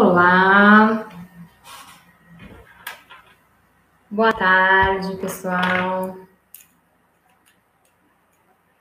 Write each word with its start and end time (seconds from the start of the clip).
Olá. 0.00 1.08
Boa 4.08 4.32
tarde, 4.32 5.16
pessoal. 5.16 6.16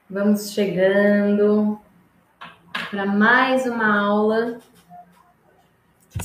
Vamos 0.08 0.52
chegando 0.52 1.80
para 2.92 3.08
mais 3.08 3.66
uma 3.66 4.00
aula 4.00 4.60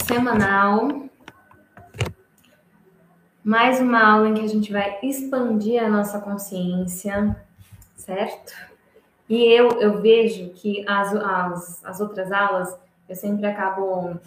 semanal. 0.04 1.08
Mais 3.42 3.80
uma 3.80 4.06
aula 4.06 4.28
em 4.28 4.34
que 4.34 4.44
a 4.44 4.46
gente 4.46 4.70
vai 4.70 4.98
expandir 5.02 5.82
a 5.82 5.88
nossa 5.88 6.20
consciência, 6.20 7.34
certo? 7.96 8.52
E 9.26 9.42
eu, 9.42 9.70
eu 9.80 10.02
vejo 10.02 10.50
que 10.50 10.86
as, 10.86 11.16
as, 11.16 11.82
as 11.82 11.98
outras 11.98 12.30
aulas 12.30 12.76
eu 13.08 13.16
sempre 13.16 13.46
acabo 13.46 14.20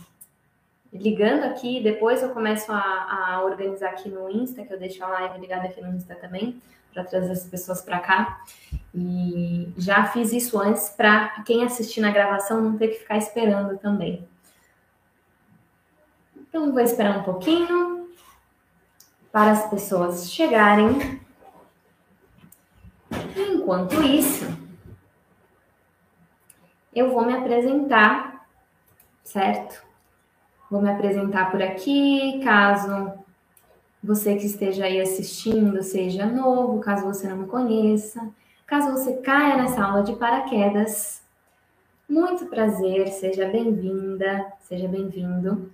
ligando 0.95 1.43
aqui, 1.43 1.81
depois 1.81 2.21
eu 2.21 2.29
começo 2.29 2.71
a, 2.71 2.79
a, 2.79 3.43
organizar 3.43 3.89
aqui 3.89 4.09
no 4.09 4.29
Insta, 4.29 4.63
que 4.63 4.73
eu 4.73 4.79
deixo 4.79 5.03
a 5.03 5.07
live 5.07 5.39
ligada 5.39 5.67
aqui 5.67 5.81
no 5.81 5.93
Insta 5.93 6.15
também, 6.15 6.61
para 6.93 7.03
trazer 7.03 7.31
as 7.31 7.45
pessoas 7.45 7.81
para 7.81 7.99
cá. 7.99 8.41
E 8.93 9.73
já 9.77 10.05
fiz 10.05 10.31
isso 10.31 10.59
antes 10.59 10.89
para 10.89 11.41
quem 11.43 11.63
assistir 11.63 11.99
na 11.99 12.11
gravação 12.11 12.61
não 12.61 12.77
ter 12.77 12.89
que 12.89 12.99
ficar 12.99 13.17
esperando 13.17 13.77
também. 13.77 14.25
Então, 16.37 16.71
vou 16.71 16.81
esperar 16.81 17.19
um 17.19 17.23
pouquinho 17.23 18.09
para 19.31 19.51
as 19.51 19.69
pessoas 19.69 20.31
chegarem. 20.31 21.21
Enquanto 23.35 24.01
isso, 24.01 24.45
eu 26.93 27.11
vou 27.11 27.25
me 27.25 27.33
apresentar, 27.33 28.47
certo? 29.21 29.85
Vou 30.69 30.81
me 30.81 30.89
apresentar 30.89 31.51
por 31.51 31.61
aqui, 31.61 32.41
caso 32.43 33.13
você 34.03 34.35
que 34.35 34.45
esteja 34.45 34.85
aí 34.85 34.99
assistindo 34.99 35.81
seja 35.83 36.25
novo, 36.25 36.79
caso 36.79 37.05
você 37.05 37.27
não 37.27 37.37
me 37.37 37.47
conheça, 37.47 38.29
caso 38.65 38.91
você 38.91 39.17
caia 39.17 39.57
nessa 39.57 39.83
aula 39.83 40.03
de 40.03 40.15
paraquedas. 40.15 41.23
Muito 42.07 42.45
prazer, 42.45 43.07
seja 43.09 43.47
bem-vinda, 43.47 44.45
seja 44.61 44.87
bem-vindo. 44.87 45.71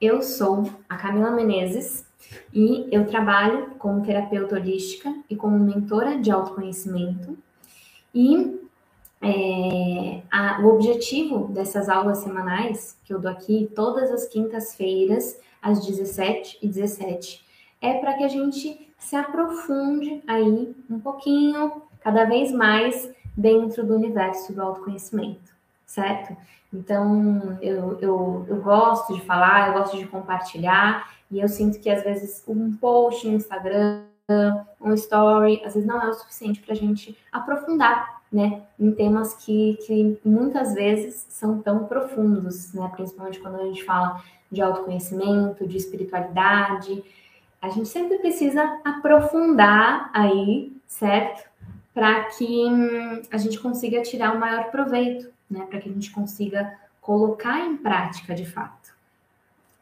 Eu 0.00 0.22
sou 0.22 0.70
a 0.88 0.96
Camila 0.96 1.30
Menezes 1.30 2.04
e 2.52 2.88
eu 2.90 3.06
trabalho 3.06 3.72
como 3.78 4.04
terapeuta 4.04 4.56
holística 4.56 5.14
e 5.28 5.36
como 5.36 5.58
mentora 5.58 6.18
de 6.18 6.30
autoconhecimento. 6.30 7.36
E 8.14 8.61
é, 9.22 10.20
a, 10.30 10.60
o 10.60 10.66
objetivo 10.66 11.46
dessas 11.48 11.88
aulas 11.88 12.18
semanais 12.18 12.98
que 13.04 13.14
eu 13.14 13.20
dou 13.20 13.30
aqui, 13.30 13.70
todas 13.74 14.10
as 14.10 14.26
quintas-feiras, 14.26 15.40
às 15.62 15.86
17 15.86 16.58
e 16.60 16.66
17, 16.66 17.44
é 17.80 17.94
para 17.94 18.14
que 18.14 18.24
a 18.24 18.28
gente 18.28 18.92
se 18.98 19.14
aprofunde 19.14 20.22
aí 20.26 20.74
um 20.90 20.98
pouquinho, 20.98 21.82
cada 22.00 22.24
vez 22.24 22.50
mais, 22.50 23.08
dentro 23.36 23.86
do 23.86 23.94
universo 23.94 24.52
do 24.52 24.60
autoconhecimento, 24.60 25.54
certo? 25.86 26.36
Então, 26.72 27.58
eu, 27.62 27.98
eu, 28.00 28.46
eu 28.48 28.56
gosto 28.60 29.14
de 29.14 29.20
falar, 29.20 29.68
eu 29.68 29.74
gosto 29.74 29.96
de 29.96 30.06
compartilhar, 30.06 31.12
e 31.30 31.40
eu 31.40 31.48
sinto 31.48 31.78
que 31.78 31.88
às 31.88 32.02
vezes 32.02 32.42
um 32.46 32.76
post 32.76 33.26
no 33.26 33.34
Instagram, 33.34 34.02
um 34.80 34.92
story, 34.94 35.62
às 35.64 35.74
vezes 35.74 35.86
não 35.86 36.00
é 36.00 36.08
o 36.08 36.14
suficiente 36.14 36.60
para 36.60 36.72
a 36.72 36.76
gente 36.76 37.16
aprofundar 37.30 38.21
né, 38.32 38.62
em 38.78 38.90
temas 38.92 39.34
que, 39.34 39.78
que 39.86 40.18
muitas 40.24 40.74
vezes 40.74 41.26
são 41.28 41.60
tão 41.60 41.84
profundos, 41.84 42.72
né, 42.72 42.90
principalmente 42.94 43.38
quando 43.40 43.60
a 43.60 43.64
gente 43.64 43.84
fala 43.84 44.22
de 44.50 44.62
autoconhecimento, 44.62 45.66
de 45.66 45.76
espiritualidade. 45.76 47.02
A 47.60 47.68
gente 47.68 47.88
sempre 47.88 48.18
precisa 48.18 48.62
aprofundar 48.84 50.10
aí, 50.12 50.72
certo? 50.86 51.48
Para 51.94 52.24
que 52.24 52.66
hum, 52.66 53.22
a 53.30 53.36
gente 53.36 53.58
consiga 53.60 54.02
tirar 54.02 54.34
o 54.34 54.40
maior 54.40 54.70
proveito, 54.70 55.30
né? 55.50 55.66
Para 55.68 55.78
que 55.78 55.88
a 55.88 55.92
gente 55.92 56.10
consiga 56.10 56.76
colocar 57.00 57.60
em 57.60 57.76
prática 57.76 58.34
de 58.34 58.46
fato. 58.46 58.94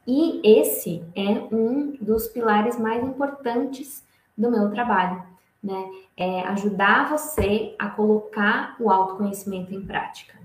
E 0.06 0.40
esse 0.42 1.04
é 1.14 1.30
um 1.54 1.96
dos 2.00 2.26
pilares 2.28 2.78
mais 2.78 3.02
importantes 3.04 4.04
do 4.36 4.50
meu 4.50 4.70
trabalho, 4.70 5.22
né? 5.62 5.90
É 6.16 6.40
ajudar 6.42 7.10
você 7.10 7.74
a 7.78 7.88
colocar 7.88 8.76
o 8.80 8.90
autoconhecimento 8.90 9.74
em 9.74 9.84
prática. 9.84 10.38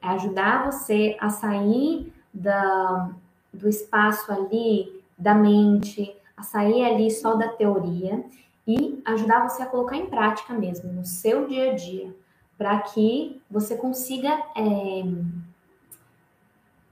É 0.00 0.08
ajudar 0.08 0.70
você 0.70 1.16
a 1.20 1.28
sair 1.28 2.12
da, 2.32 3.10
do 3.52 3.68
espaço 3.68 4.32
ali 4.32 5.02
da 5.16 5.34
mente, 5.34 6.14
a 6.36 6.42
sair 6.42 6.84
ali 6.84 7.10
só 7.10 7.34
da 7.34 7.48
teoria 7.48 8.24
e 8.66 9.00
ajudar 9.04 9.48
você 9.48 9.62
a 9.62 9.66
colocar 9.66 9.96
em 9.96 10.06
prática 10.06 10.54
mesmo, 10.54 10.92
no 10.92 11.04
seu 11.04 11.46
dia 11.46 11.72
a 11.72 11.74
dia, 11.74 12.14
para 12.56 12.80
que 12.80 13.40
você 13.50 13.76
consiga 13.76 14.30
é, 14.56 15.02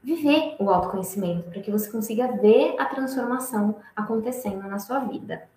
viver 0.03 0.57
o 0.59 0.69
autoconhecimento, 0.71 1.51
para 1.51 1.61
que 1.61 1.71
você 1.71 1.91
consiga 1.91 2.29
ver 2.29 2.75
a 2.79 2.87
transformação 2.87 3.77
acontecendo 3.95 4.63
na 4.69 4.79
sua 4.79 5.01
vida, 5.01 5.49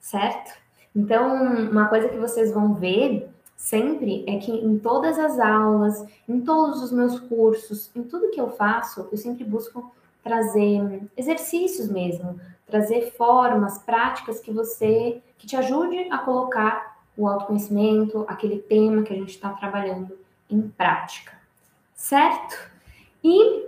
certo? 0.00 0.65
Então, 0.96 1.68
uma 1.70 1.88
coisa 1.88 2.08
que 2.08 2.16
vocês 2.16 2.50
vão 2.50 2.72
ver 2.72 3.28
sempre 3.54 4.24
é 4.26 4.38
que 4.38 4.50
em 4.50 4.78
todas 4.78 5.18
as 5.18 5.38
aulas, 5.38 6.02
em 6.26 6.40
todos 6.40 6.82
os 6.82 6.90
meus 6.90 7.20
cursos, 7.20 7.90
em 7.94 8.02
tudo 8.02 8.30
que 8.30 8.40
eu 8.40 8.50
faço, 8.50 9.06
eu 9.12 9.18
sempre 9.18 9.44
busco 9.44 9.94
trazer 10.24 11.02
exercícios 11.14 11.88
mesmo, 11.88 12.40
trazer 12.66 13.12
formas, 13.12 13.78
práticas 13.78 14.40
que 14.40 14.50
você 14.50 15.20
que 15.36 15.46
te 15.46 15.54
ajude 15.54 16.08
a 16.10 16.18
colocar 16.18 16.96
o 17.14 17.28
autoconhecimento, 17.28 18.24
aquele 18.26 18.58
tema 18.58 19.02
que 19.02 19.12
a 19.12 19.16
gente 19.16 19.30
está 19.30 19.50
trabalhando 19.50 20.18
em 20.50 20.62
prática, 20.62 21.32
certo? 21.94 22.70
E 23.22 23.66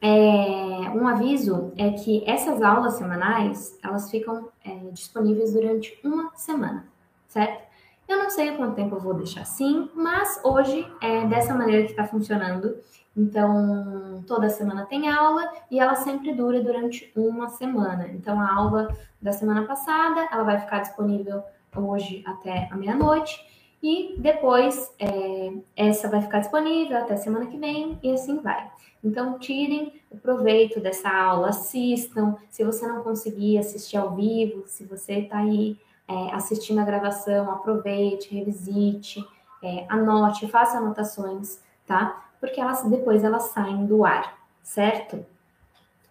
é, 0.00 0.90
um 0.90 1.06
aviso 1.08 1.72
é 1.76 1.90
que 1.90 2.22
essas 2.26 2.62
aulas 2.62 2.94
semanais, 2.94 3.78
elas 3.82 4.10
ficam 4.10 4.48
é, 4.64 4.74
disponíveis 4.92 5.52
durante 5.52 5.98
uma 6.04 6.30
semana, 6.34 6.86
certo? 7.26 7.66
Eu 8.08 8.16
não 8.16 8.30
sei 8.30 8.56
quanto 8.56 8.74
tempo 8.74 8.96
eu 8.96 9.00
vou 9.00 9.14
deixar 9.14 9.42
assim, 9.42 9.90
mas 9.94 10.40
hoje 10.42 10.86
é 11.02 11.26
dessa 11.26 11.54
maneira 11.54 11.84
que 11.84 11.90
está 11.90 12.06
funcionando. 12.06 12.76
Então, 13.14 14.22
toda 14.26 14.48
semana 14.48 14.86
tem 14.86 15.10
aula 15.10 15.52
e 15.70 15.78
ela 15.78 15.94
sempre 15.96 16.32
dura 16.32 16.62
durante 16.62 17.12
uma 17.14 17.48
semana. 17.48 18.08
Então, 18.08 18.40
a 18.40 18.54
aula 18.54 18.88
da 19.20 19.32
semana 19.32 19.66
passada, 19.66 20.28
ela 20.32 20.44
vai 20.44 20.58
ficar 20.58 20.78
disponível 20.78 21.42
hoje 21.76 22.22
até 22.26 22.68
a 22.70 22.76
meia-noite. 22.76 23.57
E 23.82 24.16
depois, 24.18 24.92
é, 24.98 25.52
essa 25.76 26.08
vai 26.08 26.20
ficar 26.20 26.40
disponível 26.40 26.96
até 26.96 27.16
semana 27.16 27.46
que 27.46 27.56
vem 27.56 27.98
e 28.02 28.12
assim 28.12 28.40
vai. 28.40 28.68
Então, 29.04 29.38
tirem 29.38 29.92
o 30.10 30.16
proveito 30.16 30.80
dessa 30.80 31.08
aula, 31.08 31.50
assistam. 31.50 32.36
Se 32.50 32.64
você 32.64 32.86
não 32.86 33.02
conseguir 33.02 33.58
assistir 33.58 33.96
ao 33.96 34.14
vivo, 34.14 34.64
se 34.66 34.84
você 34.84 35.20
está 35.20 35.38
aí 35.38 35.78
é, 36.08 36.34
assistindo 36.34 36.80
a 36.80 36.84
gravação, 36.84 37.50
aproveite, 37.50 38.34
revisite, 38.34 39.24
é, 39.62 39.84
anote, 39.88 40.48
faça 40.48 40.78
anotações, 40.78 41.60
tá? 41.86 42.24
Porque 42.40 42.60
elas 42.60 42.82
depois 42.84 43.22
elas 43.22 43.44
saem 43.44 43.86
do 43.86 44.04
ar, 44.04 44.38
certo? 44.62 45.24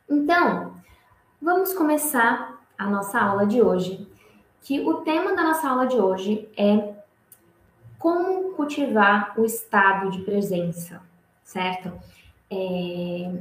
Então, 0.10 0.74
vamos 1.42 1.74
começar 1.74 2.62
a 2.78 2.88
nossa 2.88 3.20
aula 3.20 3.46
de 3.46 3.62
hoje, 3.62 4.08
que 4.62 4.80
o 4.82 4.96
tema 5.02 5.36
da 5.36 5.44
nossa 5.44 5.68
aula 5.70 5.88
de 5.88 5.98
hoje 5.98 6.48
é 6.56 6.97
como 7.98 8.52
cultivar 8.54 9.34
o 9.38 9.46
estado 9.46 10.12
de 10.12 10.22
presença, 10.22 11.02
certo? 11.44 11.92
É, 12.50 13.32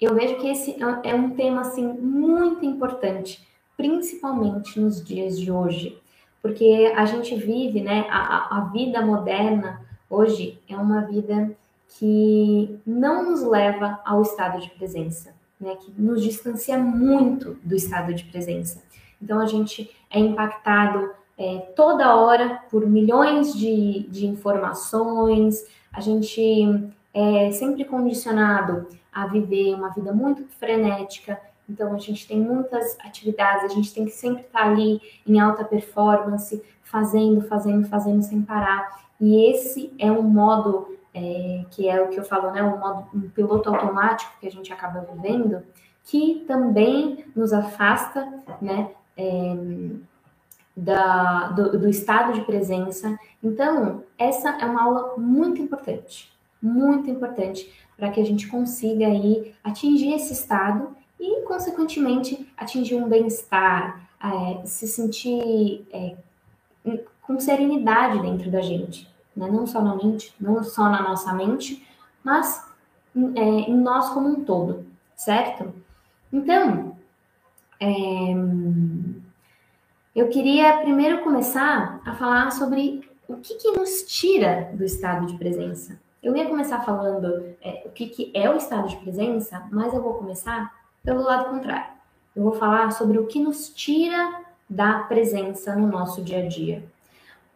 eu 0.00 0.14
vejo 0.14 0.36
que 0.36 0.48
esse 0.48 0.76
é 1.04 1.14
um 1.14 1.30
tema 1.30 1.62
assim 1.62 1.86
muito 1.86 2.64
importante, 2.64 3.46
principalmente 3.76 4.78
nos 4.80 5.04
dias 5.04 5.38
de 5.38 5.50
hoje, 5.50 6.00
porque 6.40 6.92
a 6.96 7.04
gente 7.04 7.34
vive, 7.34 7.82
né, 7.82 8.06
a, 8.08 8.58
a 8.58 8.60
vida 8.72 9.04
moderna 9.04 9.82
hoje 10.08 10.58
é 10.68 10.76
uma 10.76 11.02
vida 11.02 11.54
que 11.98 12.78
não 12.86 13.30
nos 13.30 13.42
leva 13.42 14.00
ao 14.04 14.22
estado 14.22 14.60
de 14.60 14.70
presença, 14.70 15.34
né, 15.60 15.76
que 15.76 15.92
nos 16.00 16.22
distancia 16.22 16.78
muito 16.78 17.58
do 17.62 17.74
estado 17.74 18.14
de 18.14 18.24
presença. 18.24 18.82
Então 19.20 19.38
a 19.38 19.46
gente 19.46 19.90
é 20.10 20.18
impactado 20.18 21.10
é, 21.40 21.58
toda 21.74 22.14
hora 22.16 22.60
por 22.70 22.86
milhões 22.86 23.54
de, 23.54 24.06
de 24.10 24.26
informações, 24.26 25.64
a 25.90 25.98
gente 25.98 26.92
é 27.14 27.50
sempre 27.52 27.82
condicionado 27.86 28.86
a 29.10 29.26
viver 29.26 29.74
uma 29.74 29.88
vida 29.88 30.12
muito 30.12 30.44
frenética. 30.58 31.40
Então, 31.66 31.94
a 31.94 31.98
gente 31.98 32.28
tem 32.28 32.38
muitas 32.38 32.98
atividades, 33.00 33.64
a 33.64 33.74
gente 33.74 33.94
tem 33.94 34.04
que 34.04 34.10
sempre 34.10 34.42
estar 34.42 34.66
ali 34.66 35.00
em 35.26 35.40
alta 35.40 35.64
performance, 35.64 36.62
fazendo, 36.82 37.40
fazendo, 37.40 37.88
fazendo 37.88 38.22
sem 38.22 38.42
parar. 38.42 39.06
E 39.18 39.50
esse 39.50 39.94
é 39.98 40.12
um 40.12 40.22
modo, 40.22 40.94
é, 41.14 41.64
que 41.70 41.88
é 41.88 42.02
o 42.02 42.08
que 42.08 42.20
eu 42.20 42.24
falo, 42.24 42.50
né? 42.50 42.62
Um 42.62 42.78
modo, 42.78 43.06
um 43.14 43.30
piloto 43.30 43.70
automático 43.70 44.30
que 44.40 44.46
a 44.46 44.50
gente 44.50 44.70
acaba 44.70 45.00
vivendo, 45.10 45.62
que 46.04 46.44
também 46.46 47.24
nos 47.34 47.52
afasta, 47.54 48.28
né, 48.60 48.90
é, 49.16 49.56
da, 50.76 51.48
do, 51.48 51.78
do 51.78 51.88
estado 51.88 52.32
de 52.32 52.42
presença. 52.42 53.18
Então, 53.42 54.04
essa 54.18 54.50
é 54.50 54.64
uma 54.64 54.82
aula 54.82 55.14
muito 55.18 55.60
importante, 55.60 56.32
muito 56.62 57.10
importante 57.10 57.72
para 57.96 58.10
que 58.10 58.20
a 58.20 58.24
gente 58.24 58.48
consiga 58.48 59.06
aí 59.06 59.54
atingir 59.62 60.14
esse 60.14 60.32
estado 60.32 60.96
e, 61.18 61.42
consequentemente, 61.42 62.50
atingir 62.56 62.96
um 62.96 63.08
bem-estar, 63.08 64.08
é, 64.22 64.66
se 64.66 64.88
sentir 64.88 65.86
é, 65.92 66.16
com 67.22 67.38
serenidade 67.38 68.20
dentro 68.20 68.50
da 68.50 68.62
gente, 68.62 69.08
né? 69.36 69.48
não 69.50 69.66
só 69.66 69.82
na 69.82 69.94
mente, 69.94 70.34
não 70.40 70.62
só 70.62 70.88
na 70.88 71.02
nossa 71.02 71.32
mente, 71.34 71.86
mas 72.24 72.66
é, 73.36 73.40
em 73.40 73.76
nós 73.76 74.08
como 74.10 74.28
um 74.28 74.44
todo, 74.44 74.86
certo? 75.14 75.74
Então, 76.32 76.96
é, 77.78 77.86
eu 80.20 80.28
queria 80.28 80.76
primeiro 80.82 81.22
começar 81.22 81.98
a 82.04 82.14
falar 82.14 82.52
sobre 82.52 83.08
o 83.26 83.38
que, 83.38 83.54
que 83.54 83.70
nos 83.70 84.02
tira 84.02 84.70
do 84.74 84.84
estado 84.84 85.24
de 85.24 85.38
presença. 85.38 85.98
Eu 86.22 86.36
ia 86.36 86.46
começar 86.46 86.82
falando 86.82 87.56
é, 87.62 87.84
o 87.86 87.88
que, 87.88 88.06
que 88.06 88.30
é 88.34 88.50
o 88.50 88.54
estado 88.54 88.86
de 88.86 88.96
presença, 88.96 89.66
mas 89.72 89.94
eu 89.94 90.02
vou 90.02 90.12
começar 90.12 90.78
pelo 91.02 91.22
lado 91.22 91.48
contrário. 91.48 91.94
Eu 92.36 92.42
vou 92.42 92.52
falar 92.52 92.92
sobre 92.92 93.16
o 93.16 93.28
que 93.28 93.40
nos 93.40 93.70
tira 93.70 94.42
da 94.68 94.98
presença 95.04 95.74
no 95.74 95.86
nosso 95.86 96.22
dia 96.22 96.44
a 96.44 96.46
dia. 96.46 96.84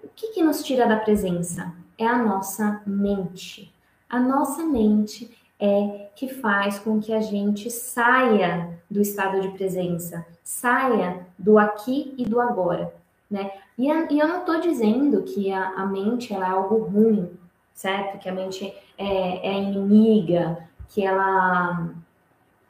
O 0.02 0.08
que, 0.16 0.28
que 0.28 0.42
nos 0.42 0.64
tira 0.64 0.86
da 0.86 0.96
presença? 0.96 1.70
É 1.98 2.06
a 2.06 2.16
nossa 2.16 2.80
mente. 2.86 3.70
A 4.08 4.18
nossa 4.18 4.62
mente 4.62 5.30
é 5.64 6.10
que 6.14 6.28
faz 6.28 6.78
com 6.78 7.00
que 7.00 7.12
a 7.12 7.20
gente 7.20 7.70
saia 7.70 8.78
do 8.90 9.00
estado 9.00 9.40
de 9.40 9.48
presença, 9.48 10.26
saia 10.42 11.26
do 11.38 11.58
aqui 11.58 12.14
e 12.18 12.24
do 12.24 12.40
agora, 12.40 12.94
né? 13.30 13.50
E, 13.76 13.90
a, 13.90 14.06
e 14.10 14.18
eu 14.18 14.28
não 14.28 14.40
estou 14.40 14.60
dizendo 14.60 15.22
que 15.22 15.50
a, 15.50 15.70
a, 15.70 15.86
mente 15.86 16.32
ela 16.32 16.46
é 16.46 16.50
algo 16.50 16.84
ruim, 16.84 17.30
certo? 17.72 18.18
Que 18.18 18.28
a 18.28 18.32
mente 18.32 18.72
é, 18.96 19.48
é 19.48 19.62
inimiga, 19.62 20.58
que 20.88 21.04
ela 21.04 21.90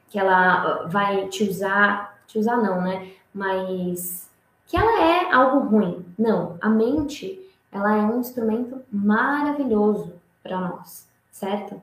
que 0.09 0.19
ela 0.19 0.87
vai 0.87 1.27
te 1.27 1.43
usar, 1.43 2.21
te 2.29 2.39
usar 2.39 2.57
não, 2.59 2.81
né? 2.81 3.11
Mas 3.35 4.31
que 4.67 4.77
ela 4.77 5.03
é 5.03 5.33
algo 5.33 5.67
ruim. 5.67 6.07
Não, 6.17 6.57
a 6.61 6.71
mente 6.71 7.41
ela 7.73 7.97
é 7.97 8.03
um 8.03 8.21
instrumento 8.21 8.81
maravilhoso 8.91 10.15
para 10.41 10.61
nós, 10.61 11.09
certo? 11.33 11.83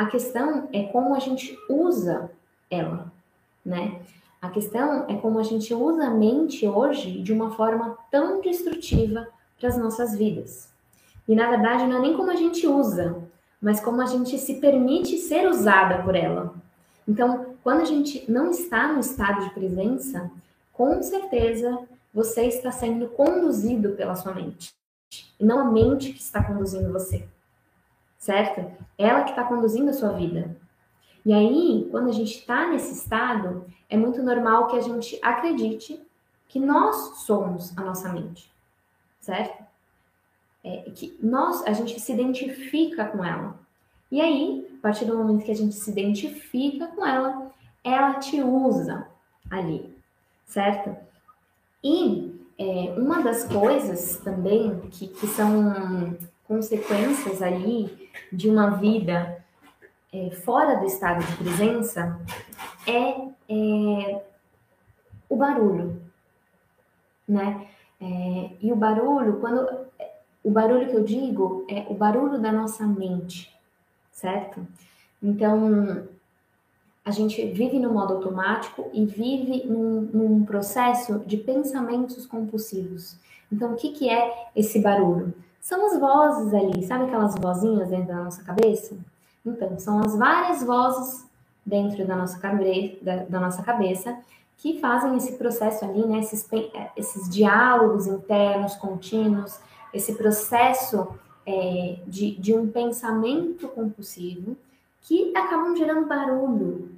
A 0.00 0.06
questão 0.06 0.66
é 0.72 0.84
como 0.84 1.14
a 1.14 1.18
gente 1.18 1.54
usa 1.68 2.30
ela, 2.70 3.12
né? 3.62 4.00
A 4.40 4.48
questão 4.48 5.04
é 5.06 5.16
como 5.18 5.38
a 5.38 5.42
gente 5.42 5.74
usa 5.74 6.06
a 6.06 6.10
mente 6.10 6.66
hoje 6.66 7.20
de 7.20 7.34
uma 7.34 7.50
forma 7.50 7.98
tão 8.10 8.40
destrutiva 8.40 9.28
para 9.58 9.68
as 9.68 9.76
nossas 9.76 10.16
vidas. 10.16 10.70
E 11.28 11.34
na 11.34 11.50
verdade 11.50 11.86
não 11.86 11.98
é 11.98 12.00
nem 12.00 12.16
como 12.16 12.30
a 12.30 12.34
gente 12.34 12.66
usa, 12.66 13.22
mas 13.60 13.78
como 13.78 14.00
a 14.00 14.06
gente 14.06 14.38
se 14.38 14.54
permite 14.54 15.18
ser 15.18 15.46
usada 15.46 16.02
por 16.02 16.16
ela. 16.16 16.54
Então, 17.06 17.54
quando 17.62 17.82
a 17.82 17.84
gente 17.84 18.24
não 18.26 18.50
está 18.50 18.90
no 18.94 19.00
estado 19.00 19.44
de 19.44 19.50
presença, 19.50 20.30
com 20.72 21.02
certeza 21.02 21.78
você 22.14 22.46
está 22.46 22.72
sendo 22.72 23.06
conduzido 23.08 23.90
pela 23.90 24.16
sua 24.16 24.32
mente. 24.32 24.72
E 25.38 25.44
não 25.44 25.58
a 25.58 25.64
mente 25.70 26.14
que 26.14 26.22
está 26.22 26.42
conduzindo 26.42 26.90
você 26.90 27.28
certo? 28.20 28.70
Ela 28.96 29.24
que 29.24 29.30
está 29.30 29.42
conduzindo 29.42 29.90
a 29.90 29.94
sua 29.94 30.12
vida. 30.12 30.54
E 31.24 31.32
aí, 31.32 31.88
quando 31.90 32.10
a 32.10 32.12
gente 32.12 32.38
está 32.38 32.68
nesse 32.68 32.92
estado, 32.94 33.66
é 33.88 33.96
muito 33.96 34.22
normal 34.22 34.68
que 34.68 34.76
a 34.76 34.80
gente 34.80 35.18
acredite 35.22 36.00
que 36.46 36.60
nós 36.60 37.22
somos 37.24 37.76
a 37.76 37.82
nossa 37.82 38.12
mente, 38.12 38.50
certo? 39.20 39.64
É, 40.62 40.90
que 40.94 41.18
nós, 41.22 41.62
a 41.66 41.72
gente 41.72 41.98
se 41.98 42.12
identifica 42.12 43.06
com 43.06 43.24
ela. 43.24 43.58
E 44.10 44.20
aí, 44.20 44.68
a 44.78 44.82
partir 44.82 45.06
do 45.06 45.16
momento 45.16 45.44
que 45.44 45.50
a 45.50 45.56
gente 45.56 45.74
se 45.74 45.90
identifica 45.90 46.88
com 46.88 47.06
ela, 47.06 47.50
ela 47.82 48.14
te 48.14 48.42
usa 48.42 49.06
ali, 49.50 49.96
certo? 50.44 50.94
E 51.82 52.38
é, 52.58 52.94
uma 52.98 53.22
das 53.22 53.44
coisas 53.44 54.18
também 54.18 54.80
que, 54.90 55.08
que 55.08 55.26
são 55.26 56.16
consequências 56.50 57.40
ali 57.40 58.10
de 58.32 58.50
uma 58.50 58.70
vida 58.70 59.40
é, 60.12 60.30
fora 60.32 60.80
do 60.80 60.84
estado 60.84 61.24
de 61.24 61.36
presença 61.36 62.20
é, 62.84 63.28
é 63.48 64.24
o 65.28 65.36
barulho, 65.36 66.02
né? 67.28 67.68
É, 68.00 68.50
e 68.60 68.72
o 68.72 68.74
barulho, 68.74 69.38
quando 69.38 69.64
o 70.42 70.50
barulho 70.50 70.88
que 70.88 70.96
eu 70.96 71.04
digo 71.04 71.64
é 71.70 71.86
o 71.88 71.94
barulho 71.94 72.40
da 72.40 72.50
nossa 72.50 72.84
mente, 72.84 73.56
certo? 74.10 74.66
Então 75.22 76.08
a 77.04 77.12
gente 77.12 77.46
vive 77.52 77.78
no 77.78 77.92
modo 77.92 78.14
automático 78.14 78.90
e 78.92 79.06
vive 79.06 79.68
num, 79.68 80.00
num 80.12 80.44
processo 80.44 81.20
de 81.20 81.36
pensamentos 81.36 82.26
compulsivos. 82.26 83.16
Então, 83.52 83.72
o 83.72 83.76
que, 83.76 83.92
que 83.92 84.10
é 84.10 84.50
esse 84.56 84.80
barulho? 84.80 85.32
São 85.60 85.86
as 85.86 85.98
vozes 85.98 86.54
ali, 86.54 86.82
sabe 86.84 87.04
aquelas 87.04 87.34
vozinhas 87.34 87.88
dentro 87.88 88.08
da 88.08 88.24
nossa 88.24 88.42
cabeça? 88.42 88.96
Então, 89.44 89.78
são 89.78 90.00
as 90.00 90.16
várias 90.16 90.62
vozes 90.62 91.26
dentro 91.64 92.06
da 92.06 92.16
nossa, 92.16 92.38
da, 93.02 93.16
da 93.16 93.40
nossa 93.40 93.62
cabeça 93.62 94.18
que 94.56 94.78
fazem 94.78 95.16
esse 95.16 95.36
processo 95.36 95.84
ali, 95.84 96.06
né? 96.06 96.18
Esses, 96.18 96.46
é, 96.52 96.90
esses 96.96 97.28
diálogos 97.30 98.06
internos 98.06 98.74
contínuos, 98.76 99.58
esse 99.92 100.14
processo 100.14 101.08
é, 101.46 101.98
de, 102.06 102.36
de 102.36 102.54
um 102.54 102.70
pensamento 102.70 103.68
compulsivo 103.68 104.56
que 105.02 105.34
acabam 105.34 105.74
gerando 105.76 106.06
barulho. 106.06 106.90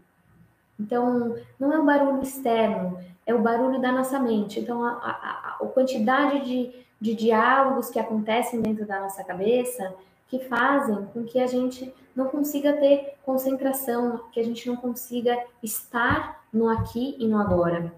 Então, 0.78 1.36
não 1.58 1.72
é 1.72 1.78
o 1.78 1.84
barulho 1.84 2.22
externo, 2.22 2.98
é 3.24 3.32
o 3.32 3.40
barulho 3.40 3.80
da 3.80 3.92
nossa 3.92 4.18
mente. 4.18 4.58
Então, 4.58 4.84
a, 4.84 4.90
a, 4.90 5.56
a 5.60 5.66
quantidade 5.68 6.44
de 6.44 6.74
de 7.02 7.16
diálogos 7.16 7.90
que 7.90 7.98
acontecem 7.98 8.62
dentro 8.62 8.86
da 8.86 9.00
nossa 9.00 9.24
cabeça 9.24 9.92
que 10.28 10.38
fazem 10.38 11.04
com 11.12 11.24
que 11.24 11.40
a 11.40 11.48
gente 11.48 11.92
não 12.14 12.28
consiga 12.28 12.74
ter 12.74 13.16
concentração, 13.24 14.20
que 14.30 14.38
a 14.38 14.44
gente 14.44 14.68
não 14.68 14.76
consiga 14.76 15.36
estar 15.60 16.44
no 16.52 16.68
aqui 16.68 17.16
e 17.18 17.26
no 17.26 17.40
agora. 17.40 17.92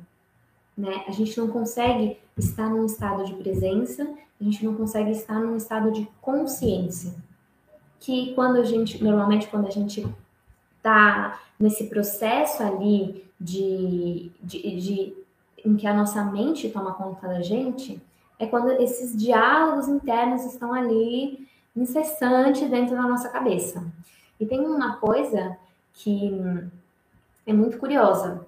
Né? 0.77 1.05
A 1.07 1.11
gente 1.13 1.39
não 1.39 1.49
consegue 1.49 2.19
estar 2.37 2.71
num 2.71 2.87
estado 2.87 3.27
de 3.27 3.35
presença, 3.35 4.09
a 4.41 4.43
gente 4.43 4.65
não 4.65 4.75
consegue 4.75 5.11
estar 5.11 5.39
num 5.39 5.55
estado 5.55 5.93
de 5.93 6.09
consciência. 6.23 7.15
Que 8.01 8.35
quando 8.35 8.57
a 8.57 8.65
gente, 8.65 9.05
normalmente 9.05 9.49
quando 9.49 9.67
a 9.67 9.71
gente 9.71 10.05
está 10.79 11.41
nesse 11.61 11.89
processo 11.89 12.63
ali 12.63 13.23
de, 13.39 14.33
de, 14.43 14.81
de, 14.81 15.15
em 15.63 15.77
que 15.77 15.87
a 15.87 15.95
nossa 15.95 16.25
mente 16.25 16.71
toma 16.71 16.95
conta 16.95 17.29
da 17.29 17.43
gente, 17.43 18.01
é 18.39 18.47
quando 18.47 18.71
esses 18.73 19.17
diálogos 19.17 19.89
internos 19.89 20.45
estão 20.45 20.73
ali 20.73 21.49
incessantes 21.77 22.69
dentro 22.69 22.95
da 22.95 23.03
nossa 23.03 23.29
cabeça. 23.29 23.85
E 24.39 24.47
tem 24.47 24.61
uma 24.61 24.97
coisa 24.97 25.57
que 25.93 26.33
é 27.47 27.53
muito 27.53 27.79
curiosa. 27.79 28.47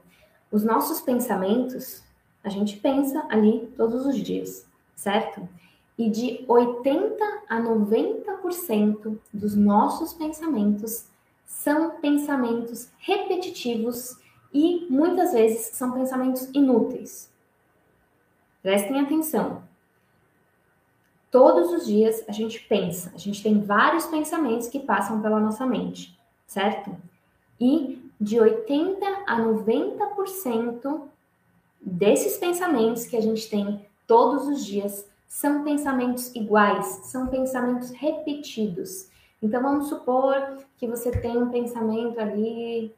Os 0.51 0.65
nossos 0.65 1.01
pensamentos, 1.01 2.03
a 2.43 2.49
gente 2.49 2.77
pensa 2.79 3.25
ali 3.29 3.73
todos 3.77 4.07
os 4.07 4.17
dias, 4.17 4.67
certo? 4.95 5.49
E 5.99 6.11
de 6.11 6.45
80 6.47 7.25
a 7.49 7.61
90% 7.61 9.19
dos 9.33 9.55
nossos 9.55 10.13
pensamentos 10.13 11.07
são 11.45 11.91
pensamentos 12.01 12.91
repetitivos 12.99 14.19
e 14.53 14.87
muitas 14.91 15.33
vezes 15.33 15.77
são 15.77 15.93
pensamentos 15.93 16.49
inúteis. 16.53 17.31
Prestem 18.63 19.01
atenção. 19.01 19.63
Todos 21.37 21.71
os 21.71 21.87
dias 21.87 22.25
a 22.27 22.33
gente 22.33 22.59
pensa, 22.61 23.13
a 23.15 23.19
gente 23.19 23.43
tem 23.43 23.61
vários 23.61 24.07
pensamentos 24.07 24.69
que 24.69 24.81
passam 24.81 25.21
pela 25.21 25.39
nossa 25.39 25.67
mente, 25.67 26.19
certo? 26.47 26.97
E 27.61 28.11
de 28.19 28.41
80 28.41 29.05
a 29.27 29.39
90% 29.39 31.03
desses 31.79 32.39
pensamentos 32.39 33.05
que 33.05 33.19
a 33.19 33.21
gente 33.21 33.51
tem 33.51 33.85
todos 34.07 34.49
os 34.49 34.65
dias 34.65 35.07
são 35.29 35.63
pensamentos 35.63 36.35
iguais, 36.35 36.87
são 37.05 37.27
pensamentos 37.27 37.91
repetidos. 37.91 39.11
Então 39.43 39.61
vamos 39.61 39.91
supor 39.91 40.65
que 40.79 40.87
você 40.87 41.11
tem 41.11 41.37
um 41.37 41.51
pensamento 41.51 42.19
ali 42.19 42.95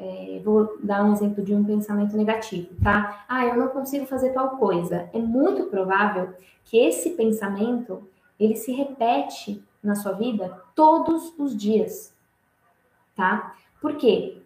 é, 0.00 0.40
vou 0.42 0.78
dar 0.82 1.04
um 1.04 1.12
exemplo 1.12 1.44
de 1.44 1.54
um 1.54 1.62
pensamento 1.62 2.16
negativo, 2.16 2.68
tá? 2.82 3.24
Ah, 3.28 3.44
eu 3.44 3.56
não 3.56 3.68
consigo 3.68 4.06
fazer 4.06 4.30
tal 4.30 4.56
coisa. 4.56 5.10
É 5.12 5.18
muito 5.18 5.64
provável 5.66 6.32
que 6.64 6.78
esse 6.78 7.10
pensamento 7.10 8.02
ele 8.38 8.56
se 8.56 8.72
repete 8.72 9.62
na 9.82 9.94
sua 9.94 10.12
vida 10.12 10.62
todos 10.74 11.34
os 11.38 11.54
dias, 11.54 12.14
tá? 13.14 13.54
Por 13.80 13.96
quê? 13.96 14.38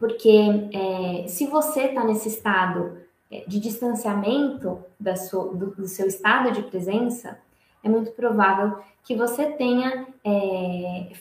Porque 0.00 0.30
é, 0.72 1.28
se 1.28 1.46
você 1.46 1.82
está 1.82 2.02
nesse 2.02 2.28
estado 2.28 2.98
é, 3.30 3.44
de 3.46 3.60
distanciamento 3.60 4.82
da 4.98 5.14
sua, 5.14 5.54
do, 5.54 5.70
do, 5.70 5.86
seu 5.86 6.08
estado 6.08 6.50
de 6.50 6.62
presença, 6.62 7.38
é 7.84 7.88
muito 7.88 8.10
provável 8.12 8.78
que 9.04 9.14
você 9.14 9.46
tenha 9.52 10.06
é, 10.24 11.12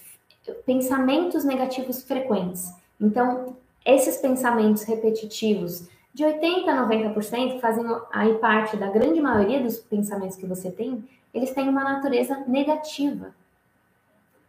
pensamentos 0.65 1.43
negativos 1.43 2.03
frequentes. 2.03 2.73
Então, 2.99 3.55
esses 3.87 4.17
pensamentos 4.17 4.83
repetitivos, 4.83 5.87
de 6.13 6.25
80% 6.25 6.67
a 6.67 6.87
90%, 6.87 7.59
fazem 7.59 7.85
aí 8.11 8.33
parte 8.35 8.75
da 8.75 8.89
grande 8.89 9.21
maioria 9.21 9.61
dos 9.61 9.79
pensamentos 9.79 10.35
que 10.35 10.45
você 10.45 10.69
tem, 10.69 11.07
eles 11.33 11.53
têm 11.53 11.69
uma 11.69 11.83
natureza 11.83 12.43
negativa. 12.47 13.33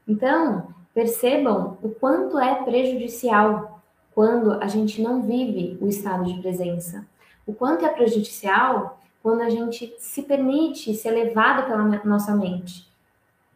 Então, 0.07 0.75
percebam 0.92 1.78
o 1.83 1.90
quanto 1.90 2.38
é 2.38 2.64
prejudicial 2.64 3.80
quando 4.14 4.52
a 4.54 4.66
gente 4.66 5.00
não 5.00 5.23
vive 5.23 5.78
o 5.80 5.87
estado 5.87 6.25
de 6.25 6.40
presença. 6.40 7.07
O 7.47 7.52
quanto 7.52 7.85
é 7.85 7.88
prejudicial 7.88 8.99
quando 9.23 9.42
a 9.42 9.50
gente 9.50 9.95
se 9.99 10.23
permite 10.23 10.95
ser 10.95 11.11
levado 11.11 11.66
pela 11.66 11.85
nossa 12.04 12.35
mente. 12.35 12.90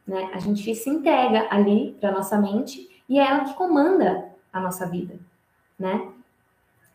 Né? 0.07 0.31
A 0.33 0.39
gente 0.39 0.75
se 0.75 0.91
entrega 0.91 1.49
ali 1.51 1.97
para 1.99 2.12
nossa 2.12 2.39
mente 2.39 3.03
e 3.09 3.19
é 3.19 3.27
ela 3.27 3.45
que 3.45 3.55
comanda 3.55 4.31
a 4.53 4.61
nossa 4.61 4.87
vida. 4.87 5.32
Né? 5.83 6.12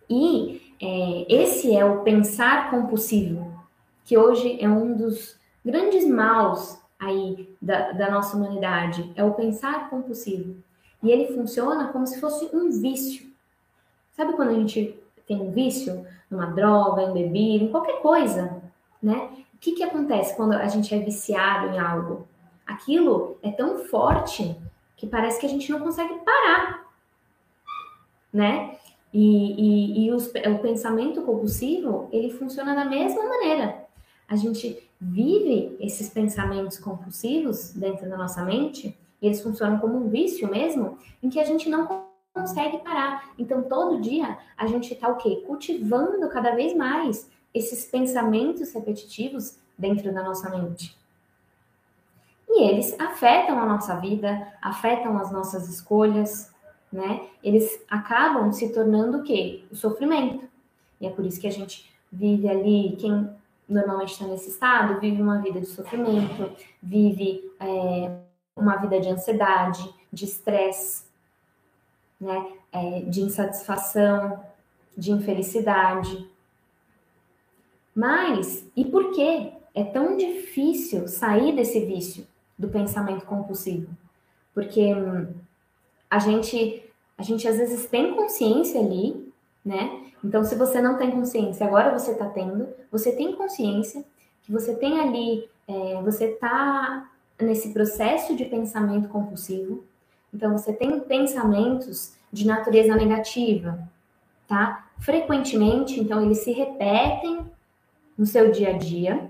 E 0.10 0.62
é, 0.82 1.26
esse 1.28 1.76
é 1.76 1.84
o 1.84 2.04
pensar 2.04 2.72
compulsivo, 2.72 3.54
que 4.06 4.18
hoje 4.18 4.58
é 4.62 4.70
um 4.70 4.96
dos 4.96 5.38
grandes 5.66 6.08
maus 6.08 6.80
aí 6.98 7.54
da, 7.62 7.92
da 7.92 8.10
nossa 8.10 8.38
humanidade, 8.38 9.12
é 9.14 9.26
o 9.26 9.34
pensar 9.34 9.90
compulsivo. 9.90 10.56
E 11.04 11.12
ele 11.12 11.36
funciona 11.36 11.90
como 11.90 12.08
se 12.08 12.18
fosse 12.22 12.50
um 12.56 12.72
vício. 12.72 13.30
Sabe 14.14 14.32
quando 14.32 14.52
a 14.52 14.54
gente 14.54 14.98
tem 15.28 15.42
um 15.42 15.52
vício 15.52 16.08
numa 16.32 16.46
droga, 16.46 17.04
em 17.04 17.14
bebida, 17.14 17.66
em 17.66 17.72
qualquer 17.72 18.00
coisa, 18.02 18.64
né? 19.04 19.30
O 19.54 19.58
que, 19.60 19.74
que 19.74 19.84
acontece 19.84 20.34
quando 20.38 20.54
a 20.54 20.68
gente 20.70 20.96
é 20.96 21.00
viciado 21.00 21.76
em 21.76 21.80
algo? 21.80 22.26
Aquilo 22.66 23.38
é 23.44 23.52
tão 23.52 23.80
forte 23.80 24.56
que 24.96 25.06
parece 25.06 25.42
que 25.42 25.46
a 25.46 25.50
gente 25.50 25.70
não 25.70 25.82
consegue 25.82 26.14
parar, 26.24 26.87
né? 28.38 28.78
E, 29.14 29.24
e, 29.24 30.06
e 30.06 30.12
os, 30.12 30.28
o 30.28 30.60
pensamento 30.62 31.22
compulsivo, 31.24 32.08
ele 32.12 32.30
funciona 32.30 32.76
da 32.76 32.86
mesma 32.86 33.28
maneira. 33.28 33.86
A 34.28 34.36
gente 34.36 34.88
vive 35.00 35.76
esses 35.80 36.10
pensamentos 36.10 36.78
compulsivos 36.78 37.74
dentro 37.74 38.10
da 38.10 38.18
nossa 38.18 38.44
mente, 38.44 38.98
e 39.22 39.26
eles 39.26 39.42
funcionam 39.42 39.80
como 39.80 39.98
um 39.98 40.10
vício 40.10 40.50
mesmo, 40.50 40.98
em 41.22 41.30
que 41.30 41.40
a 41.40 41.46
gente 41.46 41.70
não 41.70 42.06
consegue 42.34 42.78
parar. 42.80 43.32
Então, 43.40 43.64
todo 43.64 44.02
dia, 44.02 44.38
a 44.56 44.68
gente 44.68 44.94
está 44.94 45.08
o 45.10 45.18
quê? 45.18 45.44
Cultivando 45.48 46.30
cada 46.30 46.52
vez 46.52 46.76
mais 46.76 47.30
esses 47.54 47.86
pensamentos 47.86 48.72
repetitivos 48.74 49.58
dentro 49.78 50.14
da 50.14 50.22
nossa 50.22 50.50
mente. 50.50 50.96
E 52.50 52.64
eles 52.64 52.96
afetam 53.00 53.60
a 53.60 53.66
nossa 53.66 53.96
vida, 53.96 54.48
afetam 54.62 55.18
as 55.18 55.32
nossas 55.32 55.68
escolhas, 55.68 56.52
né? 56.92 57.28
Eles 57.44 57.84
acabam 57.90 58.52
se 58.52 58.74
tornando 58.74 59.20
o 59.20 59.24
quê? 59.24 59.64
O 59.72 59.76
sofrimento. 59.76 60.48
E 61.00 61.08
é 61.08 61.10
por 61.10 61.26
isso 61.26 61.40
que 61.40 61.48
a 61.48 61.52
gente 61.52 61.90
vive 62.12 62.48
ali, 62.48 62.96
quem 63.00 63.30
normalmente 63.68 64.14
está 64.14 64.26
nesse 64.26 64.50
estado, 64.50 65.00
vive 65.00 65.22
uma 65.22 65.42
vida 65.42 65.60
de 65.60 65.68
sofrimento, 65.68 66.52
vive 66.82 67.52
é, 67.60 68.18
uma 68.56 68.78
vida 68.78 69.00
de 69.00 69.10
ansiedade, 69.10 69.94
de 70.12 70.26
estresse, 70.26 71.06
né? 72.20 72.54
É, 72.72 73.02
de 73.02 73.22
insatisfação, 73.22 74.44
de 74.98 75.12
infelicidade. 75.12 76.30
Mas, 77.96 78.68
e 78.76 78.86
por 78.86 79.12
que 79.12 79.52
é 79.74 79.84
tão 79.84 80.18
difícil 80.18 81.08
sair 81.08 81.56
desse 81.56 81.86
vício 81.86 82.28
do 82.58 82.68
pensamento 82.68 83.26
compulsivo? 83.26 83.90
Porque 84.54 84.94
hum, 84.94 85.34
a 86.10 86.20
gente, 86.20 86.84
a 87.18 87.24
gente 87.24 87.48
às 87.48 87.58
vezes 87.58 87.88
tem 87.88 88.14
consciência 88.16 88.80
ali, 88.80 89.32
né? 89.64 90.06
Então, 90.24 90.44
se 90.44 90.56
você 90.56 90.82
não 90.82 90.98
tem 90.98 91.12
consciência, 91.12 91.66
agora 91.66 91.98
você 91.98 92.12
está 92.12 92.28
tendo, 92.28 92.68
você 92.92 93.12
tem 93.12 93.36
consciência 93.36 94.04
que 94.44 94.52
você 94.52 94.76
tem 94.76 95.00
ali, 95.00 95.48
é, 95.68 96.02
você 96.02 96.26
está 96.26 97.10
nesse 97.40 97.74
processo 97.74 98.36
de 98.36 98.46
pensamento 98.46 99.10
compulsivo. 99.10 99.84
Então, 100.34 100.58
você 100.58 100.74
tem 100.74 101.00
pensamentos 101.02 102.14
de 102.32 102.46
natureza 102.48 102.96
negativa, 102.96 103.80
tá? 104.48 104.88
Frequentemente, 105.00 106.00
então, 106.00 106.22
eles 106.24 106.40
se 106.40 106.52
repetem 106.52 107.46
no 108.18 108.26
seu 108.26 108.52
dia 108.52 108.70
a 108.70 108.78
dia. 108.78 109.30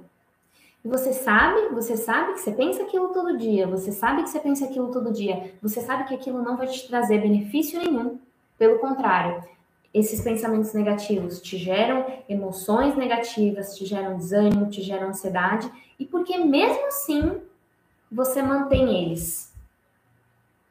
Você 0.88 1.12
sabe, 1.12 1.68
você 1.74 1.98
sabe 1.98 2.32
que 2.32 2.40
você 2.40 2.52
pensa 2.54 2.84
aquilo 2.84 3.10
todo 3.10 3.38
dia, 3.38 3.68
você 3.68 3.92
sabe 3.92 4.24
que 4.24 4.30
você 4.30 4.40
pensa 4.40 4.64
aquilo 4.64 4.90
todo 4.90 5.12
dia, 5.12 5.54
você 5.62 5.82
sabe 5.82 6.06
que 6.06 6.16
aquilo 6.16 6.42
não 6.42 6.56
vai 6.56 6.68
te 6.68 6.88
trazer 6.88 7.20
benefício 7.20 7.78
nenhum. 7.78 8.18
Pelo 8.58 8.80
contrário, 8.80 9.44
esses 9.94 10.22
pensamentos 10.22 10.74
negativos 10.74 11.42
te 11.42 11.58
geram 11.58 12.06
emoções 12.30 12.96
negativas, 12.96 13.76
te 13.76 13.86
geram 13.86 14.16
desânimo, 14.16 14.70
te 14.70 14.82
geram 14.82 15.10
ansiedade, 15.10 15.70
e 16.00 16.06
porque 16.06 16.38
mesmo 16.38 16.88
assim 16.88 17.42
você 18.10 18.42
mantém 18.42 19.04
eles. 19.04 19.54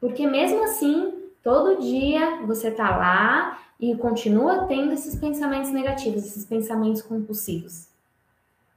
Porque 0.00 0.26
mesmo 0.26 0.64
assim, 0.64 1.12
todo 1.42 1.78
dia 1.78 2.40
você 2.46 2.70
tá 2.70 2.96
lá 2.96 3.58
e 3.78 3.94
continua 3.96 4.64
tendo 4.64 4.94
esses 4.94 5.14
pensamentos 5.14 5.70
negativos, 5.70 6.24
esses 6.24 6.46
pensamentos 6.46 7.02
compulsivos. 7.02 7.88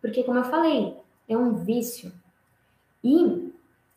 Porque, 0.01 0.23
como 0.23 0.39
eu 0.39 0.45
falei, 0.45 0.97
é 1.29 1.37
um 1.37 1.53
vício. 1.53 2.11
E 3.03 3.51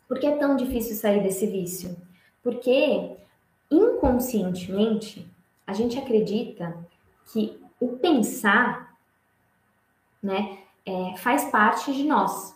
por 0.07 0.21
que 0.21 0.27
é 0.27 0.37
tão 0.37 0.55
difícil 0.55 0.95
sair 0.95 1.23
desse 1.23 1.47
vício? 1.47 1.97
Porque 2.43 3.17
inconscientemente 3.71 5.27
a 5.67 5.73
gente 5.73 5.99
acredita 5.99 6.77
que 7.33 7.59
o 7.81 7.97
pensar, 7.97 8.97
né, 10.23 10.59
é, 10.85 11.17
faz 11.17 11.47
parte 11.47 11.93
de 11.93 12.05
nós. 12.05 12.55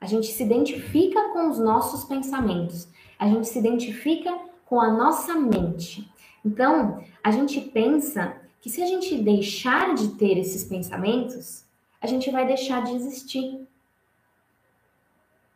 A 0.00 0.06
gente 0.06 0.28
se 0.28 0.42
identifica 0.42 1.30
com 1.30 1.50
os 1.50 1.58
nossos 1.58 2.04
pensamentos, 2.04 2.88
a 3.18 3.26
gente 3.26 3.48
se 3.48 3.58
identifica 3.58 4.38
com 4.64 4.80
a 4.80 4.92
nossa 4.92 5.34
mente. 5.34 6.08
Então, 6.44 7.02
a 7.22 7.30
gente 7.32 7.60
pensa 7.60 8.36
que 8.60 8.70
se 8.70 8.82
a 8.82 8.86
gente 8.86 9.16
deixar 9.20 9.94
de 9.94 10.08
ter 10.10 10.38
esses 10.38 10.64
pensamentos, 10.64 11.64
a 12.00 12.06
gente 12.06 12.30
vai 12.30 12.46
deixar 12.46 12.82
de 12.84 12.94
existir. 12.94 13.66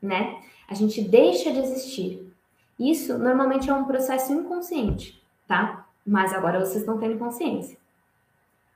Né? 0.01 0.41
A 0.69 0.75
gente 0.75 1.03
deixa 1.03 1.53
de 1.53 1.59
existir. 1.59 2.33
Isso 2.79 3.17
normalmente 3.19 3.71
é 3.71 3.75
um 3.75 3.85
processo 3.85 4.33
inconsciente, 4.33 5.23
tá? 5.47 5.87
Mas 6.05 6.33
agora 6.33 6.59
vocês 6.59 6.79
estão 6.79 6.99
tendo 6.99 7.19
consciência. 7.19 7.79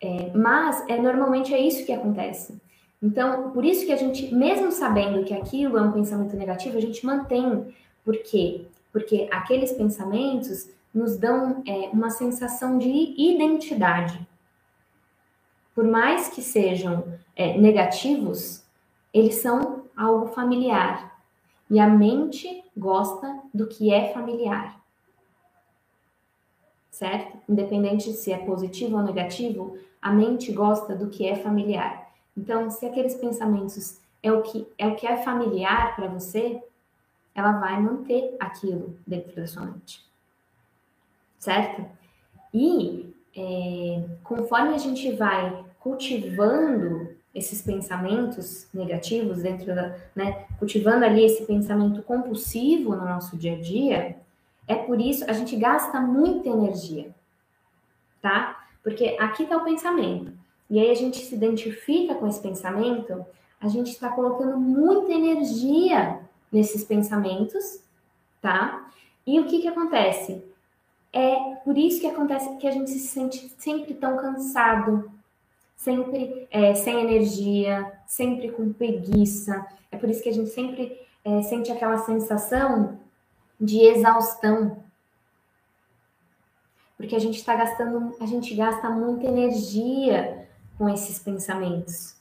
É, 0.00 0.30
mas 0.34 0.84
é 0.88 1.00
normalmente 1.00 1.52
é 1.54 1.58
isso 1.58 1.84
que 1.84 1.92
acontece. 1.92 2.60
Então, 3.02 3.50
por 3.50 3.64
isso 3.64 3.84
que 3.84 3.92
a 3.92 3.96
gente, 3.96 4.34
mesmo 4.34 4.70
sabendo 4.70 5.24
que 5.24 5.34
aquilo 5.34 5.76
é 5.76 5.82
um 5.82 5.92
pensamento 5.92 6.36
negativo, 6.36 6.78
a 6.78 6.80
gente 6.80 7.04
mantém. 7.04 7.74
Por 8.04 8.16
quê? 8.18 8.66
Porque 8.92 9.28
aqueles 9.30 9.72
pensamentos 9.72 10.70
nos 10.94 11.16
dão 11.16 11.62
é, 11.66 11.90
uma 11.92 12.10
sensação 12.10 12.78
de 12.78 12.88
identidade. 12.88 14.18
Por 15.76 15.84
mais 15.84 16.28
que 16.28 16.42
sejam 16.42 17.04
é, 17.36 17.56
negativos, 17.56 18.64
eles 19.14 19.36
são 19.36 19.84
algo 19.96 20.26
familiar. 20.26 21.16
E 21.70 21.78
a 21.78 21.88
mente 21.88 22.64
gosta 22.76 23.42
do 23.54 23.68
que 23.68 23.92
é 23.92 24.12
familiar 24.12 24.76
certo? 26.96 27.36
Independente 27.46 28.10
se 28.14 28.32
é 28.32 28.38
positivo 28.38 28.96
ou 28.96 29.02
negativo, 29.02 29.78
a 30.00 30.10
mente 30.10 30.50
gosta 30.50 30.96
do 30.96 31.10
que 31.10 31.26
é 31.26 31.36
familiar. 31.36 32.10
Então, 32.34 32.70
se 32.70 32.86
aqueles 32.86 33.14
pensamentos 33.14 34.00
é 34.22 34.32
o 34.32 34.40
que 34.40 34.66
é 34.78 34.86
o 34.86 34.96
que 34.96 35.06
é 35.06 35.18
familiar 35.18 35.94
para 35.94 36.08
você, 36.08 36.62
ela 37.34 37.52
vai 37.52 37.78
manter 37.82 38.34
aquilo 38.40 38.98
dentro 39.06 39.36
da 39.36 39.46
sua 39.46 39.66
mente, 39.66 40.02
certo? 41.38 41.84
E 42.52 43.14
é, 43.36 44.02
conforme 44.24 44.74
a 44.74 44.78
gente 44.78 45.12
vai 45.12 45.65
cultivando 45.86 47.14
esses 47.32 47.62
pensamentos 47.62 48.66
negativos 48.74 49.40
dentro 49.40 49.72
da, 49.72 49.96
né, 50.16 50.46
cultivando 50.58 51.04
ali 51.04 51.24
esse 51.24 51.46
pensamento 51.46 52.02
compulsivo 52.02 52.96
no 52.96 53.04
nosso 53.04 53.36
dia 53.36 53.54
a 53.54 53.60
dia, 53.60 54.16
é 54.66 54.74
por 54.74 55.00
isso 55.00 55.24
a 55.30 55.32
gente 55.32 55.54
gasta 55.54 56.00
muita 56.00 56.48
energia, 56.48 57.14
tá? 58.20 58.66
Porque 58.82 59.16
aqui 59.20 59.44
está 59.44 59.58
o 59.58 59.64
pensamento. 59.64 60.32
E 60.68 60.80
aí 60.80 60.90
a 60.90 60.94
gente 60.94 61.18
se 61.18 61.36
identifica 61.36 62.16
com 62.16 62.26
esse 62.26 62.40
pensamento, 62.40 63.24
a 63.60 63.68
gente 63.68 63.92
está 63.92 64.08
colocando 64.08 64.58
muita 64.58 65.12
energia 65.12 66.18
nesses 66.50 66.82
pensamentos, 66.82 67.80
tá? 68.42 68.90
E 69.24 69.38
o 69.38 69.46
que 69.46 69.60
que 69.60 69.68
acontece? 69.68 70.42
é 71.16 71.54
por 71.64 71.78
isso 71.78 71.98
que 71.98 72.06
acontece 72.06 72.58
que 72.58 72.68
a 72.68 72.70
gente 72.70 72.90
se 72.90 72.98
sente 72.98 73.50
sempre 73.56 73.94
tão 73.94 74.18
cansado, 74.18 75.10
sempre 75.76 76.48
é, 76.50 76.74
sem 76.74 77.00
energia, 77.00 77.92
sempre 78.06 78.50
com 78.50 78.72
preguiça. 78.72 79.66
É 79.92 79.96
por 79.96 80.08
isso 80.08 80.22
que 80.22 80.28
a 80.28 80.32
gente 80.32 80.50
sempre 80.50 81.00
é, 81.24 81.42
sente 81.42 81.70
aquela 81.70 81.98
sensação 81.98 82.98
de 83.60 83.80
exaustão. 83.80 84.82
Porque 86.96 87.14
a 87.14 87.18
gente 87.18 87.36
está 87.38 87.54
gastando, 87.54 88.16
a 88.20 88.26
gente 88.26 88.54
gasta 88.54 88.88
muita 88.88 89.26
energia 89.26 90.48
com 90.78 90.88
esses 90.88 91.18
pensamentos 91.18 92.16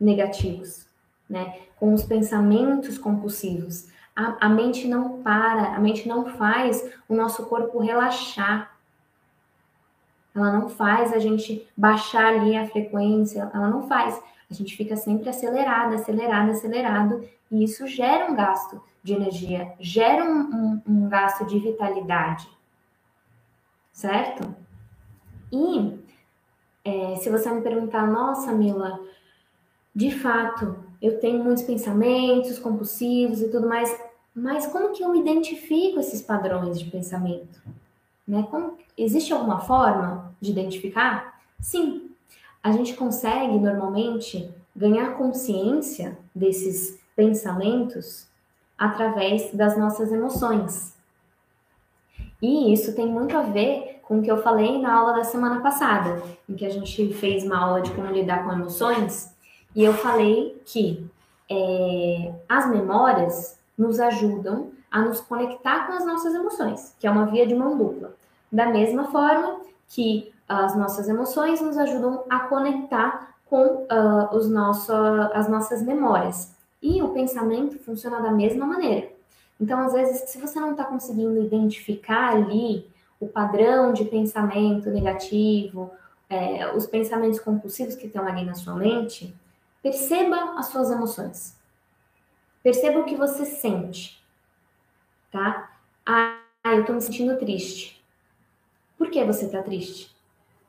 negativos, 0.00 0.86
né? 1.28 1.60
Com 1.78 1.92
os 1.92 2.04
pensamentos 2.04 2.98
compulsivos. 2.98 3.88
A, 4.14 4.46
a 4.46 4.48
mente 4.48 4.86
não 4.86 5.22
para, 5.22 5.74
a 5.74 5.80
mente 5.80 6.06
não 6.06 6.26
faz 6.36 6.92
o 7.08 7.14
nosso 7.14 7.46
corpo 7.46 7.78
relaxar. 7.78 8.71
Ela 10.34 10.52
não 10.52 10.68
faz 10.68 11.12
a 11.12 11.18
gente 11.18 11.66
baixar 11.76 12.34
ali 12.34 12.56
a 12.56 12.66
frequência, 12.66 13.50
ela 13.52 13.68
não 13.68 13.86
faz. 13.86 14.20
A 14.50 14.54
gente 14.54 14.76
fica 14.76 14.96
sempre 14.96 15.28
acelerado, 15.28 15.94
acelerado, 15.94 16.50
acelerado, 16.50 17.22
e 17.50 17.64
isso 17.64 17.86
gera 17.86 18.30
um 18.30 18.34
gasto 18.34 18.82
de 19.02 19.14
energia, 19.14 19.74
gera 19.80 20.24
um, 20.24 20.40
um, 20.40 20.82
um 20.86 21.08
gasto 21.08 21.44
de 21.46 21.58
vitalidade, 21.58 22.48
certo? 23.92 24.54
E 25.52 25.98
é, 26.84 27.16
se 27.16 27.28
você 27.28 27.50
me 27.50 27.60
perguntar, 27.60 28.06
nossa, 28.06 28.52
Mila, 28.52 29.00
de 29.94 30.10
fato, 30.10 30.76
eu 31.00 31.18
tenho 31.20 31.42
muitos 31.42 31.64
pensamentos 31.64 32.58
compulsivos 32.58 33.42
e 33.42 33.50
tudo 33.50 33.68
mais, 33.68 33.94
mas 34.34 34.66
como 34.66 34.92
que 34.92 35.02
eu 35.02 35.14
identifico 35.14 36.00
esses 36.00 36.22
padrões 36.22 36.78
de 36.78 36.90
pensamento? 36.90 37.60
Né? 38.32 38.46
Como, 38.50 38.78
existe 38.96 39.30
alguma 39.30 39.60
forma 39.60 40.34
de 40.40 40.52
identificar? 40.52 41.38
Sim, 41.60 42.10
a 42.62 42.72
gente 42.72 42.94
consegue 42.94 43.58
normalmente 43.58 44.50
ganhar 44.74 45.18
consciência 45.18 46.16
desses 46.34 46.98
pensamentos 47.14 48.26
através 48.78 49.52
das 49.52 49.76
nossas 49.76 50.10
emoções. 50.10 50.96
E 52.40 52.72
isso 52.72 52.94
tem 52.94 53.06
muito 53.06 53.36
a 53.36 53.42
ver 53.42 54.00
com 54.02 54.18
o 54.18 54.22
que 54.22 54.32
eu 54.32 54.38
falei 54.38 54.80
na 54.80 54.94
aula 54.94 55.12
da 55.12 55.24
semana 55.24 55.60
passada, 55.60 56.22
em 56.48 56.54
que 56.54 56.64
a 56.64 56.70
gente 56.70 57.12
fez 57.12 57.44
uma 57.44 57.58
aula 57.58 57.82
de 57.82 57.90
como 57.90 58.10
lidar 58.10 58.44
com 58.44 58.52
emoções, 58.52 59.30
e 59.76 59.84
eu 59.84 59.92
falei 59.92 60.58
que 60.64 61.06
é, 61.50 62.32
as 62.48 62.66
memórias 62.70 63.58
nos 63.76 64.00
ajudam 64.00 64.72
a 64.90 65.02
nos 65.02 65.20
conectar 65.20 65.86
com 65.86 65.92
as 65.92 66.06
nossas 66.06 66.34
emoções, 66.34 66.96
que 66.98 67.06
é 67.06 67.10
uma 67.10 67.26
via 67.26 67.46
de 67.46 67.54
mão 67.54 67.76
dupla. 67.76 68.21
Da 68.52 68.66
mesma 68.66 69.04
forma 69.10 69.62
que 69.88 70.32
as 70.46 70.76
nossas 70.76 71.08
emoções 71.08 71.60
nos 71.62 71.78
ajudam 71.78 72.24
a 72.28 72.40
conectar 72.40 73.34
com 73.46 73.86
uh, 73.90 74.36
os 74.36 74.48
nosso, 74.48 74.92
as 75.32 75.48
nossas 75.48 75.82
memórias. 75.82 76.54
E 76.82 77.02
o 77.02 77.08
pensamento 77.08 77.78
funciona 77.78 78.20
da 78.20 78.30
mesma 78.30 78.66
maneira. 78.66 79.10
Então, 79.58 79.78
às 79.80 79.92
vezes, 79.92 80.28
se 80.28 80.38
você 80.38 80.58
não 80.60 80.72
está 80.72 80.84
conseguindo 80.84 81.40
identificar 81.40 82.32
ali 82.32 82.86
o 83.20 83.28
padrão 83.28 83.92
de 83.92 84.04
pensamento 84.04 84.90
negativo, 84.90 85.90
é, 86.28 86.74
os 86.74 86.86
pensamentos 86.86 87.38
compulsivos 87.38 87.94
que 87.94 88.06
estão 88.06 88.26
ali 88.26 88.44
na 88.44 88.54
sua 88.54 88.74
mente, 88.74 89.34
perceba 89.82 90.58
as 90.58 90.66
suas 90.66 90.90
emoções. 90.90 91.56
Perceba 92.62 92.98
o 93.00 93.04
que 93.04 93.14
você 93.14 93.44
sente, 93.44 94.22
tá? 95.30 95.70
Ah, 96.04 96.40
eu 96.64 96.84
tô 96.84 96.92
me 96.92 97.00
sentindo 97.00 97.38
triste. 97.38 98.01
Por 99.02 99.10
que 99.10 99.24
você 99.24 99.48
tá 99.48 99.60
triste? 99.60 100.14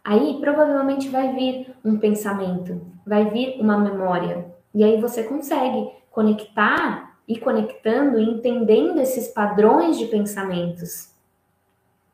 Aí 0.03 0.39
provavelmente 0.41 1.07
vai 1.07 1.35
vir 1.35 1.71
um 1.85 1.99
pensamento, 1.99 2.81
vai 3.05 3.29
vir 3.29 3.61
uma 3.61 3.77
memória. 3.77 4.51
E 4.73 4.83
aí 4.83 4.99
você 4.99 5.21
consegue 5.21 5.91
conectar 6.09 7.15
e 7.27 7.37
conectando 7.37 8.17
e 8.17 8.23
entendendo 8.23 8.99
esses 8.99 9.27
padrões 9.27 9.99
de 9.99 10.07
pensamentos. 10.07 11.13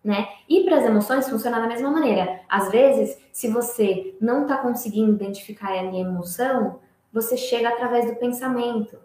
Né? 0.03 0.27
E 0.49 0.65
para 0.65 0.79
as 0.79 0.83
emoções 0.83 1.29
funciona 1.29 1.61
da 1.61 1.67
mesma 1.67 1.89
maneira. 1.89 2.41
Às 2.49 2.69
vezes, 2.69 3.17
se 3.31 3.47
você 3.47 4.13
não 4.19 4.41
está 4.41 4.57
conseguindo 4.57 5.13
identificar 5.13 5.69
a 5.69 5.85
emoção, 5.85 6.81
você 7.13 7.37
chega 7.37 7.69
através 7.69 8.07
do 8.07 8.17
pensamento. 8.17 8.99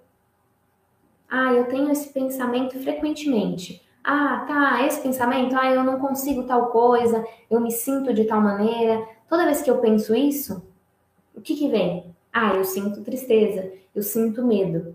Ah, 1.30 1.52
eu 1.52 1.66
tenho 1.66 1.92
esse 1.92 2.12
pensamento 2.12 2.76
frequentemente. 2.80 3.83
Ah, 4.04 4.44
tá, 4.46 4.86
esse 4.86 5.00
pensamento, 5.00 5.56
ah, 5.56 5.70
eu 5.72 5.82
não 5.82 5.98
consigo 5.98 6.44
tal 6.44 6.66
coisa, 6.66 7.26
eu 7.50 7.58
me 7.58 7.70
sinto 7.72 8.12
de 8.12 8.24
tal 8.24 8.40
maneira. 8.40 9.02
Toda 9.28 9.46
vez 9.46 9.62
que 9.62 9.70
eu 9.70 9.78
penso 9.78 10.14
isso, 10.14 10.62
o 11.34 11.40
que 11.40 11.56
que 11.56 11.68
vem? 11.68 12.14
Ah, 12.30 12.54
eu 12.54 12.64
sinto 12.64 13.02
tristeza, 13.02 13.72
eu 13.94 14.02
sinto 14.02 14.44
medo. 14.44 14.94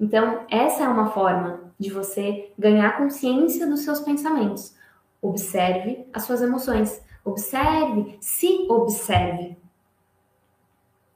Então, 0.00 0.46
essa 0.50 0.84
é 0.84 0.88
uma 0.88 1.10
forma 1.10 1.60
de 1.78 1.90
você 1.90 2.50
ganhar 2.58 2.96
consciência 2.96 3.66
dos 3.66 3.80
seus 3.80 4.00
pensamentos. 4.00 4.74
Observe 5.20 6.06
as 6.12 6.22
suas 6.22 6.40
emoções. 6.40 7.02
Observe, 7.24 8.16
se 8.20 8.66
observe. 8.70 9.56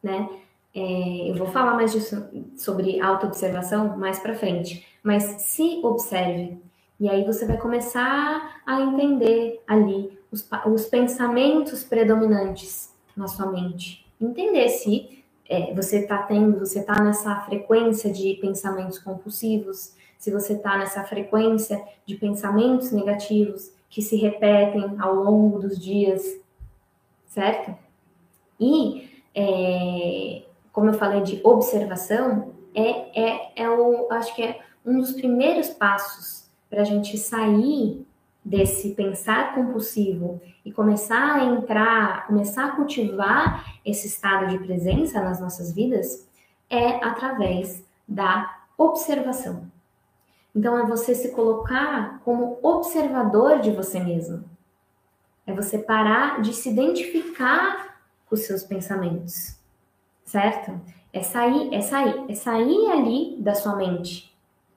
Né? 0.02 0.28
É, 0.74 1.30
eu 1.30 1.34
vou 1.36 1.46
falar 1.46 1.74
mais 1.74 1.92
disso, 1.92 2.28
sobre 2.56 3.00
autoobservação 3.00 3.96
mais 3.96 4.18
para 4.18 4.34
frente, 4.34 4.86
mas 5.02 5.22
se 5.42 5.80
observe. 5.82 6.60
E 7.02 7.08
aí 7.08 7.24
você 7.24 7.44
vai 7.44 7.56
começar 7.56 8.62
a 8.64 8.80
entender 8.80 9.60
ali 9.66 10.16
os, 10.30 10.48
os 10.72 10.84
pensamentos 10.84 11.82
predominantes 11.82 12.94
na 13.16 13.26
sua 13.26 13.50
mente. 13.50 14.06
Entender 14.20 14.68
se 14.68 15.24
é, 15.48 15.74
você 15.74 16.02
está 16.02 16.18
tendo, 16.18 16.60
você 16.60 16.78
está 16.78 17.02
nessa 17.02 17.40
frequência 17.40 18.12
de 18.12 18.34
pensamentos 18.34 19.00
compulsivos, 19.00 19.96
se 20.16 20.30
você 20.30 20.52
está 20.52 20.78
nessa 20.78 21.02
frequência 21.02 21.84
de 22.06 22.14
pensamentos 22.14 22.92
negativos 22.92 23.72
que 23.90 24.00
se 24.00 24.14
repetem 24.14 24.94
ao 25.00 25.16
longo 25.16 25.58
dos 25.58 25.76
dias, 25.76 26.22
certo? 27.26 27.76
E 28.60 29.10
é, 29.34 30.42
como 30.72 30.90
eu 30.90 30.94
falei 30.94 31.22
de 31.22 31.40
observação, 31.42 32.52
é, 32.72 33.20
é, 33.20 33.52
é 33.56 33.68
o, 33.68 34.06
acho 34.12 34.32
que 34.36 34.44
é 34.44 34.60
um 34.86 35.00
dos 35.00 35.10
primeiros 35.14 35.68
passos 35.70 36.41
para 36.72 36.80
a 36.80 36.84
gente 36.84 37.18
sair 37.18 38.02
desse 38.42 38.94
pensar 38.94 39.54
compulsivo 39.54 40.40
e 40.64 40.72
começar 40.72 41.34
a 41.34 41.44
entrar, 41.44 42.26
começar 42.26 42.64
a 42.64 42.70
cultivar 42.76 43.78
esse 43.84 44.06
estado 44.06 44.46
de 44.46 44.64
presença 44.64 45.20
nas 45.20 45.38
nossas 45.38 45.70
vidas, 45.74 46.26
é 46.70 47.04
através 47.04 47.84
da 48.08 48.64
observação. 48.78 49.70
Então, 50.56 50.78
é 50.78 50.86
você 50.86 51.14
se 51.14 51.32
colocar 51.32 52.22
como 52.24 52.58
observador 52.62 53.60
de 53.60 53.70
você 53.70 54.00
mesmo. 54.00 54.42
É 55.46 55.52
você 55.52 55.76
parar 55.76 56.40
de 56.40 56.54
se 56.54 56.70
identificar 56.70 57.98
com 58.24 58.34
os 58.34 58.46
seus 58.46 58.62
pensamentos 58.62 59.60
certo? 60.32 60.80
É 61.12 61.22
sair, 61.22 61.74
é 61.74 61.82
sair, 61.82 62.24
é 62.26 62.34
sair 62.34 62.90
ali 62.90 63.36
da 63.38 63.54
sua 63.54 63.76
mente 63.76 64.31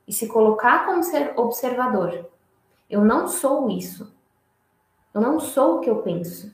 e 0.07 0.13
se 0.13 0.27
colocar 0.27 0.85
como 0.85 1.03
ser 1.03 1.33
observador. 1.35 2.29
Eu 2.89 3.03
não 3.03 3.27
sou 3.27 3.69
isso. 3.69 4.13
Eu 5.13 5.21
não 5.21 5.39
sou 5.39 5.77
o 5.77 5.79
que 5.79 5.89
eu 5.89 6.01
penso. 6.01 6.53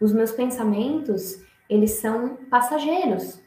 Os 0.00 0.12
meus 0.12 0.32
pensamentos, 0.32 1.42
eles 1.68 1.92
são 1.92 2.36
passageiros. 2.50 3.40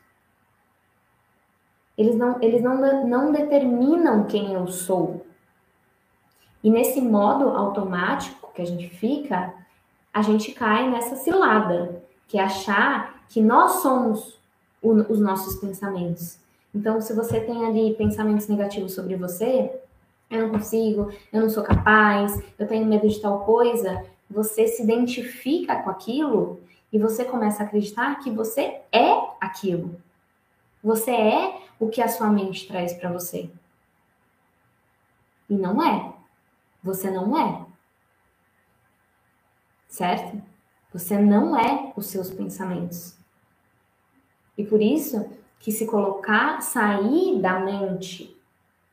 Eles 1.98 2.16
não, 2.16 2.42
eles 2.42 2.62
não, 2.62 3.08
não 3.08 3.32
determinam 3.32 4.26
quem 4.26 4.54
eu 4.54 4.68
sou. 4.68 5.26
E 6.64 6.70
nesse 6.70 7.02
modo 7.02 7.50
automático 7.50 8.52
que 8.54 8.62
a 8.62 8.66
gente 8.66 8.90
fica, 8.90 9.54
a 10.14 10.22
gente 10.22 10.52
cai 10.52 10.90
nessa 10.90 11.16
cilada, 11.16 12.04
que 12.28 12.38
é 12.38 12.44
achar 12.44 13.24
que 13.30 13.42
nós 13.42 13.82
somos 13.82 14.40
o, 14.82 14.92
os 15.12 15.20
nossos 15.20 15.56
pensamentos. 15.56 16.40
Então, 16.78 17.02
se 17.02 17.12
você 17.12 17.40
tem 17.40 17.66
ali 17.66 17.96
pensamentos 17.96 18.48
negativos 18.48 18.94
sobre 18.94 19.16
você, 19.16 19.82
eu 20.30 20.44
não 20.44 20.52
consigo, 20.52 21.12
eu 21.34 21.42
não 21.42 21.50
sou 21.50 21.64
capaz, 21.64 22.40
eu 22.60 22.68
tenho 22.68 22.86
medo 22.86 23.10
de 23.10 23.20
tal 23.20 23.44
coisa, 23.44 24.06
você 24.30 24.68
se 24.68 24.84
identifica 24.84 25.82
com 25.82 25.90
aquilo 25.90 26.62
e 26.94 27.00
você 27.00 27.26
começa 27.26 27.64
a 27.64 27.66
acreditar 27.66 28.20
que 28.20 28.30
você 28.30 28.82
é 28.92 29.12
aquilo. 29.42 30.00
Você 30.84 31.10
é 31.10 31.60
o 31.80 31.90
que 31.90 32.00
a 32.00 32.08
sua 32.08 32.30
mente 32.30 32.68
traz 32.68 32.94
para 32.94 33.12
você. 33.12 33.50
E 35.50 35.56
não 35.56 35.82
é. 35.82 36.14
Você 36.84 37.10
não 37.10 37.36
é. 37.36 37.66
Certo? 39.88 40.40
Você 40.94 41.18
não 41.18 41.60
é 41.60 41.92
os 41.96 42.06
seus 42.06 42.30
pensamentos. 42.30 43.18
E 44.56 44.64
por 44.64 44.80
isso 44.80 45.28
que 45.60 45.72
se 45.72 45.86
colocar, 45.86 46.62
sair 46.62 47.42
da 47.42 47.60
mente 47.60 48.36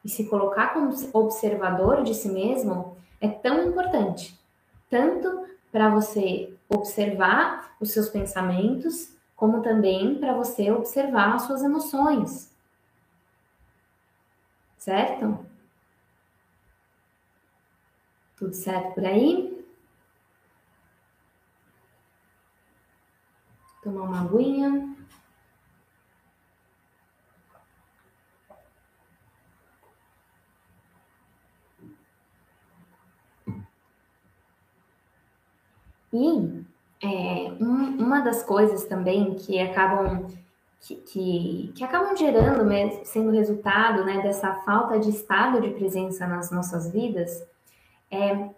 e 0.05 0.09
se 0.09 0.29
colocar 0.29 0.75
como 0.75 0.93
observador 1.13 2.03
de 2.03 2.15
si 2.15 2.29
mesmo 2.29 2.97
é 3.21 3.29
tão 3.29 3.69
importante. 3.69 4.39
tanto 4.91 5.49
para 5.73 5.91
você 5.91 6.55
observar 6.69 7.75
os 7.81 7.91
seus 7.91 8.09
pensamentos, 8.09 9.13
como 9.35 9.61
também 9.61 10.21
para 10.21 10.33
você 10.33 10.71
observar 10.71 11.35
as 11.35 11.43
suas 11.43 11.65
emoções. 11.65 12.55
Certo? 14.79 15.45
Tudo 18.37 18.55
certo 18.55 18.95
por 18.95 19.05
aí? 19.05 19.67
Tomar 23.83 24.03
uma 24.03 24.21
aguinha. 24.21 24.94
E 36.15 36.65
é, 37.03 37.53
um, 37.61 37.99
uma 37.99 38.21
das 38.21 38.45
coisas 38.45 38.85
também 38.85 39.35
que 39.35 39.59
acabam 39.59 40.29
que, 40.81 40.95
que, 40.97 41.73
que, 41.75 41.83
acabam 41.83 42.15
gerando, 42.17 42.65
sendo 43.05 43.31
resultado 43.31 44.05
né, 44.05 44.23
dessa 44.23 44.55
falta 44.67 44.99
de 44.99 45.11
estado 45.11 45.61
de 45.61 45.71
presença 45.71 46.27
nas 46.27 46.51
nossas 46.51 46.93
vidas, 46.93 47.43
é, 48.11 48.51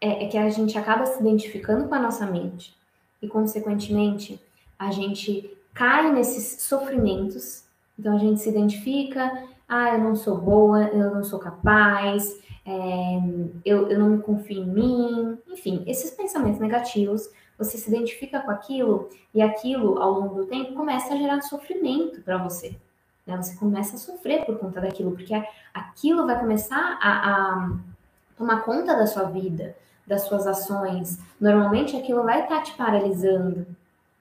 é, 0.00 0.24
é, 0.24 0.28
que 0.28 0.36
a 0.36 0.48
gente 0.50 0.76
acaba 0.78 1.06
se 1.06 1.20
identificando 1.20 1.88
com 1.88 1.94
a 1.94 1.98
nossa 1.98 2.26
mente 2.26 2.76
e, 3.20 3.26
consequentemente, 3.26 4.38
a 4.78 4.90
gente 4.90 5.50
cai 5.72 6.12
nesses 6.12 6.62
sofrimentos. 6.62 7.64
Então, 7.98 8.14
a 8.14 8.18
gente 8.18 8.40
se 8.40 8.50
identifica, 8.50 9.48
ah, 9.68 9.94
eu 9.94 9.98
não 9.98 10.14
sou 10.14 10.38
boa, 10.38 10.84
eu 10.84 11.14
não 11.14 11.24
sou 11.24 11.38
capaz, 11.38 12.38
é, 12.66 13.18
eu, 13.64 13.88
eu 13.88 13.98
não 13.98 14.10
me 14.10 14.22
confio 14.22 14.62
em 14.62 14.66
mim, 14.66 15.38
enfim, 15.48 15.82
esses 15.86 16.10
pensamentos 16.10 16.60
negativos, 16.60 17.28
você 17.58 17.78
se 17.78 17.88
identifica 17.88 18.40
com 18.40 18.50
aquilo 18.50 19.08
e 19.32 19.40
aquilo, 19.40 20.00
ao 20.00 20.12
longo 20.12 20.34
do 20.34 20.46
tempo, 20.46 20.74
começa 20.74 21.14
a 21.14 21.16
gerar 21.16 21.40
sofrimento 21.42 22.20
para 22.22 22.38
você. 22.38 22.76
Né? 23.26 23.36
Você 23.36 23.56
começa 23.56 23.96
a 23.96 23.98
sofrer 23.98 24.44
por 24.44 24.58
conta 24.58 24.80
daquilo, 24.80 25.12
porque 25.12 25.34
aquilo 25.72 26.26
vai 26.26 26.38
começar 26.38 26.98
a, 27.00 27.10
a 27.10 27.70
tomar 28.36 28.62
conta 28.62 28.96
da 28.96 29.06
sua 29.06 29.24
vida, 29.24 29.76
das 30.06 30.22
suas 30.22 30.46
ações. 30.46 31.18
Normalmente 31.40 31.96
aquilo 31.96 32.22
vai 32.24 32.42
estar 32.42 32.56
tá 32.56 32.62
te 32.62 32.76
paralisando, 32.76 33.66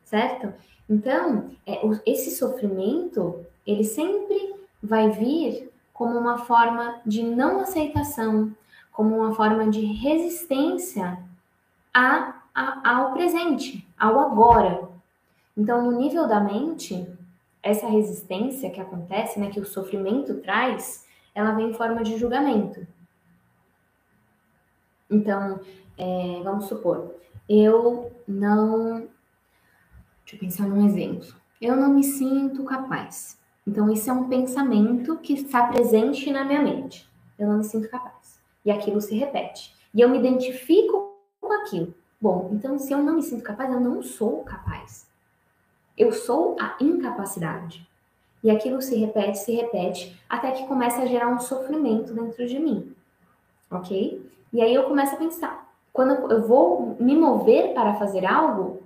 certo? 0.03 0.53
Então, 0.89 1.51
é, 1.65 1.81
esse 2.05 2.31
sofrimento, 2.31 3.45
ele 3.65 3.83
sempre 3.83 4.53
vai 4.83 5.09
vir 5.09 5.71
como 5.93 6.19
uma 6.19 6.39
forma 6.39 6.99
de 7.05 7.23
não 7.23 7.61
aceitação, 7.61 8.53
como 8.91 9.15
uma 9.15 9.33
forma 9.33 9.69
de 9.69 9.85
resistência 9.85 11.17
a, 11.93 12.41
a, 12.53 12.97
ao 12.97 13.13
presente, 13.13 13.87
ao 13.97 14.19
agora. 14.19 14.89
Então, 15.55 15.83
no 15.83 15.97
nível 15.97 16.27
da 16.27 16.39
mente, 16.39 17.07
essa 17.61 17.87
resistência 17.87 18.69
que 18.69 18.81
acontece, 18.81 19.39
né, 19.39 19.49
que 19.49 19.59
o 19.59 19.65
sofrimento 19.65 20.41
traz, 20.41 21.07
ela 21.33 21.53
vem 21.53 21.69
em 21.69 21.73
forma 21.73 22.03
de 22.03 22.17
julgamento. 22.17 22.85
Então, 25.09 25.61
é, 25.97 26.41
vamos 26.43 26.65
supor, 26.65 27.15
eu 27.47 28.11
não. 28.27 29.07
Deixa 30.25 30.35
eu 30.35 30.39
pensar 30.39 30.67
num 30.67 30.85
exemplo. 30.85 31.27
Eu 31.61 31.75
não 31.75 31.93
me 31.93 32.03
sinto 32.03 32.63
capaz. 32.63 33.39
Então, 33.65 33.89
isso 33.89 34.09
é 34.09 34.13
um 34.13 34.27
pensamento 34.27 35.17
que 35.17 35.33
está 35.33 35.67
presente 35.67 36.29
na 36.31 36.43
minha 36.43 36.61
mente. 36.61 37.09
Eu 37.39 37.47
não 37.47 37.57
me 37.57 37.63
sinto 37.63 37.89
capaz. 37.89 38.39
E 38.63 38.71
aquilo 38.71 38.99
se 38.99 39.15
repete. 39.15 39.73
E 39.93 40.01
eu 40.01 40.09
me 40.09 40.19
identifico 40.19 41.17
com 41.39 41.51
aquilo. 41.53 41.93
Bom, 42.19 42.49
então, 42.53 42.77
se 42.77 42.91
eu 42.91 42.97
não 42.99 43.15
me 43.15 43.23
sinto 43.23 43.43
capaz, 43.43 43.71
eu 43.71 43.79
não 43.79 44.03
sou 44.03 44.43
capaz. 44.43 45.07
Eu 45.97 46.11
sou 46.11 46.57
a 46.59 46.75
incapacidade. 46.79 47.87
E 48.43 48.51
aquilo 48.51 48.81
se 48.81 48.95
repete, 48.95 49.37
se 49.37 49.53
repete, 49.53 50.19
até 50.29 50.51
que 50.51 50.67
começa 50.67 51.01
a 51.01 51.05
gerar 51.05 51.29
um 51.29 51.39
sofrimento 51.39 52.13
dentro 52.13 52.45
de 52.45 52.59
mim. 52.59 52.93
Ok? 53.71 54.29
E 54.51 54.61
aí 54.61 54.73
eu 54.73 54.83
começo 54.83 55.15
a 55.15 55.17
pensar. 55.17 55.73
Quando 55.93 56.31
eu 56.31 56.45
vou 56.45 56.97
me 56.99 57.15
mover 57.15 57.73
para 57.73 57.93
fazer 57.95 58.25
algo, 58.25 58.81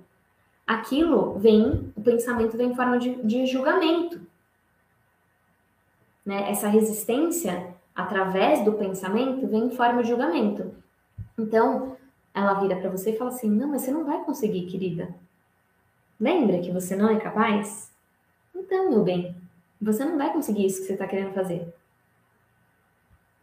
aquilo 0.64 1.38
vem, 1.38 1.92
o 1.96 2.00
pensamento 2.00 2.56
vem 2.56 2.70
em 2.70 2.76
forma 2.76 2.98
de, 2.98 3.16
de 3.22 3.46
julgamento 3.46 4.27
né, 6.28 6.50
essa 6.50 6.68
resistência 6.68 7.74
através 7.96 8.62
do 8.62 8.74
pensamento 8.74 9.46
vem 9.46 9.64
em 9.64 9.70
forma 9.70 10.02
de 10.02 10.10
julgamento. 10.10 10.74
Então, 11.38 11.96
ela 12.34 12.52
vira 12.60 12.76
para 12.76 12.90
você 12.90 13.12
e 13.12 13.16
fala 13.16 13.30
assim: 13.30 13.48
Não, 13.50 13.68
mas 13.68 13.80
você 13.80 13.90
não 13.90 14.04
vai 14.04 14.22
conseguir, 14.22 14.66
querida. 14.66 15.08
Lembra 16.20 16.58
que 16.58 16.70
você 16.70 16.94
não 16.94 17.08
é 17.08 17.18
capaz? 17.18 17.90
Então, 18.54 18.90
meu 18.90 19.02
bem, 19.02 19.34
você 19.80 20.04
não 20.04 20.18
vai 20.18 20.30
conseguir 20.30 20.66
isso 20.66 20.82
que 20.82 20.88
você 20.88 20.92
está 20.92 21.06
querendo 21.06 21.32
fazer. 21.32 21.72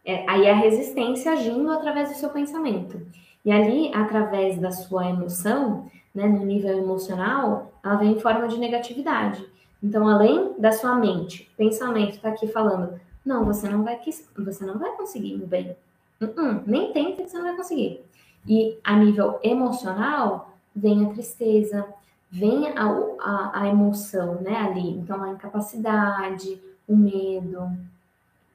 É, 0.04 0.24
aí 0.30 0.46
é 0.46 0.52
a 0.52 0.54
resistência 0.54 1.32
agindo 1.32 1.68
através 1.72 2.10
do 2.10 2.14
seu 2.14 2.30
pensamento. 2.30 3.04
E 3.44 3.50
ali, 3.50 3.92
através 3.92 4.60
da 4.60 4.70
sua 4.70 5.08
emoção, 5.08 5.90
né, 6.14 6.28
no 6.28 6.44
nível 6.44 6.78
emocional, 6.78 7.72
ela 7.82 7.96
vem 7.96 8.12
em 8.12 8.20
forma 8.20 8.46
de 8.46 8.58
negatividade. 8.58 9.44
Então, 9.82 10.08
além 10.08 10.54
da 10.58 10.72
sua 10.72 10.94
mente, 10.94 11.50
pensamento 11.56 12.16
está 12.16 12.30
aqui 12.30 12.46
falando, 12.48 12.98
não, 13.24 13.44
você 13.44 13.68
não 13.68 13.82
vai 13.82 14.00
você 14.38 14.64
não 14.64 14.78
vai 14.78 14.92
conseguir 14.96 15.36
meu 15.36 15.46
bem. 15.46 15.76
Uh 16.20 16.26
-uh, 16.26 16.62
nem 16.66 16.92
tenta 16.92 17.22
que 17.22 17.28
você 17.28 17.36
não 17.36 17.44
vai 17.44 17.56
conseguir. 17.56 18.00
E 18.46 18.78
a 18.82 18.96
nível 18.96 19.38
emocional, 19.42 20.52
vem 20.74 21.04
a 21.04 21.10
tristeza, 21.10 21.86
vem 22.30 22.68
a, 22.68 22.84
a, 23.20 23.62
a 23.62 23.68
emoção, 23.68 24.40
né, 24.40 24.56
ali. 24.56 24.90
Então, 24.90 25.22
a 25.22 25.30
incapacidade, 25.30 26.60
o 26.88 26.96
medo. 26.96 27.70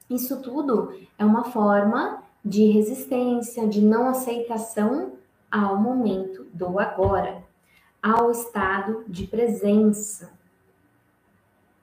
Isso 0.08 0.40
tudo 0.40 0.94
é 1.18 1.24
uma 1.24 1.44
forma 1.44 2.22
de 2.44 2.66
resistência, 2.70 3.68
de 3.68 3.80
não 3.80 4.08
aceitação 4.08 5.12
ao 5.50 5.76
momento 5.76 6.46
do 6.52 6.78
agora, 6.78 7.42
ao 8.02 8.30
estado 8.30 9.04
de 9.06 9.26
presença 9.26 10.41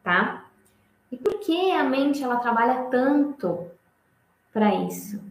tá? 0.10 0.46
E 1.12 1.18
por 1.18 1.40
que 1.40 1.70
a 1.72 1.84
mente 1.84 2.24
ela 2.24 2.38
trabalha 2.38 2.86
tanto 2.86 3.68
para 4.52 4.74
isso? 4.74 5.22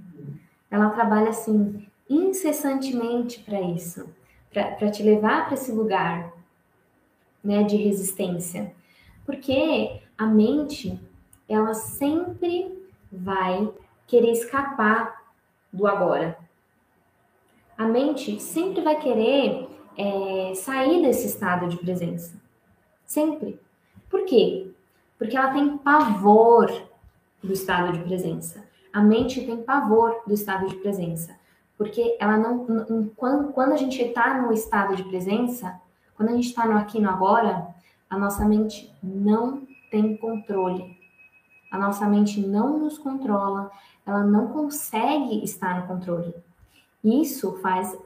Ela 0.70 0.90
trabalha 0.90 1.30
assim 1.30 1.84
incessantemente 2.08 3.40
para 3.40 3.60
isso, 3.60 4.08
para 4.52 4.90
te 4.90 5.02
levar 5.02 5.46
para 5.46 5.54
esse 5.54 5.72
lugar, 5.72 6.32
né, 7.42 7.64
de 7.64 7.76
resistência. 7.76 8.72
Porque 9.26 10.00
a 10.16 10.26
mente 10.26 10.98
ela 11.48 11.74
sempre 11.74 12.88
vai 13.10 13.68
querer 14.06 14.30
escapar 14.30 15.24
do 15.72 15.88
agora. 15.88 16.38
A 17.76 17.84
mente 17.84 18.40
sempre 18.40 18.80
vai 18.80 18.96
querer 19.00 19.68
é, 19.96 20.54
sair 20.54 21.02
desse 21.02 21.26
estado 21.26 21.68
de 21.68 21.76
presença. 21.78 22.40
Sempre. 23.04 23.58
Por 24.08 24.24
quê? 24.24 24.70
Porque 25.18 25.36
ela 25.36 25.52
tem 25.52 25.76
pavor 25.78 26.70
do 27.42 27.52
estado 27.52 27.92
de 27.92 28.04
presença. 28.04 28.64
A 28.92 29.00
mente 29.00 29.44
tem 29.44 29.62
pavor 29.62 30.22
do 30.26 30.34
estado 30.34 30.66
de 30.66 30.76
presença. 30.76 31.36
Porque 31.76 32.16
ela 32.18 32.36
não. 32.36 33.10
Quando, 33.16 33.52
quando 33.52 33.72
a 33.72 33.76
gente 33.76 34.00
está 34.02 34.40
no 34.40 34.52
estado 34.52 34.96
de 34.96 35.04
presença, 35.04 35.80
quando 36.16 36.30
a 36.30 36.32
gente 36.32 36.48
está 36.48 36.66
no 36.66 36.76
aqui 36.76 37.00
no 37.00 37.08
agora, 37.08 37.68
a 38.10 38.18
nossa 38.18 38.44
mente 38.44 38.92
não 39.02 39.66
tem 39.90 40.16
controle. 40.16 40.98
A 41.70 41.78
nossa 41.78 42.06
mente 42.06 42.40
não 42.40 42.78
nos 42.78 42.98
controla, 42.98 43.70
ela 44.06 44.24
não 44.24 44.48
consegue 44.48 45.44
estar 45.44 45.80
no 45.80 45.86
controle. 45.86 46.34
Isso 47.04 47.58
faz. 47.58 47.96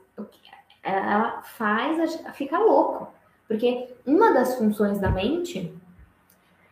Ela 0.83 1.43
faz. 1.43 2.21
Fica 2.35 2.59
louco. 2.59 3.09
Porque 3.47 3.95
uma 4.05 4.33
das 4.33 4.57
funções 4.57 4.99
da 4.99 5.11
mente 5.11 5.73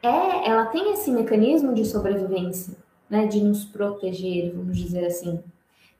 é, 0.03 0.49
ela 0.49 0.67
tem 0.67 0.93
esse 0.93 1.11
mecanismo 1.11 1.75
de 1.75 1.85
sobrevivência, 1.85 2.77
né, 3.09 3.27
de 3.27 3.41
nos 3.43 3.65
proteger, 3.65 4.55
vamos 4.55 4.77
dizer 4.77 5.07
assim. 5.07 5.43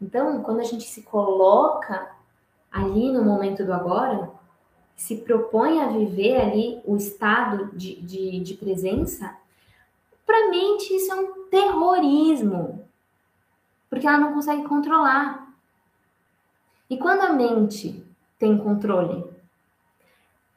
Então, 0.01 0.43
quando 0.43 0.61
a 0.61 0.65
gente 0.65 0.85
se 0.85 1.03
coloca 1.03 2.11
ali 2.71 3.11
no 3.13 3.25
momento 3.25 3.65
do 3.65 3.73
agora, 3.73 4.31
se 4.97 5.17
propõe 5.17 5.81
a 5.81 5.89
viver 5.89 6.41
ali 6.41 6.81
o 6.85 6.97
estado 6.97 7.71
de, 7.77 8.01
de, 8.01 8.41
de 8.41 8.55
presença, 8.55 9.37
para 10.27 10.47
a 10.47 10.51
mente 10.51 10.95
isso 10.95 11.13
é 11.13 11.15
um 11.17 11.45
terrorismo, 11.51 12.85
porque 13.89 14.07
ela 14.07 14.19
não 14.19 14.33
consegue 14.33 14.63
controlar. 14.65 15.53
E 16.89 16.97
quando 16.97 17.23
a 17.23 17.33
mente 17.33 18.05
tem 18.39 18.57
controle? 18.57 19.25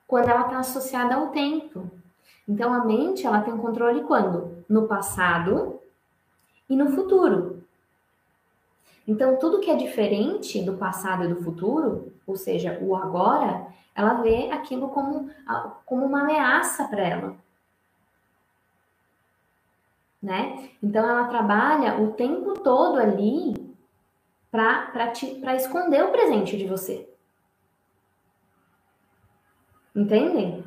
Quando 0.07 0.29
ela 0.29 0.41
está 0.41 0.59
associada 0.59 1.15
ao 1.15 1.29
tempo. 1.29 1.91
Então 2.47 2.73
a 2.73 2.83
mente 2.83 3.25
ela 3.25 3.41
tem 3.41 3.53
um 3.53 3.57
controle 3.57 4.03
quando? 4.03 4.63
No 4.67 4.87
passado 4.87 5.79
e 6.69 6.75
no 6.75 6.91
futuro. 6.91 7.63
Então, 9.07 9.37
tudo 9.37 9.59
que 9.59 9.69
é 9.69 9.75
diferente 9.75 10.61
do 10.63 10.77
passado 10.77 11.25
e 11.25 11.27
do 11.27 11.43
futuro, 11.43 12.13
ou 12.25 12.37
seja, 12.37 12.79
o 12.81 12.95
agora, 12.95 13.67
ela 13.93 14.15
vê 14.21 14.49
aquilo 14.49 14.89
como, 14.89 15.29
como 15.85 16.05
uma 16.05 16.21
ameaça 16.21 16.87
para 16.87 17.01
ela. 17.01 17.35
Né? 20.21 20.69
Então, 20.81 21.05
ela 21.05 21.27
trabalha 21.27 22.01
o 22.01 22.13
tempo 22.13 22.53
todo 22.53 22.97
ali 22.97 23.75
para 24.49 25.11
esconder 25.57 26.01
o 26.05 26.11
presente 26.11 26.55
de 26.55 26.65
você. 26.65 27.09
Entendem? 29.93 30.63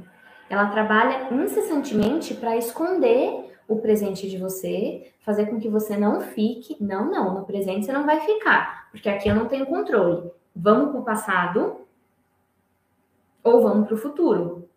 Ela 0.48 0.68
trabalha 0.68 1.32
incessantemente 1.35 2.35
para 2.35 2.56
esconder 2.56 3.46
o 3.68 3.80
presente 3.80 4.30
de 4.30 4.38
você, 4.38 5.12
fazer 5.20 5.46
com 5.46 5.59
que 5.59 5.68
você 5.68 5.96
não 5.96 6.20
fique. 6.20 6.76
Não, 6.80 7.11
não, 7.11 7.35
no 7.35 7.44
presente 7.44 7.85
você 7.85 7.92
não 7.92 8.06
vai 8.06 8.20
ficar, 8.20 8.88
porque 8.90 9.09
aqui 9.09 9.28
eu 9.28 9.35
não 9.35 9.46
tenho 9.46 9.66
controle. 9.66 10.30
Vamos 10.54 10.90
para 10.90 11.00
o 11.00 11.04
passado 11.04 11.87
ou 13.42 13.62
vamos 13.62 13.87
para 13.87 13.94
o 13.94 13.98
futuro, 13.98 14.68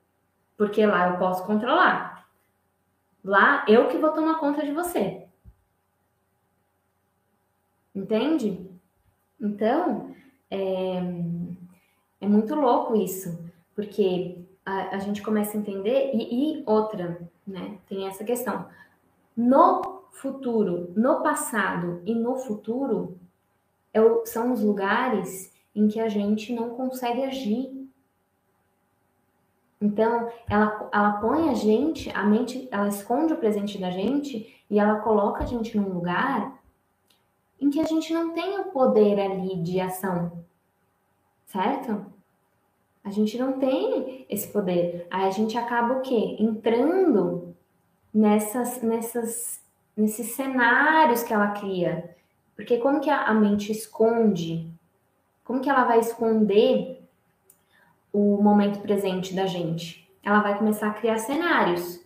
porque 0.58 0.86
lá 0.86 1.10
eu 1.10 1.18
posso 1.18 1.46
controlar. 1.46 2.28
Lá 3.24 3.64
eu 3.68 3.88
que 3.88 3.98
vou 3.98 4.12
tomar 4.12 4.40
conta 4.40 4.66
de 4.66 4.72
você. 4.72 5.28
Entende? 7.94 8.70
Então, 9.40 10.16
é, 10.50 10.98
é 12.22 12.28
muito 12.28 12.56
louco 12.56 12.96
isso, 12.96 13.44
porque 13.76 14.46
a, 14.70 14.96
a 14.96 15.00
gente 15.00 15.24
começa 15.24 15.58
a 15.58 15.60
entender, 15.60 16.12
e, 16.14 16.60
e 16.60 16.64
outra, 16.66 17.20
né? 17.46 17.80
Tem 17.88 18.08
essa 18.08 18.24
questão. 18.24 18.68
No 19.36 20.04
futuro, 20.12 20.94
no 20.96 21.24
passado 21.24 22.04
e 22.06 22.14
no 22.14 22.36
futuro, 22.36 23.18
é 23.92 24.00
o, 24.00 24.24
são 24.28 24.54
os 24.54 24.62
lugares 24.62 25.52
em 25.76 25.88
que 25.88 26.00
a 26.00 26.08
gente 26.08 26.54
não 26.54 26.70
consegue 26.72 27.24
agir. 27.24 27.90
Então, 29.82 30.30
ela, 30.48 30.90
ela 30.92 31.14
põe 31.14 31.50
a 31.50 31.54
gente, 31.56 32.12
a 32.12 32.24
mente, 32.24 32.68
ela 32.70 32.90
esconde 32.90 33.34
o 33.34 33.38
presente 33.38 33.80
da 33.80 33.90
gente 33.90 34.64
e 34.70 34.78
ela 34.80 35.00
coloca 35.00 35.44
a 35.44 35.48
gente 35.48 35.76
num 35.76 35.90
lugar 35.90 36.62
em 37.60 37.72
que 37.72 37.80
a 37.80 37.86
gente 37.86 38.14
não 38.14 38.34
tem 38.34 38.60
o 38.60 38.66
poder 38.66 39.20
ali 39.20 39.62
de 39.64 39.80
ação, 39.80 40.44
certo? 41.46 42.19
A 43.04 43.12
gente 43.12 43.38
não 43.38 43.54
tem 43.54 44.26
esse 44.30 44.48
poder. 44.52 45.08
Aí 45.10 45.26
a 45.26 45.32
gente 45.32 45.58
acaba 45.58 45.96
o 45.96 46.02
quê? 46.02 46.38
Entrando 46.40 47.56
nessas, 48.14 48.82
nessas, 48.82 49.62
nesses 49.96 50.36
cenários 50.36 51.24
que 51.24 51.34
ela 51.34 51.52
cria. 51.52 52.16
Porque 52.56 52.78
como 52.78 53.00
que 53.00 53.10
a 53.10 53.34
mente 53.34 53.72
esconde? 53.72 54.70
Como 55.44 55.62
que 55.62 55.70
ela 55.70 55.86
vai 55.86 56.00
esconder 56.00 57.02
o 58.12 58.42
momento 58.42 58.82
presente 58.82 59.34
da 59.34 59.46
gente? 59.46 60.08
Ela 60.22 60.42
vai 60.42 60.58
começar 60.58 60.90
a 60.90 60.94
criar 60.94 61.18
cenários, 61.18 62.04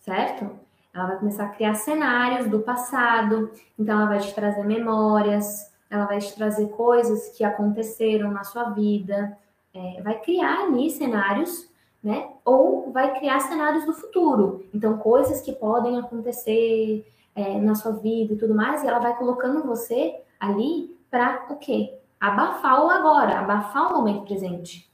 certo? 0.00 0.50
Ela 0.92 1.06
vai 1.06 1.18
começar 1.18 1.44
a 1.44 1.48
criar 1.50 1.74
cenários 1.74 2.48
do 2.48 2.60
passado, 2.60 3.50
então 3.78 3.98
ela 3.98 4.08
vai 4.08 4.18
te 4.18 4.34
trazer 4.34 4.64
memórias, 4.64 5.72
ela 5.88 6.06
vai 6.06 6.18
te 6.18 6.34
trazer 6.34 6.68
coisas 6.70 7.28
que 7.36 7.44
aconteceram 7.44 8.30
na 8.30 8.42
sua 8.42 8.70
vida, 8.70 9.38
é, 9.76 10.00
vai 10.00 10.18
criar 10.20 10.64
ali 10.64 10.90
cenários, 10.90 11.70
né? 12.02 12.30
Ou 12.44 12.90
vai 12.90 13.18
criar 13.18 13.40
cenários 13.40 13.84
do 13.84 13.92
futuro. 13.92 14.64
Então, 14.72 14.96
coisas 14.96 15.42
que 15.42 15.52
podem 15.52 15.98
acontecer 15.98 17.06
é, 17.34 17.58
na 17.60 17.74
sua 17.74 17.92
vida 17.92 18.32
e 18.32 18.38
tudo 18.38 18.54
mais, 18.54 18.82
e 18.82 18.86
ela 18.86 18.98
vai 18.98 19.14
colocando 19.16 19.66
você 19.66 20.18
ali 20.40 20.96
para 21.10 21.46
o 21.50 21.56
quê? 21.56 21.98
Abafar 22.18 22.84
o 22.84 22.88
agora, 22.88 23.38
abafar 23.38 23.92
o 23.92 23.98
momento 23.98 24.24
presente. 24.24 24.90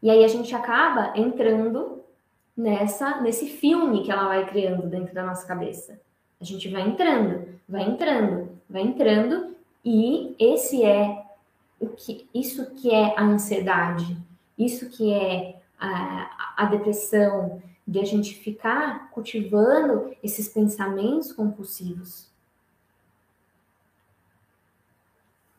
E 0.00 0.08
aí 0.08 0.22
a 0.22 0.28
gente 0.28 0.54
acaba 0.54 1.12
entrando 1.18 2.04
nessa 2.56 3.20
nesse 3.20 3.48
filme 3.48 4.04
que 4.04 4.12
ela 4.12 4.28
vai 4.28 4.46
criando 4.46 4.86
dentro 4.86 5.12
da 5.12 5.24
nossa 5.24 5.46
cabeça. 5.46 6.00
A 6.40 6.44
gente 6.44 6.68
vai 6.68 6.82
entrando, 6.82 7.48
vai 7.68 7.82
entrando, 7.82 8.50
vai 8.68 8.82
entrando 8.82 9.56
e 9.84 10.36
esse 10.38 10.84
é 10.84 11.23
o 11.84 11.90
que 11.90 12.28
isso 12.34 12.74
que 12.74 12.90
é 12.90 13.18
a 13.18 13.22
ansiedade, 13.22 14.16
isso 14.58 14.88
que 14.90 15.12
é 15.12 15.60
a, 15.78 16.54
a 16.56 16.64
depressão, 16.66 17.62
de 17.86 18.00
a 18.00 18.04
gente 18.04 18.34
ficar 18.34 19.10
cultivando 19.10 20.16
esses 20.22 20.48
pensamentos 20.48 21.32
compulsivos. 21.32 22.32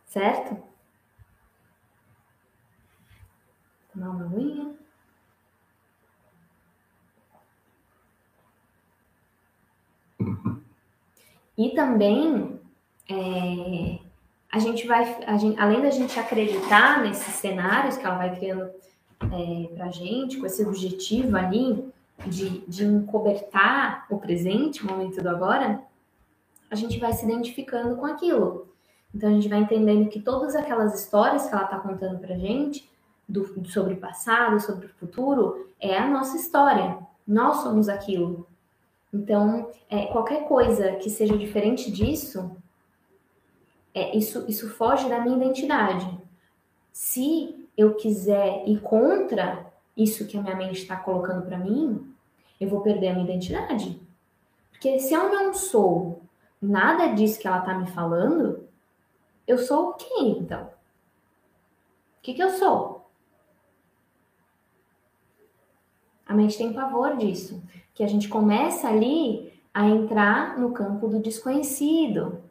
Certo? 0.07 0.57
Tomar 3.93 4.09
uma 4.09 4.25
aguinha. 4.25 4.75
E 11.57 11.73
também 11.73 12.59
é, 13.09 14.04
a 14.55 14.59
gente 14.59 14.87
vai, 14.87 15.21
a 15.27 15.35
gente, 15.35 15.59
além 15.59 15.81
da 15.81 15.89
gente 15.89 16.17
acreditar 16.17 17.03
nesses 17.03 17.35
cenários 17.35 17.97
que 17.97 18.05
ela 18.05 18.15
vai 18.15 18.33
criando 18.37 18.71
é, 19.19 19.75
para 19.75 19.87
a 19.87 19.91
gente, 19.91 20.37
com 20.37 20.45
esse 20.45 20.63
objetivo 20.65 21.35
ali 21.35 21.85
de, 22.25 22.59
de 22.65 22.85
encobertar 22.85 24.05
o 24.09 24.17
presente, 24.17 24.81
o 24.81 24.87
momento 24.87 25.21
do 25.21 25.27
agora, 25.27 25.81
a 26.71 26.75
gente 26.75 26.97
vai 26.99 27.11
se 27.11 27.25
identificando 27.25 27.97
com 27.97 28.05
aquilo. 28.05 28.69
Então 29.13 29.29
a 29.29 29.33
gente 29.33 29.49
vai 29.49 29.59
entendendo 29.59 30.07
que 30.07 30.21
todas 30.21 30.55
aquelas 30.55 30.97
histórias 31.01 31.49
que 31.49 31.53
ela 31.53 31.65
está 31.65 31.77
contando 31.77 32.19
para 32.19 32.35
a 32.35 32.37
gente, 32.37 32.89
do, 33.27 33.69
sobre 33.69 33.95
o 33.95 33.97
passado, 33.97 34.57
sobre 34.61 34.85
o 34.85 34.89
futuro, 34.97 35.69
é 35.81 35.97
a 35.97 36.07
nossa 36.07 36.37
história. 36.37 36.97
Nós 37.27 37.57
somos 37.57 37.89
aquilo. 37.89 38.47
Então, 39.11 39.69
é, 39.89 40.05
qualquer 40.05 40.47
coisa 40.47 40.93
que 40.93 41.09
seja 41.09 41.37
diferente 41.37 41.91
disso, 41.91 42.55
é, 43.95 44.15
isso, 44.15 44.45
isso 44.49 44.69
foge 44.71 45.07
da 45.07 45.21
minha 45.21 45.37
identidade. 45.37 46.05
Se 46.91 47.65
eu 47.77 47.95
quiser 47.95 48.67
ir 48.67 48.81
contra 48.81 49.65
isso 49.95 50.27
que 50.27 50.37
a 50.37 50.41
minha 50.41 50.55
mente 50.55 50.81
está 50.81 50.97
colocando 50.97 51.45
para 51.45 51.57
mim, 51.57 52.13
eu 52.59 52.67
vou 52.67 52.81
perder 52.81 53.07
a 53.07 53.13
minha 53.13 53.23
identidade. 53.23 53.97
Porque 54.69 54.99
se 54.99 55.13
eu 55.13 55.33
não 55.33 55.53
sou 55.53 56.21
nada 56.61 57.07
disso 57.13 57.39
que 57.39 57.47
ela 57.47 57.59
está 57.59 57.73
me 57.73 57.87
falando, 57.87 58.67
eu 59.47 59.57
sou 59.57 59.93
quê 59.93 60.13
então? 60.19 60.65
O 60.65 62.21
que, 62.21 62.33
que 62.33 62.43
eu 62.43 62.49
sou? 62.49 63.09
A 66.25 66.33
mente 66.33 66.57
tem 66.57 66.73
pavor 66.73 67.15
disso, 67.15 67.63
que 67.93 68.03
a 68.03 68.07
gente 68.07 68.27
começa 68.27 68.89
ali 68.89 69.53
a 69.73 69.87
entrar 69.87 70.57
no 70.57 70.73
campo 70.73 71.07
do 71.07 71.19
desconhecido, 71.19 72.44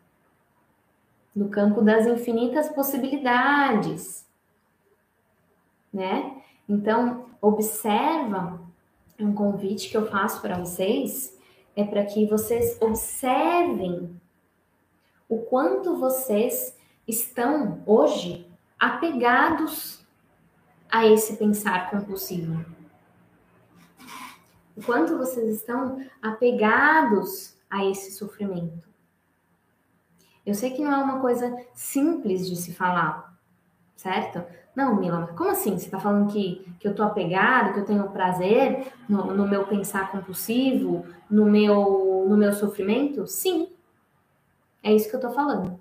no 1.34 1.48
campo 1.48 1.82
das 1.82 2.06
infinitas 2.06 2.68
possibilidades, 2.68 4.24
né? 5.92 6.42
Então, 6.68 7.26
observa, 7.40 8.60
um 9.18 9.32
convite 9.34 9.90
que 9.90 9.96
eu 9.96 10.06
faço 10.06 10.40
para 10.40 10.58
vocês 10.58 11.38
é 11.76 11.84
para 11.84 12.04
que 12.04 12.26
vocês 12.26 12.80
observem 12.80 14.20
o 15.28 15.38
quanto 15.38 15.96
vocês 15.96 16.76
estão 17.06 17.82
hoje 17.86 18.48
apegados 18.78 20.04
a 20.90 21.06
esse 21.06 21.36
pensar 21.36 21.90
compulsivo. 21.90 22.64
O 24.76 24.82
quanto 24.82 25.16
vocês 25.16 25.56
estão 25.56 26.04
apegados 26.22 27.56
a 27.70 27.84
esse 27.84 28.12
sofrimento. 28.12 28.93
Eu 30.44 30.54
sei 30.54 30.70
que 30.72 30.82
não 30.82 30.92
é 30.92 30.96
uma 30.96 31.20
coisa 31.20 31.56
simples 31.72 32.46
de 32.48 32.56
se 32.56 32.74
falar, 32.74 33.34
certo? 33.96 34.44
Não, 34.74 34.96
Mila, 34.96 35.28
como 35.36 35.50
assim? 35.50 35.78
Você 35.78 35.86
está 35.86 36.00
falando 36.00 36.32
que, 36.32 36.66
que 36.80 36.86
eu 36.86 36.90
estou 36.90 37.06
apegado, 37.06 37.72
que 37.72 37.80
eu 37.80 37.84
tenho 37.84 38.10
prazer 38.10 38.92
no, 39.08 39.32
no, 39.32 39.48
meu 39.48 39.66
pensar 39.66 40.10
compulsivo, 40.10 41.06
no 41.30 41.46
meu, 41.46 42.26
no 42.28 42.36
meu 42.36 42.52
sofrimento? 42.52 43.26
Sim, 43.26 43.68
é 44.82 44.92
isso 44.92 45.08
que 45.08 45.14
eu 45.14 45.20
estou 45.20 45.32
falando. 45.32 45.78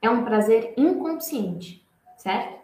É 0.00 0.10
um 0.10 0.24
prazer 0.24 0.74
inconsciente, 0.76 1.84
certo? 2.16 2.60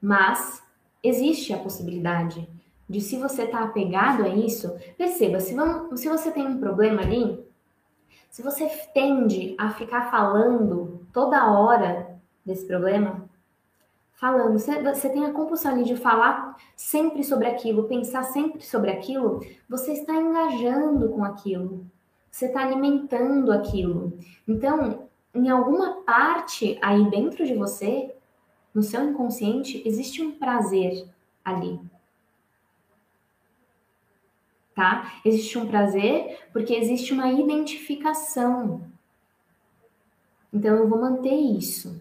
Mas 0.00 0.62
existe 1.02 1.52
a 1.52 1.58
possibilidade 1.58 2.48
de 2.88 3.00
se 3.00 3.16
você 3.16 3.44
está 3.44 3.60
apegado 3.60 4.24
a 4.24 4.28
isso, 4.28 4.76
perceba, 4.98 5.40
se, 5.40 5.54
vamos, 5.54 6.00
se 6.00 6.08
você 6.08 6.30
tem 6.30 6.46
um 6.46 6.58
problema 6.58 7.02
ali, 7.02 7.42
se 8.34 8.42
você 8.42 8.66
tende 8.92 9.54
a 9.56 9.70
ficar 9.70 10.10
falando 10.10 11.06
toda 11.12 11.52
hora 11.52 12.18
desse 12.44 12.66
problema, 12.66 13.30
falando, 14.14 14.58
você, 14.58 14.82
você 14.82 15.08
tem 15.08 15.24
a 15.24 15.32
compulsão 15.32 15.70
ali 15.70 15.84
de 15.84 15.94
falar 15.94 16.56
sempre 16.74 17.22
sobre 17.22 17.46
aquilo, 17.46 17.84
pensar 17.84 18.24
sempre 18.24 18.60
sobre 18.60 18.90
aquilo, 18.90 19.40
você 19.68 19.92
está 19.92 20.14
engajando 20.14 21.10
com 21.10 21.22
aquilo. 21.22 21.86
você 22.28 22.46
está 22.46 22.62
alimentando 22.62 23.52
aquilo. 23.52 24.18
Então, 24.48 25.08
em 25.32 25.48
alguma 25.48 26.02
parte 26.02 26.76
aí 26.82 27.08
dentro 27.08 27.46
de 27.46 27.54
você, 27.54 28.16
no 28.74 28.82
seu 28.82 29.08
inconsciente, 29.08 29.80
existe 29.86 30.20
um 30.20 30.32
prazer 30.32 31.08
ali. 31.44 31.80
Tá? 34.74 35.20
Existe 35.24 35.56
um 35.56 35.66
prazer 35.66 36.48
porque 36.52 36.74
existe 36.74 37.12
uma 37.12 37.30
identificação. 37.30 38.82
Então 40.52 40.76
eu 40.76 40.88
vou 40.88 41.00
manter 41.00 41.34
isso. 41.34 42.00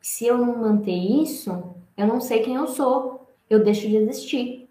Se 0.00 0.26
eu 0.26 0.38
não 0.38 0.58
manter 0.58 0.92
isso, 0.92 1.74
eu 1.96 2.06
não 2.06 2.20
sei 2.20 2.40
quem 2.42 2.54
eu 2.54 2.66
sou. 2.66 3.26
Eu 3.48 3.64
deixo 3.64 3.88
de 3.88 3.96
existir. 3.96 4.68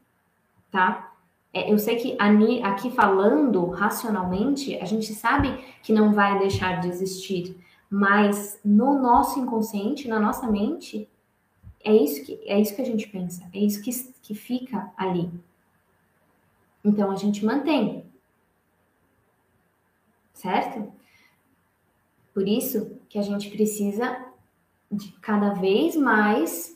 Tá? 0.72 1.14
É, 1.54 1.72
eu 1.72 1.78
sei 1.78 1.98
que 1.98 2.18
aqui 2.64 2.90
falando 2.90 3.70
racionalmente, 3.70 4.76
a 4.78 4.86
gente 4.86 5.14
sabe 5.14 5.56
que 5.84 5.94
não 5.94 6.12
vai 6.12 6.40
deixar 6.40 6.82
de 6.82 6.88
existir, 6.88 7.56
mas 7.88 8.60
no 8.66 9.00
nosso 9.00 9.40
inconsciente, 9.40 10.08
na 10.08 10.20
nossa 10.20 10.48
mente, 10.48 11.08
é 11.84 11.94
isso 11.96 12.26
que, 12.26 12.40
é 12.46 12.60
isso 12.60 12.76
que 12.76 12.82
a 12.82 12.86
gente 12.86 13.08
pensa, 13.08 13.48
é 13.54 13.60
isso 13.60 13.84
que, 13.84 13.92
que 14.24 14.34
fica 14.34 14.92
ali. 14.98 15.30
Então 16.84 17.12
a 17.12 17.16
gente 17.16 17.46
mantém. 17.46 18.06
Certo? 20.34 20.92
Por 22.34 22.48
isso 22.48 23.00
que 23.08 23.18
a 23.18 23.22
gente 23.22 23.50
precisa 23.50 24.26
de 24.92 25.12
cada 25.22 25.54
vez 25.54 25.96
mais 25.96 26.76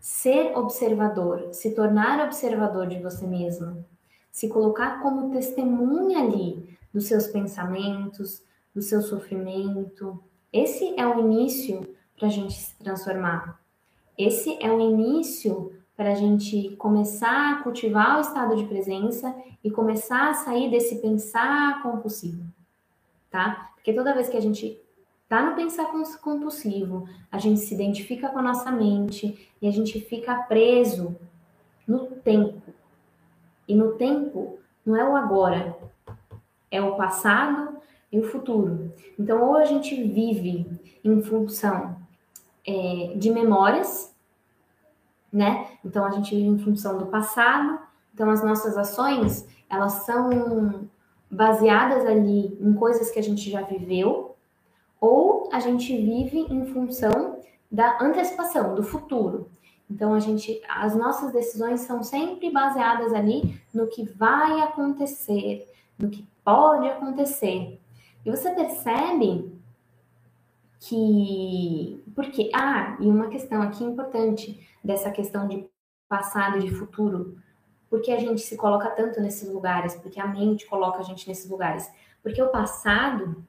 ser 0.00 0.56
observador, 0.56 1.52
se 1.52 1.74
tornar 1.74 2.24
observador 2.24 2.86
de 2.86 3.00
você 3.00 3.26
mesmo, 3.26 3.84
se 4.30 4.48
colocar 4.48 5.02
como 5.02 5.30
testemunha 5.30 6.20
ali 6.20 6.76
dos 6.92 7.06
seus 7.06 7.26
pensamentos, 7.26 8.42
do 8.74 8.80
seu 8.80 9.02
sofrimento. 9.02 10.22
Esse 10.52 10.98
é 10.98 11.06
o 11.06 11.20
início 11.20 11.86
para 12.16 12.28
a 12.28 12.30
gente 12.30 12.54
se 12.54 12.76
transformar. 12.76 13.60
Esse 14.16 14.56
é 14.64 14.70
o 14.70 14.80
início 14.80 15.75
para 15.96 16.12
a 16.12 16.14
gente 16.14 16.76
começar 16.76 17.54
a 17.54 17.62
cultivar 17.62 18.18
o 18.18 18.20
estado 18.20 18.54
de 18.56 18.64
presença 18.64 19.34
e 19.64 19.70
começar 19.70 20.30
a 20.30 20.34
sair 20.34 20.70
desse 20.70 21.00
pensar 21.00 21.82
compulsivo, 21.82 22.44
tá? 23.30 23.70
Porque 23.74 23.92
toda 23.92 24.14
vez 24.14 24.28
que 24.28 24.36
a 24.36 24.40
gente 24.40 24.78
tá 25.28 25.42
no 25.42 25.56
pensar 25.56 25.90
compulsivo, 26.20 27.08
a 27.32 27.38
gente 27.38 27.60
se 27.60 27.74
identifica 27.74 28.28
com 28.28 28.38
a 28.38 28.42
nossa 28.42 28.70
mente 28.70 29.48
e 29.60 29.66
a 29.66 29.70
gente 29.70 30.00
fica 30.00 30.34
preso 30.42 31.16
no 31.86 32.06
tempo. 32.06 32.62
E 33.66 33.74
no 33.74 33.92
tempo 33.94 34.58
não 34.84 34.96
é 34.96 35.08
o 35.08 35.16
agora, 35.16 35.76
é 36.70 36.80
o 36.80 36.96
passado 36.96 37.76
e 38.12 38.18
o 38.18 38.24
futuro. 38.24 38.92
Então, 39.18 39.42
ou 39.42 39.56
a 39.56 39.64
gente 39.64 40.00
vive 40.02 40.66
em 41.02 41.22
função 41.22 41.96
é, 42.66 43.14
de 43.16 43.30
memórias, 43.30 44.14
né? 45.36 45.68
Então, 45.84 46.04
a 46.04 46.10
gente 46.10 46.34
vive 46.34 46.48
em 46.48 46.58
função 46.58 46.98
do 46.98 47.06
passado. 47.06 47.78
Então, 48.14 48.30
as 48.30 48.42
nossas 48.42 48.76
ações, 48.76 49.46
elas 49.68 50.04
são 50.04 50.88
baseadas 51.30 52.06
ali 52.06 52.56
em 52.60 52.72
coisas 52.74 53.10
que 53.10 53.18
a 53.18 53.22
gente 53.22 53.50
já 53.50 53.62
viveu, 53.62 54.36
ou 55.00 55.48
a 55.52 55.60
gente 55.60 55.94
vive 55.96 56.40
em 56.50 56.66
função 56.66 57.40
da 57.70 57.98
antecipação, 58.00 58.74
do 58.74 58.82
futuro. 58.82 59.48
Então 59.90 60.14
a 60.14 60.20
gente, 60.20 60.60
as 60.68 60.96
nossas 60.96 61.32
decisões 61.32 61.80
são 61.80 62.02
sempre 62.02 62.50
baseadas 62.50 63.12
ali 63.12 63.60
no 63.72 63.86
que 63.86 64.04
vai 64.04 64.60
acontecer, 64.60 65.68
no 65.98 66.10
que 66.10 66.26
pode 66.44 66.88
acontecer. 66.88 67.78
E 68.24 68.30
você 68.30 68.50
percebe 68.50 69.52
que 70.80 72.02
porque 72.14 72.50
ah, 72.54 72.96
e 73.00 73.06
uma 73.06 73.28
questão 73.28 73.62
aqui 73.62 73.84
importante 73.84 74.60
dessa 74.86 75.10
questão 75.10 75.48
de 75.48 75.68
passado 76.08 76.58
e 76.58 76.60
de 76.60 76.70
futuro, 76.70 77.36
porque 77.90 78.12
a 78.12 78.18
gente 78.18 78.40
se 78.40 78.56
coloca 78.56 78.88
tanto 78.90 79.20
nesses 79.20 79.52
lugares, 79.52 79.94
porque 79.96 80.20
a 80.20 80.26
mente 80.26 80.66
coloca 80.66 81.00
a 81.00 81.02
gente 81.02 81.28
nesses 81.28 81.50
lugares, 81.50 81.90
porque 82.22 82.40
o 82.40 82.48
passado 82.48 83.44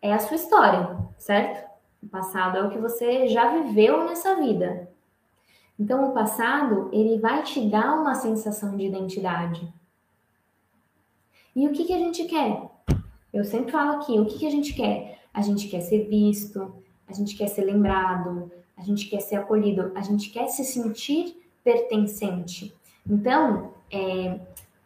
é 0.00 0.12
a 0.12 0.18
sua 0.18 0.36
história, 0.36 0.98
certo? 1.18 1.70
O 2.02 2.08
passado 2.08 2.56
é 2.56 2.62
o 2.62 2.70
que 2.70 2.78
você 2.78 3.28
já 3.28 3.52
viveu 3.52 4.04
nessa 4.04 4.34
vida. 4.34 4.90
Então, 5.78 6.10
o 6.10 6.12
passado, 6.12 6.88
ele 6.92 7.18
vai 7.18 7.42
te 7.42 7.68
dar 7.68 7.94
uma 7.94 8.14
sensação 8.14 8.76
de 8.76 8.86
identidade. 8.86 9.72
E 11.54 11.66
o 11.66 11.72
que, 11.72 11.84
que 11.84 11.92
a 11.92 11.98
gente 11.98 12.24
quer? 12.24 12.70
Eu 13.32 13.44
sempre 13.44 13.72
falo 13.72 14.00
aqui, 14.00 14.18
o 14.18 14.26
que, 14.26 14.38
que 14.38 14.46
a 14.46 14.50
gente 14.50 14.74
quer? 14.74 15.20
A 15.32 15.40
gente 15.40 15.68
quer 15.68 15.80
ser 15.80 16.08
visto, 16.08 16.74
a 17.06 17.12
gente 17.12 17.36
quer 17.36 17.48
ser 17.48 17.64
lembrado, 17.64 18.50
a 18.82 18.84
gente 18.84 19.08
quer 19.08 19.20
ser 19.20 19.36
acolhido, 19.36 19.92
a 19.94 20.00
gente 20.00 20.30
quer 20.30 20.48
se 20.48 20.64
sentir 20.64 21.40
pertencente. 21.62 22.74
Então, 23.08 23.72
é, 23.90 24.40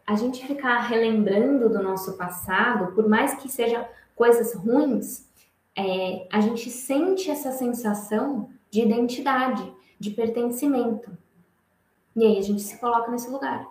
a 0.06 0.14
gente 0.14 0.46
ficar 0.46 0.80
relembrando 0.80 1.70
do 1.70 1.82
nosso 1.82 2.16
passado, 2.16 2.94
por 2.94 3.08
mais 3.08 3.34
que 3.34 3.48
sejam 3.48 3.86
coisas 4.14 4.54
ruins, 4.54 5.26
é, 5.74 6.26
a 6.30 6.40
gente 6.40 6.70
sente 6.70 7.30
essa 7.30 7.52
sensação 7.52 8.50
de 8.70 8.82
identidade, 8.82 9.72
de 9.98 10.10
pertencimento. 10.10 11.10
E 12.14 12.24
aí 12.24 12.38
a 12.38 12.42
gente 12.42 12.60
se 12.60 12.78
coloca 12.78 13.10
nesse 13.10 13.30
lugar. 13.30 13.66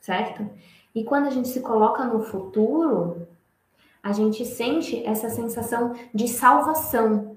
Certo? 0.00 0.48
E 0.94 1.02
quando 1.02 1.26
a 1.26 1.30
gente 1.30 1.48
se 1.48 1.60
coloca 1.60 2.04
no 2.04 2.20
futuro, 2.20 3.26
a 4.02 4.12
gente 4.12 4.44
sente 4.44 5.04
essa 5.04 5.28
sensação 5.28 5.94
de 6.14 6.26
salvação, 6.28 7.29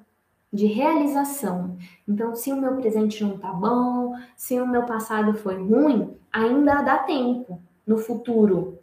de 0.53 0.67
realização. 0.67 1.75
Então, 2.07 2.35
se 2.35 2.53
o 2.53 2.55
meu 2.55 2.75
presente 2.75 3.23
não 3.23 3.39
tá 3.39 3.51
bom, 3.51 4.15
se 4.37 4.61
o 4.61 4.67
meu 4.67 4.85
passado 4.85 5.33
foi 5.33 5.55
ruim, 5.55 6.15
ainda 6.31 6.83
dá 6.83 6.99
tempo 6.99 7.59
no 7.87 7.97
futuro. 7.97 8.77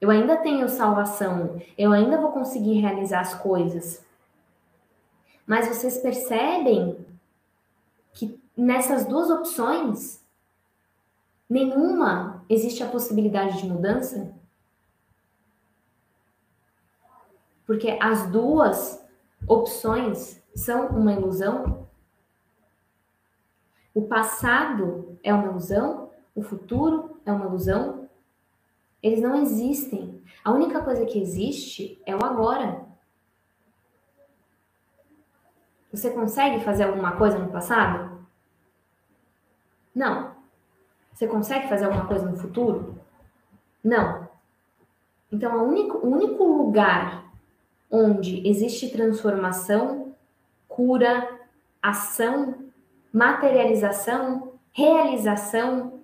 Eu 0.00 0.08
ainda 0.08 0.36
tenho 0.36 0.68
salvação, 0.68 1.60
eu 1.76 1.90
ainda 1.90 2.20
vou 2.20 2.30
conseguir 2.30 2.74
realizar 2.74 3.20
as 3.20 3.34
coisas. 3.34 4.04
Mas 5.44 5.66
vocês 5.66 5.98
percebem 5.98 7.04
que 8.12 8.40
nessas 8.56 9.04
duas 9.04 9.28
opções, 9.30 10.24
nenhuma 11.50 12.44
existe 12.48 12.84
a 12.84 12.88
possibilidade 12.88 13.58
de 13.58 13.66
mudança? 13.66 14.32
Porque 17.66 17.98
as 18.00 18.30
duas 18.30 19.02
opções 19.48 20.43
são 20.54 20.88
uma 20.88 21.12
ilusão? 21.12 21.88
O 23.94 24.02
passado 24.02 25.18
é 25.22 25.32
uma 25.32 25.46
ilusão? 25.46 26.10
O 26.34 26.42
futuro 26.42 27.20
é 27.24 27.32
uma 27.32 27.46
ilusão? 27.46 28.08
Eles 29.02 29.20
não 29.20 29.36
existem. 29.40 30.22
A 30.44 30.52
única 30.52 30.82
coisa 30.82 31.04
que 31.04 31.20
existe 31.20 32.00
é 32.06 32.14
o 32.14 32.24
agora. 32.24 32.84
Você 35.92 36.10
consegue 36.10 36.64
fazer 36.64 36.84
alguma 36.84 37.12
coisa 37.12 37.38
no 37.38 37.52
passado? 37.52 38.26
Não. 39.94 40.34
Você 41.12 41.28
consegue 41.28 41.68
fazer 41.68 41.84
alguma 41.84 42.06
coisa 42.06 42.28
no 42.28 42.36
futuro? 42.36 42.98
Não. 43.82 44.28
Então, 45.30 45.56
o 45.56 45.68
único, 45.68 45.98
o 45.98 46.10
único 46.10 46.42
lugar 46.42 47.24
onde 47.88 48.46
existe 48.48 48.90
transformação, 48.90 50.03
cura, 50.74 51.40
ação, 51.80 52.72
materialização, 53.12 54.54
realização, 54.72 56.00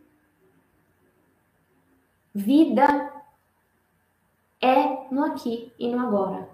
vida 2.32 3.12
é 4.60 5.12
no 5.12 5.24
aqui 5.24 5.72
e 5.76 5.88
no 5.88 5.98
agora. 5.98 6.48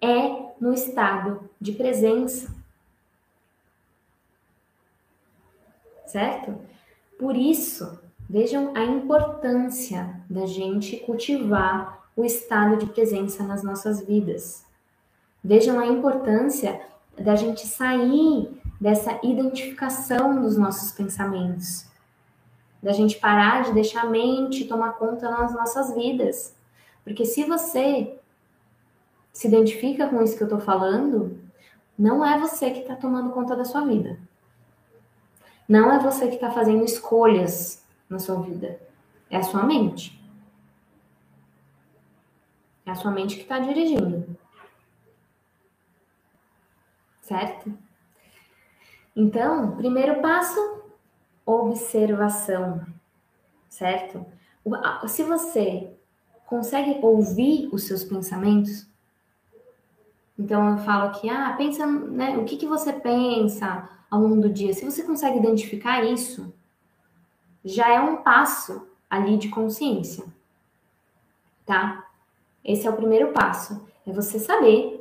É 0.00 0.52
no 0.60 0.72
estado 0.72 1.48
de 1.60 1.72
presença. 1.72 2.52
Certo? 6.06 6.60
Por 7.16 7.36
isso, 7.36 8.00
vejam 8.28 8.72
a 8.76 8.84
importância 8.84 10.20
da 10.28 10.44
gente 10.44 10.96
cultivar 10.98 12.10
o 12.16 12.24
estado 12.24 12.78
de 12.78 12.86
presença 12.86 13.44
nas 13.44 13.62
nossas 13.62 14.04
vidas. 14.04 14.66
Vejam 15.44 15.78
a 15.78 15.86
importância 15.86 16.84
da 17.18 17.34
gente 17.34 17.66
sair 17.66 18.50
dessa 18.80 19.18
identificação 19.22 20.40
dos 20.40 20.56
nossos 20.56 20.92
pensamentos, 20.92 21.86
da 22.82 22.92
gente 22.92 23.18
parar 23.18 23.64
de 23.64 23.72
deixar 23.72 24.02
a 24.02 24.10
mente 24.10 24.66
tomar 24.66 24.92
conta 24.92 25.30
nas 25.30 25.54
nossas 25.54 25.94
vidas. 25.94 26.54
Porque 27.02 27.24
se 27.24 27.44
você 27.44 28.18
se 29.32 29.48
identifica 29.48 30.08
com 30.08 30.22
isso 30.22 30.36
que 30.36 30.42
eu 30.42 30.46
estou 30.46 30.60
falando, 30.60 31.38
não 31.98 32.24
é 32.24 32.38
você 32.38 32.70
que 32.70 32.80
está 32.80 32.94
tomando 32.94 33.30
conta 33.30 33.56
da 33.56 33.64
sua 33.64 33.84
vida. 33.84 34.18
Não 35.68 35.92
é 35.92 35.98
você 35.98 36.28
que 36.28 36.36
está 36.36 36.50
fazendo 36.50 36.84
escolhas 36.84 37.84
na 38.08 38.18
sua 38.18 38.40
vida. 38.40 38.78
É 39.28 39.38
a 39.38 39.42
sua 39.42 39.64
mente. 39.64 40.16
É 42.84 42.90
a 42.92 42.94
sua 42.94 43.10
mente 43.10 43.36
que 43.36 43.42
está 43.42 43.58
dirigindo. 43.58 44.15
Certo? 47.26 47.76
Então, 49.16 49.76
primeiro 49.76 50.22
passo, 50.22 50.60
observação. 51.44 52.86
Certo? 53.68 54.24
Se 55.08 55.24
você 55.24 55.92
consegue 56.46 57.00
ouvir 57.02 57.68
os 57.72 57.82
seus 57.82 58.04
pensamentos, 58.04 58.86
então 60.38 60.70
eu 60.70 60.78
falo 60.78 61.08
aqui, 61.08 61.28
ah, 61.28 61.52
pensa, 61.58 61.84
né, 61.84 62.38
o 62.38 62.44
que, 62.44 62.56
que 62.56 62.66
você 62.66 62.92
pensa 62.92 63.88
ao 64.08 64.20
longo 64.20 64.42
do 64.42 64.48
dia. 64.48 64.72
Se 64.72 64.84
você 64.84 65.02
consegue 65.02 65.38
identificar 65.38 66.04
isso, 66.04 66.54
já 67.64 67.92
é 67.92 67.98
um 67.98 68.18
passo 68.18 68.86
ali 69.10 69.36
de 69.36 69.48
consciência, 69.48 70.24
tá? 71.64 72.08
Esse 72.64 72.86
é 72.86 72.90
o 72.90 72.96
primeiro 72.96 73.32
passo, 73.32 73.84
é 74.06 74.12
você 74.12 74.38
saber 74.38 74.95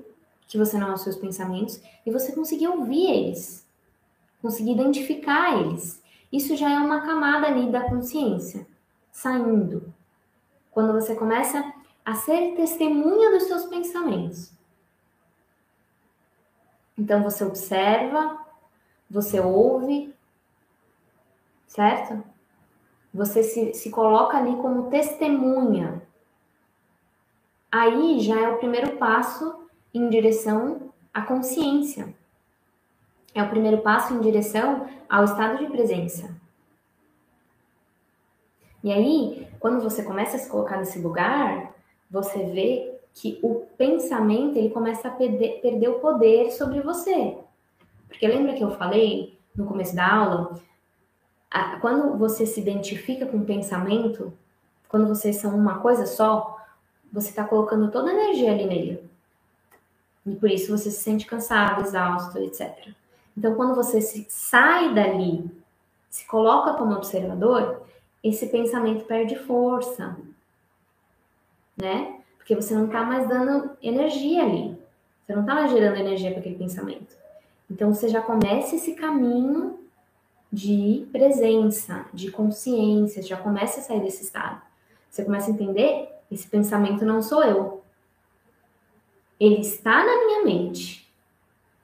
que 0.47 0.57
você 0.57 0.77
não 0.77 0.89
é 0.89 0.93
os 0.93 1.01
seus 1.01 1.15
pensamentos 1.15 1.81
e 2.05 2.11
você 2.11 2.31
conseguir 2.31 2.67
ouvir 2.67 3.09
eles, 3.09 3.67
conseguir 4.41 4.71
identificar 4.71 5.59
eles. 5.59 6.01
Isso 6.31 6.55
já 6.55 6.69
é 6.69 6.77
uma 6.77 7.01
camada 7.01 7.47
ali 7.47 7.69
da 7.71 7.81
consciência, 7.89 8.67
saindo. 9.11 9.93
Quando 10.71 10.93
você 10.93 11.15
começa 11.15 11.73
a 12.03 12.13
ser 12.13 12.55
testemunha 12.55 13.31
dos 13.31 13.43
seus 13.43 13.65
pensamentos. 13.65 14.51
Então 16.97 17.23
você 17.23 17.43
observa, 17.43 18.37
você 19.09 19.39
ouve, 19.39 20.13
certo? 21.67 22.23
Você 23.13 23.43
se, 23.43 23.73
se 23.73 23.89
coloca 23.89 24.37
ali 24.37 24.55
como 24.57 24.89
testemunha. 24.89 26.01
Aí 27.71 28.19
já 28.19 28.39
é 28.39 28.49
o 28.49 28.57
primeiro 28.57 28.97
passo 28.97 29.64
em 29.97 30.09
direção 30.09 30.91
à 31.13 31.21
consciência. 31.21 32.13
É 33.33 33.41
o 33.41 33.49
primeiro 33.49 33.79
passo 33.79 34.13
em 34.13 34.19
direção 34.19 34.87
ao 35.09 35.23
estado 35.23 35.57
de 35.57 35.71
presença. 35.71 36.35
E 38.83 38.91
aí, 38.91 39.47
quando 39.59 39.81
você 39.81 40.03
começa 40.03 40.35
a 40.35 40.39
se 40.39 40.49
colocar 40.49 40.77
nesse 40.77 40.99
lugar, 40.99 41.73
você 42.11 42.43
vê 42.43 42.99
que 43.13 43.39
o 43.41 43.65
pensamento 43.77 44.57
ele 44.57 44.69
começa 44.69 45.07
a 45.07 45.11
perder, 45.11 45.61
perder 45.61 45.87
o 45.87 45.99
poder 45.99 46.51
sobre 46.51 46.81
você. 46.81 47.37
Porque 48.07 48.27
lembra 48.27 48.53
que 48.53 48.63
eu 48.63 48.71
falei 48.71 49.39
no 49.55 49.65
começo 49.65 49.95
da 49.95 50.07
aula? 50.07 50.59
A, 51.49 51.79
quando 51.79 52.17
você 52.17 52.45
se 52.45 52.59
identifica 52.59 53.25
com 53.25 53.37
o 53.37 53.45
pensamento, 53.45 54.33
quando 54.89 55.07
vocês 55.07 55.37
são 55.37 55.55
uma 55.55 55.79
coisa 55.79 56.05
só, 56.05 56.57
você 57.11 57.29
está 57.29 57.45
colocando 57.45 57.89
toda 57.89 58.11
a 58.11 58.13
energia 58.13 58.51
ali 58.51 58.65
nele. 58.65 59.14
E 60.25 60.35
por 60.35 60.49
isso 60.49 60.75
você 60.75 60.89
se 60.89 61.01
sente 61.01 61.25
cansado, 61.25 61.81
exausto, 61.81 62.37
etc. 62.39 62.89
Então, 63.37 63.55
quando 63.55 63.75
você 63.75 64.01
se 64.01 64.25
sai 64.29 64.93
dali, 64.93 65.49
se 66.09 66.25
coloca 66.25 66.73
como 66.73 66.95
observador, 66.95 67.83
esse 68.23 68.47
pensamento 68.47 69.05
perde 69.05 69.35
força, 69.35 70.17
né? 71.77 72.19
Porque 72.37 72.55
você 72.55 72.73
não 72.73 72.85
está 72.85 73.03
mais 73.03 73.27
dando 73.27 73.71
energia 73.81 74.43
ali. 74.43 74.77
Você 75.25 75.33
não 75.33 75.41
está 75.41 75.55
mais 75.55 75.71
gerando 75.71 75.97
energia 75.97 76.31
para 76.31 76.39
aquele 76.39 76.55
pensamento. 76.55 77.15
Então 77.69 77.93
você 77.93 78.07
já 78.07 78.21
começa 78.21 78.75
esse 78.75 78.93
caminho 78.93 79.79
de 80.51 81.07
presença, 81.11 82.05
de 82.13 82.31
consciência, 82.31 83.21
já 83.21 83.35
começa 83.35 83.79
a 83.79 83.83
sair 83.83 84.01
desse 84.01 84.23
estado. 84.23 84.61
Você 85.09 85.25
começa 85.25 85.49
a 85.49 85.53
entender: 85.53 86.09
esse 86.31 86.47
pensamento 86.47 87.03
não 87.03 87.21
sou 87.21 87.43
eu. 87.43 87.83
Ele 89.39 89.61
está 89.61 90.05
na 90.05 90.25
minha 90.25 90.45
mente, 90.45 91.11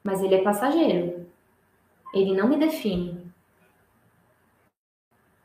mas 0.03 0.21
ele 0.21 0.35
é 0.35 0.41
passageiro. 0.41 1.25
Ele 2.13 2.35
não 2.35 2.47
me 2.47 2.57
define. 2.57 3.31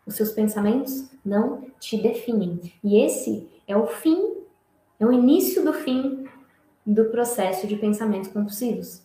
Os 0.06 0.14
seus 0.14 0.30
pensamentos 0.30 1.10
não 1.24 1.70
te 1.80 1.96
definem. 1.96 2.60
E 2.82 2.98
esse 2.98 3.48
é 3.66 3.76
o 3.76 3.86
fim 3.86 4.36
é 4.98 5.04
o 5.04 5.12
início 5.12 5.62
do 5.62 5.72
fim 5.72 6.26
do 6.84 7.06
processo 7.06 7.66
de 7.66 7.76
pensamentos 7.76 8.30
compulsivos. 8.30 9.02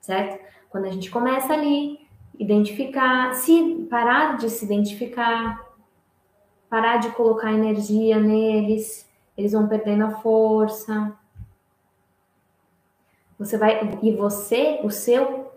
Certo? 0.00 0.44
Quando 0.70 0.84
a 0.84 0.90
gente 0.90 1.10
começa 1.10 1.52
ali, 1.52 2.06
identificar, 2.38 3.34
se 3.34 3.86
parar 3.90 4.36
de 4.36 4.48
se 4.48 4.64
identificar, 4.64 5.64
parar 6.68 6.98
de 6.98 7.10
colocar 7.12 7.52
energia 7.52 8.20
neles, 8.20 9.08
eles 9.36 9.52
vão 9.52 9.66
perdendo 9.66 10.04
a 10.04 10.10
força. 10.20 11.16
Você 13.38 13.58
vai 13.58 13.98
e 14.02 14.12
você, 14.12 14.80
o 14.82 14.90
seu 14.90 15.52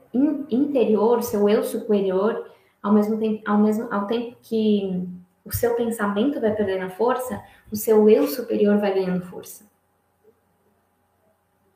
interior, 0.49 1.23
seu 1.23 1.47
eu 1.47 1.63
superior, 1.63 2.49
ao 2.81 2.93
mesmo 2.93 3.17
tempo, 3.17 3.41
ao 3.49 3.57
mesmo 3.57 3.87
ao 3.91 4.07
tempo 4.07 4.35
que 4.41 5.07
o 5.45 5.51
seu 5.51 5.75
pensamento 5.75 6.39
vai 6.39 6.55
perdendo 6.55 6.89
força, 6.91 7.41
o 7.71 7.75
seu 7.75 8.09
eu 8.09 8.27
superior 8.27 8.77
vai 8.77 8.93
ganhando 8.93 9.25
força. 9.25 9.65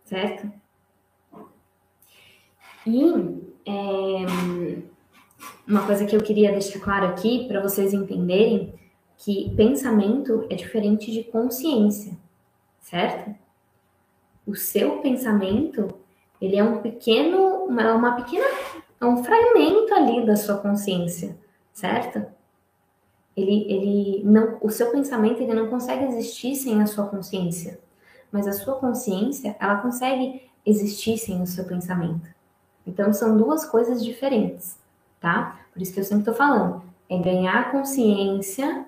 Certo? 0.05 0.51
E 2.85 3.53
é, 3.65 4.25
uma 5.67 5.85
coisa 5.85 6.05
que 6.05 6.15
eu 6.15 6.21
queria 6.21 6.51
deixar 6.51 6.79
claro 6.79 7.07
aqui 7.07 7.47
para 7.47 7.61
vocês 7.61 7.93
entenderem 7.93 8.73
que 9.17 9.53
pensamento 9.55 10.45
é 10.49 10.55
diferente 10.55 11.11
de 11.11 11.23
consciência, 11.23 12.17
certo? 12.81 13.33
O 14.45 14.55
seu 14.55 14.97
pensamento, 14.97 15.93
ele 16.41 16.57
é 16.57 16.63
um 16.63 16.81
pequeno, 16.81 17.65
uma, 17.65 17.93
uma 17.93 18.15
pequena, 18.15 18.45
é 18.99 19.05
um 19.05 19.23
fragmento 19.23 19.93
ali 19.93 20.25
da 20.25 20.35
sua 20.35 20.57
consciência, 20.57 21.37
certo? 21.73 22.25
ele, 23.35 23.65
ele 23.71 24.23
não, 24.23 24.57
o 24.61 24.69
seu 24.69 24.91
pensamento 24.91 25.41
ele 25.41 25.53
não 25.53 25.67
consegue 25.67 26.05
existir 26.05 26.55
sem 26.55 26.81
a 26.81 26.87
sua 26.87 27.07
consciência, 27.07 27.79
mas 28.31 28.47
a 28.47 28.53
sua 28.53 28.75
consciência 28.75 29.55
ela 29.59 29.77
consegue 29.77 30.49
existir 30.65 31.17
sem 31.17 31.41
o 31.41 31.47
seu 31.47 31.65
pensamento. 31.65 32.29
Então 32.85 33.11
são 33.13 33.35
duas 33.35 33.65
coisas 33.65 34.03
diferentes, 34.03 34.77
tá? 35.19 35.59
Por 35.73 35.81
isso 35.81 35.93
que 35.93 35.99
eu 35.99 36.03
sempre 36.03 36.21
estou 36.21 36.35
falando, 36.35 36.83
é 37.09 37.17
ganhar 37.17 37.71
consciência 37.71 38.85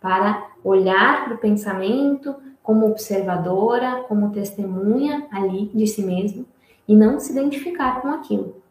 para 0.00 0.50
olhar 0.64 1.24
para 1.24 1.34
o 1.34 1.38
pensamento 1.38 2.34
como 2.68 2.86
observadora, 2.86 4.04
como 4.08 4.30
testemunha 4.30 5.26
ali 5.32 5.70
de 5.72 5.86
si 5.86 6.02
mesmo 6.02 6.44
e 6.86 6.94
não 6.94 7.18
se 7.18 7.32
identificar 7.32 8.02
com 8.02 8.08
aquilo. 8.08 8.62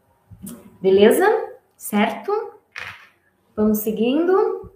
Beleza? 0.80 1.26
Certo? 1.76 2.30
Vamos 3.56 3.78
seguindo. 3.78 4.70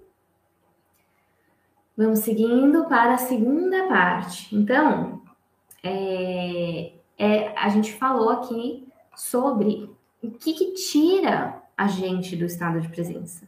Vamos 1.97 2.19
seguindo 2.19 2.87
para 2.87 3.15
a 3.15 3.19
segunda 3.19 3.87
parte. 3.87 4.53
Então, 4.57 5.23
é, 5.85 6.95
é, 7.17 7.57
a 7.57 7.69
gente 7.69 7.93
falou 7.93 8.29
aqui 8.29 8.89
sobre 9.15 9.89
o 10.21 10.33
que, 10.33 10.53
que 10.53 10.73
tira 10.73 11.63
a 11.77 11.87
gente 11.87 12.35
do 12.35 12.45
estado 12.45 12.81
de 12.81 12.89
presença, 12.89 13.47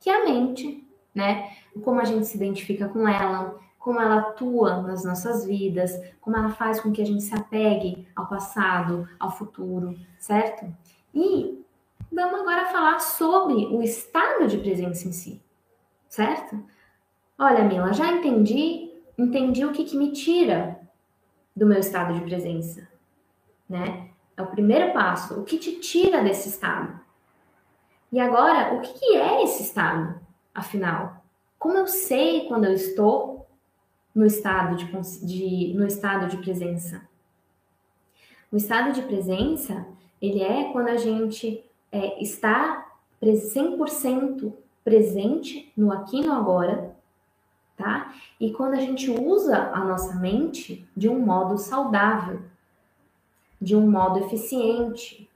que 0.00 0.10
é 0.10 0.22
a 0.22 0.24
mente, 0.24 0.84
né? 1.14 1.52
Como 1.84 2.00
a 2.00 2.04
gente 2.04 2.26
se 2.26 2.36
identifica 2.36 2.88
com 2.88 3.06
ela, 3.06 3.56
como 3.78 4.00
ela 4.00 4.18
atua 4.18 4.82
nas 4.82 5.04
nossas 5.04 5.44
vidas, 5.46 5.92
como 6.20 6.36
ela 6.36 6.50
faz 6.50 6.80
com 6.80 6.92
que 6.92 7.00
a 7.00 7.06
gente 7.06 7.22
se 7.22 7.34
apegue 7.34 8.06
ao 8.14 8.26
passado, 8.26 9.08
ao 9.18 9.30
futuro, 9.30 9.96
certo? 10.18 10.66
E 11.14 11.64
vamos 12.12 12.40
agora 12.40 12.66
falar 12.66 12.98
sobre 13.00 13.66
o 13.66 13.80
estado 13.82 14.46
de 14.46 14.58
presença 14.58 15.06
em 15.06 15.12
si, 15.12 15.42
certo? 16.08 16.62
Olha, 17.38 17.64
Mila, 17.64 17.92
já 17.92 18.10
entendi, 18.10 18.92
entendi 19.16 19.64
o 19.64 19.72
que, 19.72 19.84
que 19.84 19.96
me 19.96 20.10
tira 20.12 20.80
do 21.54 21.66
meu 21.66 21.78
estado 21.78 22.14
de 22.14 22.20
presença, 22.20 22.88
né? 23.68 24.10
É 24.36 24.42
o 24.42 24.46
primeiro 24.46 24.92
passo. 24.92 25.40
O 25.40 25.44
que 25.44 25.58
te 25.58 25.80
tira 25.80 26.22
desse 26.22 26.48
estado? 26.48 27.00
E 28.10 28.20
agora, 28.20 28.74
o 28.74 28.80
que, 28.80 28.92
que 28.94 29.16
é 29.16 29.42
esse 29.42 29.64
estado, 29.64 30.20
afinal? 30.54 31.24
Como 31.58 31.76
eu 31.76 31.86
sei 31.86 32.46
quando 32.46 32.64
eu 32.64 32.72
estou 32.72 33.37
no 34.18 34.26
estado 34.26 34.74
de, 34.74 34.86
de, 35.24 35.74
no 35.74 35.86
estado 35.86 36.26
de 36.26 36.38
presença? 36.38 37.02
O 38.50 38.56
estado 38.56 38.92
de 38.92 39.02
presença, 39.02 39.86
ele 40.20 40.42
é 40.42 40.72
quando 40.72 40.88
a 40.88 40.96
gente 40.96 41.64
é, 41.92 42.20
está 42.20 42.84
100% 43.22 44.52
presente 44.82 45.72
no 45.76 45.92
aqui 45.92 46.18
e 46.18 46.26
no 46.26 46.32
agora, 46.32 46.96
tá? 47.76 48.12
E 48.40 48.50
quando 48.50 48.74
a 48.74 48.80
gente 48.80 49.08
usa 49.08 49.70
a 49.72 49.84
nossa 49.84 50.16
mente 50.16 50.84
de 50.96 51.08
um 51.08 51.20
modo 51.20 51.56
saudável, 51.56 52.42
de 53.62 53.76
um 53.76 53.88
modo 53.88 54.18
eficiente, 54.18 55.30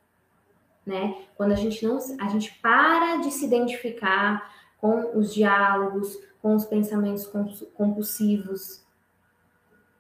né? 0.85 1.23
Quando 1.37 1.53
a 1.53 1.57
gente 1.57 1.87
não, 1.87 1.99
a 2.19 2.29
gente 2.29 2.53
para 2.61 3.19
de 3.19 3.31
se 3.31 3.45
identificar 3.45 4.53
com 4.81 5.17
os 5.17 5.33
diálogos, 5.33 6.19
com 6.43 6.57
os 6.57 6.65
pensamentos 6.65 7.25
compulsivos, 7.75 8.85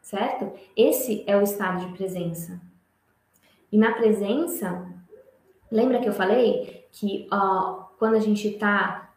certo? 0.02 0.52
Esse 0.76 1.22
é 1.26 1.36
o 1.36 1.42
estado 1.42 1.86
de 1.86 1.96
presença. 1.96 2.60
E 3.70 3.78
na 3.78 3.92
presença, 3.92 4.92
lembra 5.70 6.00
que 6.00 6.08
eu 6.08 6.12
falei 6.12 6.86
que 6.90 7.28
ó, 7.32 7.84
quando 7.98 8.16
a 8.16 8.20
gente 8.20 8.48
está 8.48 9.10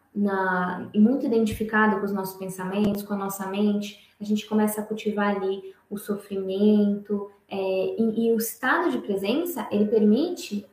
muito 0.94 1.26
identificado 1.26 1.98
com 1.98 2.06
os 2.06 2.12
nossos 2.12 2.38
pensamentos, 2.38 3.02
com 3.02 3.12
a 3.12 3.18
nossa 3.18 3.46
mente, 3.48 4.08
a 4.18 4.24
gente 4.24 4.46
começa 4.46 4.80
a 4.80 4.84
cultivar 4.84 5.36
ali 5.36 5.74
o 5.90 5.98
sofrimento, 5.98 7.30
é, 7.48 7.56
e, 7.56 8.26
e, 8.26 8.32
o 8.32 8.38
estado 8.38 8.90
de 8.90 8.98
presença, 8.98 9.68
ele 9.70 9.86
permite 9.86 10.66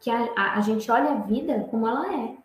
que 0.00 0.10
a, 0.10 0.32
a, 0.36 0.58
a 0.58 0.60
gente 0.60 0.90
olhe 0.90 1.08
a 1.08 1.14
vida 1.14 1.66
como 1.70 1.86
ela 1.86 2.12
é. 2.12 2.36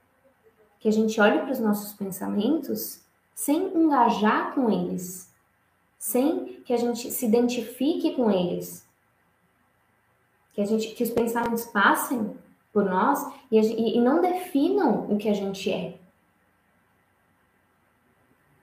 Que 0.80 0.88
a 0.88 0.92
gente 0.92 1.20
olhe 1.20 1.40
para 1.40 1.52
os 1.52 1.60
nossos 1.60 1.94
pensamentos 1.94 3.01
sem 3.34 3.76
engajar 3.76 4.54
com 4.54 4.70
eles, 4.70 5.32
sem 5.98 6.62
que 6.64 6.74
a 6.74 6.78
gente 6.78 7.12
se 7.12 7.26
identifique 7.26 8.16
com 8.16 8.30
eles. 8.30 8.88
Que, 10.54 10.62
a 10.62 10.66
gente, 10.66 10.90
que 10.90 11.04
os 11.04 11.10
pensamentos 11.10 11.66
passem 11.66 12.36
por 12.74 12.86
nós 12.86 13.20
e, 13.52 13.60
e, 13.60 13.98
e 13.98 14.02
não 14.02 14.22
definam 14.22 15.12
o 15.12 15.18
que 15.18 15.30
a 15.30 15.34
gente 15.34 15.72
é. 15.72 15.98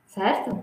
Certo? 0.07 0.63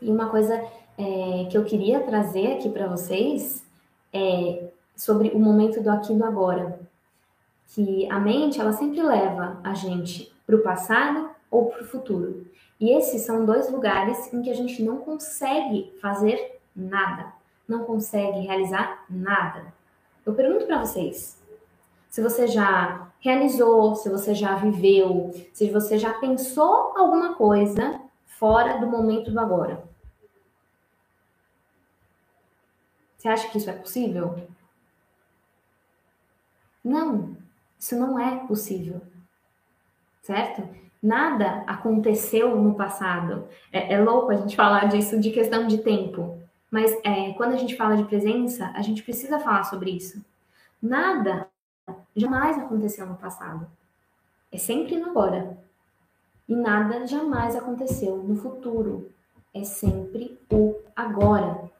E 0.00 0.10
uma 0.10 0.28
coisa 0.28 0.54
é, 0.96 1.46
que 1.50 1.56
eu 1.56 1.64
queria 1.64 2.00
trazer 2.00 2.54
aqui 2.54 2.68
para 2.68 2.86
vocês 2.86 3.66
é 4.12 4.70
sobre 4.96 5.30
o 5.30 5.38
momento 5.38 5.82
do 5.82 5.90
aqui 5.90 6.12
e 6.12 6.16
do 6.16 6.24
agora. 6.24 6.80
Que 7.68 8.10
a 8.10 8.18
mente, 8.18 8.60
ela 8.60 8.72
sempre 8.72 9.02
leva 9.02 9.60
a 9.62 9.74
gente 9.74 10.32
para 10.46 10.56
o 10.56 10.62
passado 10.62 11.29
ou 11.50 11.66
para 11.66 11.82
o 11.82 11.86
futuro. 11.86 12.46
E 12.78 12.90
esses 12.96 13.22
são 13.22 13.44
dois 13.44 13.70
lugares 13.70 14.32
em 14.32 14.40
que 14.42 14.50
a 14.50 14.54
gente 14.54 14.82
não 14.82 14.98
consegue 14.98 15.92
fazer 16.00 16.60
nada, 16.74 17.32
não 17.68 17.84
consegue 17.84 18.40
realizar 18.40 19.04
nada. 19.10 19.72
Eu 20.24 20.34
pergunto 20.34 20.66
para 20.66 20.78
vocês, 20.78 21.40
se 22.08 22.22
você 22.22 22.46
já 22.46 23.08
realizou, 23.20 23.94
se 23.94 24.08
você 24.08 24.34
já 24.34 24.54
viveu, 24.56 25.32
se 25.52 25.70
você 25.70 25.98
já 25.98 26.14
pensou 26.14 26.96
alguma 26.96 27.34
coisa 27.34 28.00
fora 28.26 28.78
do 28.78 28.86
momento 28.86 29.30
do 29.30 29.38
agora. 29.38 29.84
Você 33.16 33.28
acha 33.28 33.50
que 33.50 33.58
isso 33.58 33.68
é 33.68 33.74
possível? 33.74 34.48
Não, 36.82 37.36
isso 37.78 37.94
não 37.94 38.18
é 38.18 38.46
possível. 38.46 39.02
Certo? 40.22 40.66
Nada 41.02 41.64
aconteceu 41.66 42.54
no 42.56 42.74
passado. 42.74 43.48
É, 43.72 43.94
é 43.94 44.00
louco 44.00 44.30
a 44.30 44.36
gente 44.36 44.54
falar 44.54 44.88
disso 44.88 45.18
de 45.18 45.30
questão 45.30 45.66
de 45.66 45.78
tempo. 45.78 46.38
Mas 46.70 46.92
é, 47.02 47.32
quando 47.32 47.52
a 47.52 47.56
gente 47.56 47.76
fala 47.76 47.96
de 47.96 48.04
presença, 48.04 48.70
a 48.74 48.82
gente 48.82 49.02
precisa 49.02 49.38
falar 49.38 49.64
sobre 49.64 49.90
isso. 49.90 50.22
Nada 50.80 51.48
jamais 52.14 52.58
aconteceu 52.58 53.06
no 53.06 53.16
passado. 53.16 53.66
É 54.52 54.58
sempre 54.58 54.96
no 54.96 55.10
agora. 55.10 55.58
E 56.48 56.54
nada 56.54 57.06
jamais 57.06 57.56
aconteceu 57.56 58.16
no 58.16 58.36
futuro. 58.36 59.10
É 59.54 59.64
sempre 59.64 60.38
o 60.52 60.76
agora. 60.94 61.70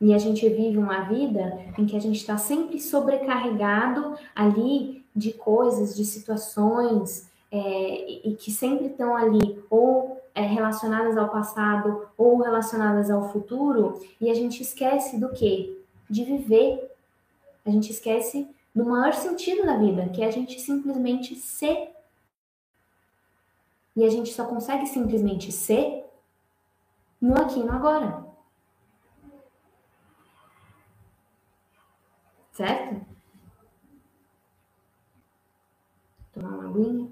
E 0.00 0.14
a 0.14 0.18
gente 0.18 0.48
vive 0.48 0.78
uma 0.78 1.02
vida 1.02 1.58
em 1.76 1.84
que 1.84 1.96
a 1.96 2.00
gente 2.00 2.16
está 2.16 2.38
sempre 2.38 2.80
sobrecarregado 2.80 4.16
ali 4.34 4.97
de 5.18 5.32
coisas, 5.32 5.96
de 5.96 6.04
situações, 6.04 7.28
é, 7.50 8.28
e 8.28 8.36
que 8.36 8.50
sempre 8.50 8.86
estão 8.86 9.16
ali 9.16 9.62
ou 9.68 10.20
é, 10.34 10.42
relacionadas 10.42 11.16
ao 11.16 11.28
passado 11.28 12.08
ou 12.16 12.38
relacionadas 12.38 13.10
ao 13.10 13.32
futuro, 13.32 14.00
e 14.20 14.30
a 14.30 14.34
gente 14.34 14.62
esquece 14.62 15.18
do 15.18 15.30
quê? 15.30 15.76
De 16.08 16.24
viver. 16.24 16.90
A 17.64 17.70
gente 17.70 17.90
esquece 17.90 18.48
do 18.74 18.84
maior 18.84 19.12
sentido 19.12 19.66
da 19.66 19.76
vida, 19.76 20.08
que 20.08 20.22
é 20.22 20.26
a 20.26 20.30
gente 20.30 20.60
simplesmente 20.60 21.34
ser. 21.34 21.90
E 23.96 24.04
a 24.04 24.08
gente 24.08 24.32
só 24.32 24.44
consegue 24.44 24.86
simplesmente 24.86 25.50
ser 25.50 26.04
no 27.20 27.34
aqui 27.36 27.60
e 27.60 27.64
no 27.64 27.72
agora. 27.72 28.28
certo? 32.58 33.07
Uma 36.40 36.68
aguinha. 36.68 37.08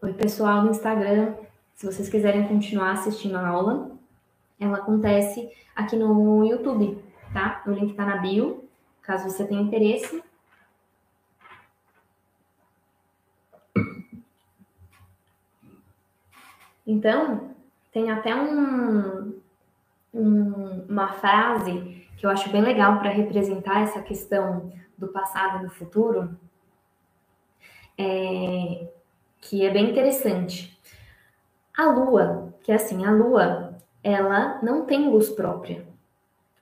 Oi, 0.00 0.12
pessoal 0.14 0.62
no 0.62 0.70
Instagram. 0.70 1.34
Se 1.74 1.84
vocês 1.84 2.08
quiserem 2.08 2.48
continuar 2.48 2.92
assistindo 2.92 3.36
a 3.36 3.46
aula, 3.46 3.90
ela 4.58 4.78
acontece 4.78 5.50
aqui 5.76 5.96
no 5.96 6.42
YouTube, 6.44 7.02
tá? 7.34 7.62
O 7.66 7.70
link 7.70 7.94
tá 7.94 8.06
na 8.06 8.16
bio, 8.16 8.66
caso 9.02 9.28
você 9.28 9.44
tenha 9.46 9.60
interesse. 9.60 10.22
Então, 16.86 17.50
tem 17.92 18.10
até 18.10 18.34
um, 18.34 19.38
um, 20.14 20.86
uma 20.88 21.12
frase 21.12 22.06
que 22.16 22.24
eu 22.24 22.30
acho 22.30 22.50
bem 22.50 22.62
legal 22.62 22.98
para 23.00 23.10
representar 23.10 23.82
essa 23.82 24.00
questão 24.00 24.72
do 25.04 25.12
passado 25.12 25.58
e 25.58 25.66
do 25.66 25.70
futuro, 25.70 26.38
é, 27.98 28.88
que 29.40 29.64
é 29.64 29.70
bem 29.70 29.90
interessante. 29.90 30.78
A 31.76 31.86
Lua, 31.90 32.54
que 32.62 32.72
é 32.72 32.76
assim, 32.76 33.04
a 33.04 33.10
Lua, 33.10 33.76
ela 34.02 34.60
não 34.62 34.84
tem 34.84 35.08
luz 35.08 35.28
própria. 35.30 35.86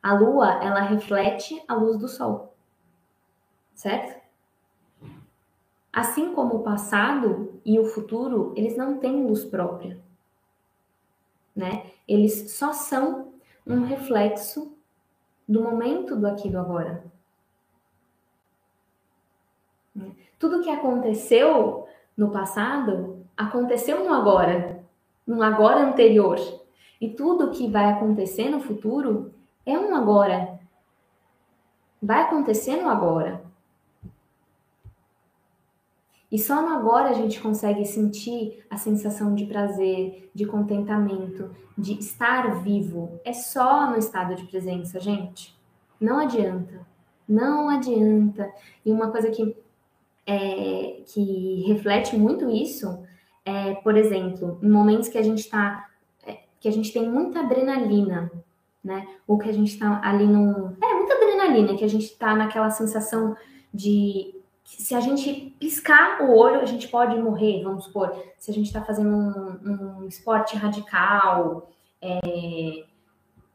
A 0.03 0.14
Lua, 0.14 0.62
ela 0.62 0.80
reflete 0.80 1.62
a 1.68 1.74
luz 1.74 1.99
do 1.99 2.09
Sol, 2.09 2.55
certo? 3.74 4.20
Assim 5.93 6.34
como 6.34 6.57
o 6.57 6.62
passado 6.62 7.61
e 7.64 7.78
o 7.78 7.84
futuro, 7.84 8.53
eles 8.57 8.76
não 8.76 8.99
têm 8.99 9.26
luz 9.26 9.45
própria, 9.45 10.01
né? 11.55 11.90
Eles 12.09 12.53
só 12.53 12.72
são 12.72 13.32
um 13.66 13.84
reflexo 13.84 14.76
do 15.47 15.62
momento 15.62 16.16
do 16.16 16.26
aqui 16.26 16.49
do 16.49 16.59
agora. 16.59 17.05
Tudo 20.43 20.61
que 20.61 20.70
aconteceu 20.70 21.86
no 22.16 22.32
passado 22.32 23.24
aconteceu 23.36 24.05
no 24.05 24.12
agora, 24.12 24.84
no 25.24 25.40
agora 25.40 25.86
anterior. 25.86 26.36
E 27.01 27.11
tudo 27.11 27.53
que 27.53 27.70
vai 27.70 27.84
acontecer 27.84 28.51
no 28.51 28.59
futuro 28.59 29.32
é 29.64 29.78
um 29.78 29.95
agora. 29.95 30.59
Vai 32.03 32.22
acontecer 32.22 32.74
no 32.82 32.88
agora. 32.90 33.45
E 36.28 36.36
só 36.40 36.61
no 36.61 36.70
agora 36.70 37.11
a 37.11 37.12
gente 37.12 37.40
consegue 37.40 37.84
sentir 37.84 38.66
a 38.68 38.76
sensação 38.76 39.36
de 39.36 39.47
prazer, 39.47 40.28
de 40.34 40.45
contentamento, 40.45 41.55
de 41.78 42.01
estar 42.01 42.62
vivo. 42.64 43.20
É 43.24 43.32
só 43.32 43.88
no 43.88 43.97
estado 43.97 44.34
de 44.34 44.45
presença, 44.47 44.99
gente. 44.99 45.57
Não 46.01 46.18
adianta. 46.18 46.84
Não 47.28 47.68
adianta. 47.68 48.53
E 48.84 48.90
uma 48.90 49.12
coisa 49.12 49.30
que, 49.30 49.57
é, 50.27 51.03
que 51.07 51.64
reflete 51.66 52.16
muito 52.16 52.51
isso 52.51 53.03
é, 53.45 53.75
por 53.77 53.97
exemplo, 53.97 54.59
em 54.62 54.68
momentos 54.68 55.09
que 55.09 55.18
a 55.18 55.23
gente 55.23 55.41
está. 55.41 55.89
É, 56.27 56.39
que 56.61 56.68
a 56.68 56.73
gente 56.73 56.93
tem 56.93 57.09
muita 57.09 57.41
adrenalina, 57.41 58.31
né? 58.83 59.07
Ou 59.27 59.39
que 59.39 59.49
a 59.49 59.53
gente 59.53 59.73
está 59.73 60.01
ali 60.03 60.27
num. 60.27 60.77
É, 60.81 60.95
muita 60.95 61.14
adrenalina, 61.14 61.77
que 61.77 61.85
a 61.85 61.89
gente 61.89 62.05
está 62.05 62.35
naquela 62.37 62.70
sensação 62.70 63.37
de 63.75 64.35
se 64.64 64.95
a 64.95 65.01
gente 65.01 65.55
piscar 65.59 66.23
o 66.23 66.37
olho, 66.37 66.61
a 66.61 66.64
gente 66.64 66.89
pode 66.89 67.20
morrer, 67.20 67.62
vamos 67.62 67.85
supor, 67.85 68.16
se 68.39 68.51
a 68.51 68.55
gente 68.55 68.66
está 68.66 68.83
fazendo 68.83 69.11
um, 69.11 70.03
um, 70.03 70.07
esporte 70.07 70.57
radical. 70.57 71.68
É, 72.01 72.85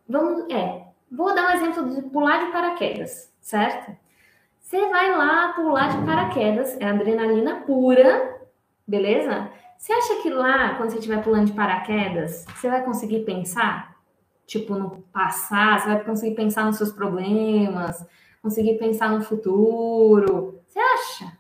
vamos, 0.08 0.52
é, 0.54 0.86
vou 1.10 1.34
dar 1.34 1.50
um 1.50 1.58
exemplo 1.58 1.90
de 1.90 2.02
pular 2.10 2.46
de 2.46 2.52
paraquedas, 2.52 3.32
certo? 3.40 3.96
Você 4.68 4.86
vai 4.90 5.16
lá 5.16 5.54
pular 5.54 5.98
de 5.98 6.06
paraquedas, 6.06 6.76
é 6.82 6.90
adrenalina 6.90 7.62
pura, 7.62 8.38
beleza? 8.86 9.50
Você 9.78 9.94
acha 9.94 10.22
que 10.22 10.30
lá, 10.30 10.76
quando 10.76 10.90
você 10.90 10.98
estiver 10.98 11.24
pulando 11.24 11.46
de 11.46 11.54
paraquedas, 11.54 12.44
você 12.54 12.70
vai 12.70 12.84
conseguir 12.84 13.24
pensar? 13.24 13.96
Tipo, 14.46 14.76
no 14.76 15.04
passar, 15.04 15.80
você 15.80 15.88
vai 15.88 16.04
conseguir 16.04 16.36
pensar 16.36 16.66
nos 16.66 16.76
seus 16.76 16.92
problemas, 16.92 18.06
conseguir 18.42 18.78
pensar 18.78 19.10
no 19.10 19.24
futuro. 19.24 20.60
Você 20.68 20.80
acha? 20.80 21.38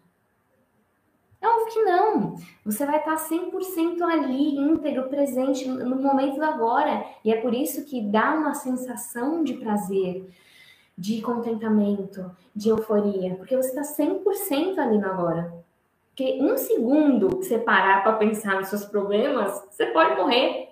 É 1.42 1.48
óbvio 1.50 1.74
que 1.74 1.84
não. 1.84 2.36
Você 2.64 2.86
vai 2.86 3.00
estar 3.00 3.18
100% 3.18 4.04
ali, 4.04 4.56
íntegro, 4.58 5.10
presente 5.10 5.68
no 5.68 6.02
momento 6.02 6.38
do 6.38 6.46
agora. 6.46 7.04
E 7.26 7.34
é 7.34 7.42
por 7.42 7.54
isso 7.54 7.84
que 7.84 8.02
dá 8.10 8.36
uma 8.36 8.54
sensação 8.54 9.44
de 9.44 9.56
prazer, 9.56 10.26
de 10.98 11.22
contentamento, 11.22 12.32
de 12.56 12.70
euforia. 12.70 13.36
Porque 13.36 13.56
você 13.56 13.70
está 13.70 13.82
100% 13.82 14.80
ali 14.80 14.98
no 14.98 15.06
agora. 15.06 15.54
Porque 16.10 16.40
um 16.42 16.58
segundo 16.58 17.38
que 17.38 17.46
você 17.46 17.60
parar 17.60 18.02
para 18.02 18.14
pensar 18.14 18.56
nos 18.56 18.70
seus 18.70 18.84
problemas, 18.86 19.64
você 19.70 19.86
pode 19.88 20.16
morrer. 20.16 20.70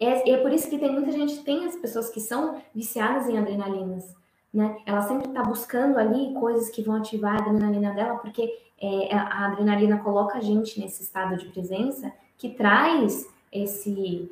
É, 0.00 0.30
é 0.30 0.36
por 0.38 0.52
isso 0.52 0.68
que 0.68 0.78
tem 0.78 0.92
muita 0.92 1.12
gente, 1.12 1.44
tem 1.44 1.64
as 1.64 1.76
pessoas 1.76 2.10
que 2.10 2.20
são 2.20 2.60
viciadas 2.74 3.28
em 3.28 3.38
adrenalinas, 3.38 4.14
né? 4.52 4.78
Ela 4.86 5.02
sempre 5.02 5.28
está 5.28 5.42
buscando 5.42 5.98
ali 5.98 6.34
coisas 6.34 6.70
que 6.70 6.82
vão 6.82 6.96
ativar 6.96 7.34
a 7.36 7.38
adrenalina 7.38 7.92
dela, 7.92 8.18
porque 8.18 8.52
é, 8.80 9.14
a 9.14 9.46
adrenalina 9.46 9.98
coloca 9.98 10.38
a 10.38 10.40
gente 10.40 10.80
nesse 10.80 11.02
estado 11.02 11.36
de 11.36 11.46
presença 11.46 12.12
que 12.36 12.50
traz 12.50 13.28
esse, 13.52 14.30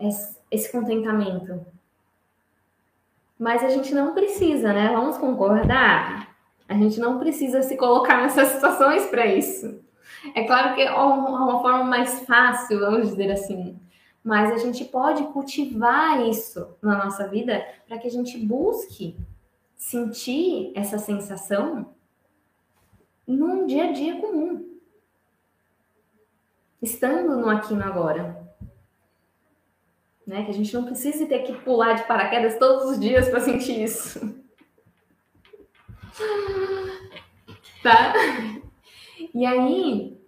esse, 0.00 0.36
esse 0.50 0.72
contentamento. 0.72 1.64
Mas 3.42 3.64
a 3.64 3.68
gente 3.70 3.92
não 3.92 4.14
precisa, 4.14 4.72
né? 4.72 4.92
Vamos 4.94 5.18
concordar? 5.18 6.32
A 6.68 6.74
gente 6.74 7.00
não 7.00 7.18
precisa 7.18 7.60
se 7.60 7.76
colocar 7.76 8.22
nessas 8.22 8.46
situações 8.50 9.06
para 9.06 9.26
isso. 9.26 9.82
É 10.32 10.44
claro 10.44 10.76
que 10.76 10.80
é 10.80 10.92
uma 10.92 11.60
forma 11.60 11.82
mais 11.82 12.20
fácil, 12.20 12.78
vamos 12.78 13.08
dizer 13.08 13.32
assim. 13.32 13.76
Mas 14.22 14.52
a 14.52 14.58
gente 14.58 14.84
pode 14.84 15.24
cultivar 15.32 16.24
isso 16.24 16.76
na 16.80 17.04
nossa 17.04 17.26
vida 17.26 17.66
para 17.88 17.98
que 17.98 18.06
a 18.06 18.10
gente 18.12 18.38
busque 18.38 19.16
sentir 19.74 20.70
essa 20.76 20.96
sensação 20.96 21.92
num 23.26 23.66
dia 23.66 23.88
a 23.88 23.92
dia 23.92 24.20
comum. 24.20 24.78
Estando 26.80 27.36
no 27.36 27.50
aqui 27.50 27.74
no 27.74 27.82
agora. 27.82 28.41
Né? 30.26 30.44
Que 30.44 30.50
a 30.50 30.54
gente 30.54 30.72
não 30.74 30.84
precise 30.84 31.26
ter 31.26 31.40
que 31.40 31.52
pular 31.52 31.94
de 31.94 32.04
paraquedas 32.04 32.58
todos 32.58 32.90
os 32.90 33.00
dias 33.00 33.28
para 33.28 33.40
sentir 33.40 33.82
isso. 33.82 34.20
tá? 37.82 38.12
E 39.34 39.44
aí, 39.46 40.20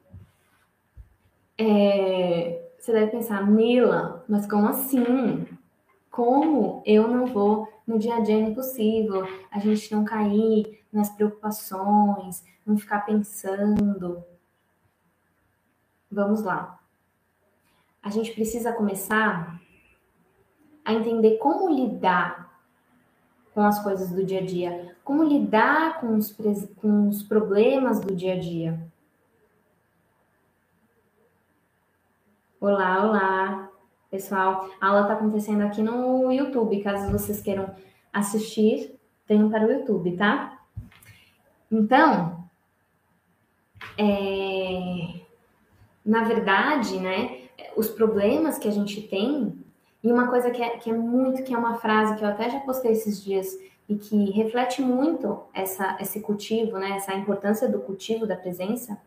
é, 1.58 2.70
você 2.78 2.92
deve 2.92 3.12
pensar, 3.12 3.46
Mila, 3.46 4.24
mas 4.28 4.46
como 4.46 4.68
assim? 4.68 5.46
Como 6.10 6.82
eu 6.84 7.08
não 7.08 7.26
vou 7.26 7.68
no 7.86 7.98
dia 7.98 8.16
a 8.16 8.20
dia 8.20 8.36
é 8.36 8.40
impossível 8.40 9.26
a 9.50 9.58
gente 9.58 9.92
não 9.94 10.04
cair 10.04 10.84
nas 10.92 11.10
preocupações, 11.10 12.44
não 12.64 12.76
ficar 12.76 13.00
pensando. 13.00 14.24
Vamos 16.10 16.42
lá. 16.42 16.80
A 18.02 18.10
gente 18.10 18.32
precisa 18.32 18.72
começar 18.72 19.60
a 20.84 20.92
entender 20.92 21.38
como 21.38 21.68
lidar 21.68 22.52
com 23.54 23.62
as 23.62 23.82
coisas 23.82 24.10
do 24.10 24.24
dia 24.24 24.40
a 24.40 24.44
dia, 24.44 24.96
como 25.04 25.22
lidar 25.22 26.00
com 26.00 26.16
os, 26.16 26.36
com 26.76 27.08
os 27.08 27.22
problemas 27.22 28.00
do 28.00 28.14
dia 28.14 28.34
a 28.34 28.38
dia. 28.38 28.92
Olá, 32.60 33.06
olá, 33.06 33.70
pessoal. 34.10 34.68
A 34.80 34.88
aula 34.88 35.02
está 35.02 35.14
acontecendo 35.14 35.62
aqui 35.62 35.82
no 35.82 36.32
YouTube, 36.32 36.82
caso 36.82 37.12
vocês 37.12 37.40
queiram 37.40 37.74
assistir, 38.12 38.98
tenham 39.26 39.50
para 39.50 39.66
o 39.66 39.70
YouTube, 39.70 40.16
tá? 40.16 40.58
Então, 41.70 42.44
é, 43.96 45.20
na 46.04 46.24
verdade, 46.24 46.98
né, 46.98 47.48
os 47.76 47.88
problemas 47.88 48.58
que 48.58 48.68
a 48.68 48.70
gente 48.70 49.02
tem 49.02 49.63
e 50.04 50.12
uma 50.12 50.28
coisa 50.28 50.50
que 50.50 50.62
é, 50.62 50.76
que 50.76 50.90
é 50.90 50.92
muito, 50.92 51.42
que 51.42 51.54
é 51.54 51.58
uma 51.58 51.76
frase 51.76 52.14
que 52.16 52.22
eu 52.22 52.28
até 52.28 52.50
já 52.50 52.60
postei 52.60 52.92
esses 52.92 53.24
dias 53.24 53.58
e 53.88 53.96
que 53.96 54.30
reflete 54.32 54.82
muito 54.82 55.44
essa, 55.54 55.96
esse 55.98 56.20
cultivo, 56.20 56.78
né, 56.78 56.90
essa 56.90 57.14
importância 57.14 57.66
do 57.66 57.80
cultivo 57.80 58.26
da 58.26 58.36
presença, 58.36 59.00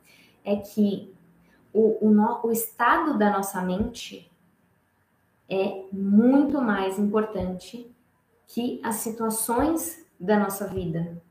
é 0.43 0.55
que 0.55 1.13
o, 1.71 2.07
o, 2.07 2.09
no, 2.09 2.39
o 2.43 2.51
estado 2.51 3.15
da 3.15 3.29
nossa 3.29 3.61
mente 3.61 4.31
é 5.47 5.85
muito 5.93 6.59
mais 6.59 6.97
importante 6.97 7.95
que 8.47 8.81
as 8.83 8.95
situações 8.95 10.03
da 10.19 10.39
nossa 10.39 10.65
vida. 10.65 11.21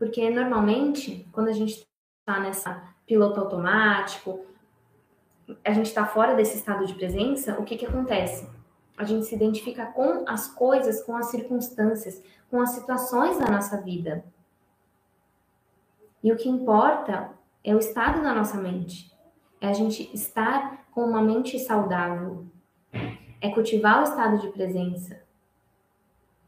Porque 0.00 0.28
normalmente, 0.30 1.28
quando 1.30 1.48
a 1.48 1.52
gente 1.52 1.86
está 2.18 2.40
nessa 2.40 2.82
piloto 3.06 3.38
automático, 3.38 4.44
a 5.64 5.72
gente 5.72 5.86
está 5.86 6.06
fora 6.06 6.34
desse 6.34 6.56
estado 6.56 6.86
de 6.86 6.94
presença, 6.94 7.58
o 7.58 7.64
que, 7.64 7.76
que 7.76 7.86
acontece? 7.86 8.48
A 8.96 9.04
gente 9.04 9.26
se 9.26 9.34
identifica 9.34 9.86
com 9.86 10.24
as 10.26 10.48
coisas, 10.48 11.02
com 11.02 11.14
as 11.16 11.26
circunstâncias, 11.26 12.22
com 12.50 12.60
as 12.60 12.70
situações 12.70 13.38
da 13.38 13.50
nossa 13.50 13.80
vida. 13.80 14.24
E 16.22 16.32
o 16.32 16.36
que 16.36 16.48
importa 16.48 17.30
é 17.62 17.74
o 17.74 17.78
estado 17.78 18.22
da 18.22 18.34
nossa 18.34 18.56
mente. 18.56 19.12
É 19.60 19.68
a 19.68 19.72
gente 19.72 20.10
estar 20.14 20.86
com 20.92 21.04
uma 21.04 21.22
mente 21.22 21.58
saudável. 21.58 22.46
É 23.40 23.50
cultivar 23.50 24.00
o 24.00 24.04
estado 24.04 24.38
de 24.38 24.48
presença. 24.48 25.20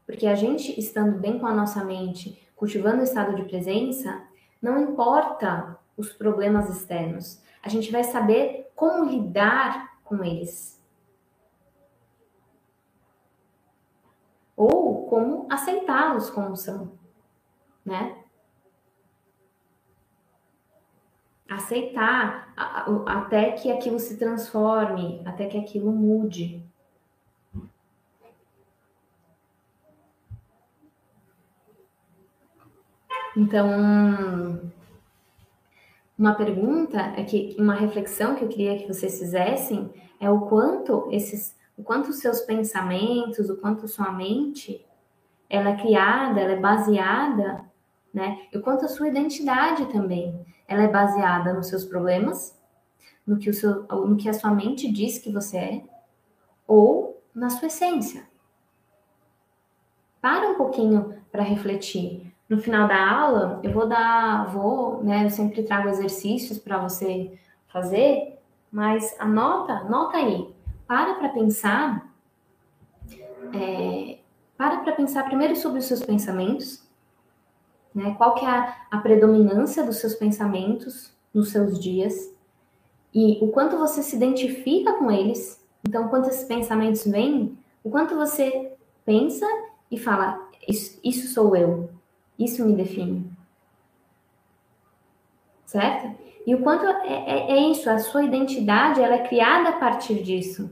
Porque 0.05 0.25
a 0.25 0.33
gente 0.33 0.77
estando 0.79 1.19
bem 1.19 1.37
com 1.37 1.45
a 1.45 1.53
nossa 1.53 1.83
mente, 1.83 2.41
cultivando 2.55 3.01
o 3.01 3.03
estado 3.03 3.35
de 3.35 3.43
presença, 3.43 4.23
não 4.59 4.81
importa 4.81 5.77
os 5.95 6.11
problemas 6.11 6.69
externos. 6.69 7.41
A 7.61 7.69
gente 7.69 7.91
vai 7.91 8.03
saber 8.03 8.68
como 8.79 9.03
lidar 9.03 9.99
com 10.05 10.23
eles. 10.23 10.81
Ou 14.55 15.05
como 15.09 15.45
aceitá-los 15.51 16.29
como 16.29 16.55
são, 16.55 16.97
né? 17.83 18.23
Aceitar 21.49 22.53
até 23.05 23.51
que 23.51 23.69
aquilo 23.69 23.99
se 23.99 24.17
transforme, 24.17 25.21
até 25.25 25.47
que 25.47 25.57
aquilo 25.57 25.91
mude. 25.91 26.65
Então, 33.35 34.71
uma 36.19 36.35
pergunta 36.35 36.99
é 37.15 37.23
que 37.23 37.55
uma 37.57 37.73
reflexão 37.73 38.35
que 38.35 38.43
eu 38.43 38.49
queria 38.49 38.77
que 38.77 38.85
vocês 38.85 39.17
fizessem 39.17 39.89
é 40.19 40.29
o 40.29 40.41
quanto 40.41 41.07
esses, 41.11 41.57
o 41.77 41.81
quanto 41.81 42.09
os 42.09 42.19
seus 42.19 42.41
pensamentos, 42.41 43.49
o 43.49 43.55
quanto 43.55 43.87
sua 43.87 44.11
mente, 44.11 44.85
ela 45.49 45.69
é 45.69 45.77
criada, 45.77 46.41
ela 46.41 46.51
é 46.51 46.59
baseada, 46.59 47.63
né? 48.13 48.37
E 48.51 48.57
o 48.57 48.61
quanto 48.61 48.83
a 48.83 48.89
sua 48.89 49.07
identidade 49.07 49.85
também, 49.93 50.45
ela 50.67 50.83
é 50.83 50.89
baseada 50.89 51.53
nos 51.53 51.67
seus 51.67 51.85
problemas, 51.85 52.59
no 53.25 53.37
que 53.37 53.49
o 53.49 53.53
seu, 53.53 53.83
no 53.83 54.17
que 54.17 54.27
a 54.27 54.33
sua 54.33 54.51
mente 54.51 54.91
diz 54.91 55.19
que 55.19 55.31
você 55.31 55.57
é, 55.57 55.83
ou 56.67 57.23
na 57.33 57.49
sua 57.49 57.67
essência. 57.67 58.27
Para 60.19 60.49
um 60.49 60.55
pouquinho 60.55 61.23
para 61.31 61.43
refletir 61.43 62.35
no 62.49 62.59
final 62.59 62.87
da 62.87 63.09
aula, 63.09 63.59
eu 63.63 63.71
vou 63.71 63.87
dar, 63.87 64.47
vou, 64.47 65.03
né, 65.03 65.25
eu 65.25 65.29
sempre 65.29 65.61
trago 65.63 65.87
exercícios 65.87 66.57
para 66.57 66.79
você 66.79 67.37
fazer, 67.67 68.39
mas 68.71 69.15
anota, 69.19 69.73
anota 69.73 70.17
aí, 70.17 70.51
para 70.87 71.13
para 71.13 71.29
pensar, 71.29 72.11
é, 73.53 74.17
para 74.57 74.77
para 74.77 74.93
pensar 74.93 75.25
primeiro 75.25 75.55
sobre 75.55 75.79
os 75.79 75.85
seus 75.85 76.01
pensamentos, 76.03 76.83
né, 77.93 78.15
qual 78.17 78.33
que 78.33 78.45
é 78.45 78.49
a, 78.49 78.75
a 78.89 78.97
predominância 78.97 79.83
dos 79.83 79.97
seus 79.97 80.15
pensamentos 80.15 81.13
nos 81.31 81.49
seus 81.49 81.79
dias, 81.79 82.33
e 83.13 83.37
o 83.41 83.49
quanto 83.49 83.77
você 83.77 84.01
se 84.01 84.15
identifica 84.15 84.93
com 84.93 85.11
eles, 85.11 85.59
então, 85.87 86.07
quando 86.09 86.27
esses 86.27 86.43
pensamentos 86.43 87.05
vêm, 87.05 87.57
o 87.83 87.89
quanto 87.89 88.15
você 88.15 88.73
pensa 89.05 89.45
e 89.89 89.97
fala, 89.97 90.49
isso, 90.67 90.99
isso 91.03 91.33
sou 91.33 91.55
eu, 91.55 91.89
isso 92.39 92.65
me 92.65 92.73
define. 92.73 93.29
Certo? 95.65 96.17
E 96.47 96.55
o 96.55 96.63
quanto 96.63 96.85
é, 96.85 97.07
é, 97.07 97.51
é 97.51 97.57
isso, 97.69 97.89
a 97.89 97.99
sua 97.99 98.23
identidade 98.23 99.01
ela 99.01 99.15
é 99.15 99.27
criada 99.27 99.69
a 99.69 99.79
partir 99.79 100.23
disso. 100.23 100.71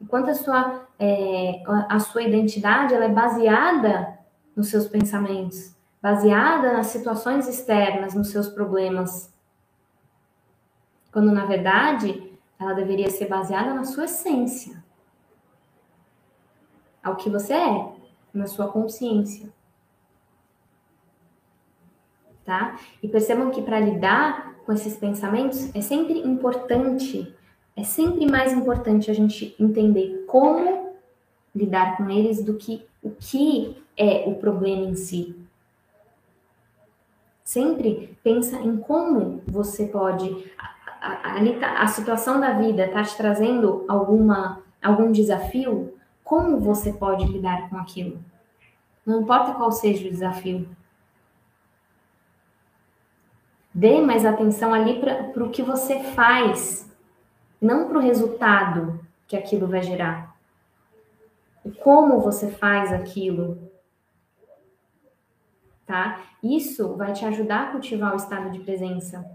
O 0.00 0.06
quanto 0.06 0.30
a 0.30 0.34
sua, 0.34 0.86
é, 0.98 1.62
a 1.88 1.98
sua 2.00 2.22
identidade 2.22 2.92
ela 2.92 3.04
é 3.04 3.08
baseada 3.08 4.18
nos 4.54 4.68
seus 4.68 4.86
pensamentos, 4.88 5.74
baseada 6.02 6.72
nas 6.72 6.88
situações 6.88 7.48
externas, 7.48 8.14
nos 8.14 8.30
seus 8.30 8.48
problemas. 8.48 9.32
Quando 11.12 11.32
na 11.32 11.46
verdade 11.46 12.36
ela 12.58 12.74
deveria 12.74 13.08
ser 13.08 13.28
baseada 13.28 13.72
na 13.72 13.84
sua 13.84 14.04
essência, 14.04 14.84
ao 17.02 17.16
que 17.16 17.30
você 17.30 17.54
é, 17.54 17.92
na 18.34 18.46
sua 18.46 18.68
consciência 18.68 19.55
tá? 22.46 22.78
E 23.02 23.08
percebam 23.08 23.50
que 23.50 23.60
para 23.60 23.80
lidar 23.80 24.54
com 24.64 24.72
esses 24.72 24.96
pensamentos 24.96 25.74
é 25.74 25.80
sempre 25.80 26.20
importante, 26.20 27.34
é 27.76 27.82
sempre 27.82 28.30
mais 28.30 28.52
importante 28.52 29.10
a 29.10 29.14
gente 29.14 29.54
entender 29.58 30.24
como 30.26 30.94
lidar 31.54 31.96
com 31.96 32.08
eles 32.08 32.42
do 32.42 32.54
que 32.54 32.86
o 33.02 33.10
que 33.10 33.76
é 33.96 34.24
o 34.26 34.36
problema 34.36 34.84
em 34.84 34.94
si. 34.94 35.36
Sempre 37.42 38.16
pensa 38.22 38.56
em 38.56 38.76
como 38.76 39.40
você 39.46 39.86
pode. 39.86 40.50
A, 41.00 41.38
a, 41.38 41.60
tá, 41.60 41.82
a 41.82 41.86
situação 41.86 42.40
da 42.40 42.52
vida 42.52 42.86
está 42.86 43.02
te 43.02 43.16
trazendo 43.16 43.84
alguma, 43.86 44.60
algum 44.82 45.12
desafio, 45.12 45.94
como 46.24 46.58
você 46.58 46.92
pode 46.92 47.24
lidar 47.26 47.70
com 47.70 47.76
aquilo? 47.76 48.18
Não 49.06 49.22
importa 49.22 49.54
qual 49.54 49.70
seja 49.70 50.08
o 50.08 50.10
desafio. 50.10 50.68
Dê 53.76 54.00
mais 54.00 54.24
atenção 54.24 54.72
ali 54.72 54.98
para 54.98 55.44
o 55.44 55.50
que 55.50 55.60
você 55.60 56.02
faz, 56.02 56.90
não 57.60 57.86
para 57.86 57.98
o 57.98 58.00
resultado 58.00 58.98
que 59.28 59.36
aquilo 59.36 59.66
vai 59.66 59.82
gerar. 59.82 60.34
Como 61.82 62.18
você 62.20 62.48
faz 62.48 62.90
aquilo, 62.90 63.70
tá? 65.84 66.22
Isso 66.42 66.96
vai 66.96 67.12
te 67.12 67.26
ajudar 67.26 67.64
a 67.64 67.70
cultivar 67.72 68.14
o 68.14 68.16
estado 68.16 68.50
de 68.50 68.60
presença. 68.60 69.30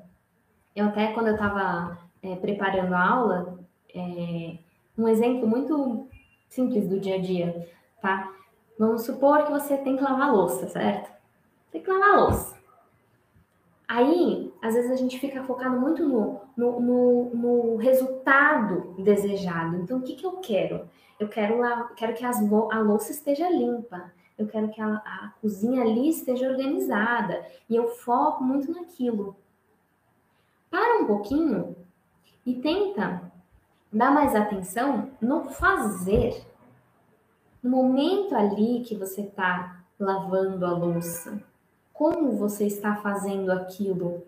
Eu 0.76 0.88
até, 0.88 1.14
quando 1.14 1.28
eu 1.28 1.36
estava 1.36 2.00
é, 2.24 2.36
preparando 2.36 2.96
a 2.96 3.10
aula, 3.10 3.60
é, 3.94 4.58
um 4.98 5.08
exemplo 5.08 5.48
muito 5.48 6.08
simples 6.50 6.90
do 6.90 7.00
dia 7.00 7.18
a 7.18 7.22
dia, 7.22 7.70
tá? 8.02 8.34
Vamos 8.80 9.04
supor 9.04 9.44
que 9.44 9.52
você 9.52 9.78
tem 9.78 9.96
que 9.96 10.04
lavar 10.04 10.34
louça, 10.34 10.68
certo? 10.68 11.12
Tem 11.72 11.84
que 11.84 11.92
lavar 11.92 12.22
louça. 12.22 12.61
Aí, 13.94 14.54
às 14.62 14.74
vezes 14.74 14.90
a 14.90 14.96
gente 14.96 15.20
fica 15.20 15.44
focado 15.44 15.78
muito 15.78 16.08
no, 16.08 16.40
no, 16.56 16.80
no, 16.80 17.36
no 17.36 17.76
resultado 17.76 18.96
desejado. 18.98 19.76
Então, 19.76 19.98
o 19.98 20.02
que, 20.02 20.16
que 20.16 20.26
eu 20.26 20.38
quero? 20.38 20.90
Eu 21.20 21.28
quero, 21.28 21.58
quero 21.98 22.14
que 22.14 22.24
as, 22.24 22.38
a 22.72 22.80
louça 22.80 23.12
esteja 23.12 23.50
limpa. 23.50 24.14
Eu 24.38 24.48
quero 24.48 24.70
que 24.70 24.80
a, 24.80 24.94
a 24.96 25.34
cozinha 25.42 25.82
ali 25.82 26.08
esteja 26.08 26.50
organizada. 26.50 27.46
E 27.70 27.76
eu 27.76 27.90
foco 27.90 28.42
muito 28.46 28.72
naquilo. 28.72 29.36
Para 30.70 31.00
um 31.00 31.06
pouquinho 31.06 31.76
e 32.46 32.62
tenta 32.62 33.30
dar 33.92 34.10
mais 34.10 34.34
atenção 34.34 35.12
no 35.20 35.50
fazer. 35.50 36.42
No 37.62 37.72
momento 37.72 38.34
ali 38.38 38.84
que 38.86 38.96
você 38.96 39.24
está 39.24 39.84
lavando 40.00 40.66
a 40.66 40.72
louça 40.72 41.51
como 41.94 42.32
você 42.32 42.66
está 42.66 42.96
fazendo 42.96 43.52
aquilo? 43.52 44.26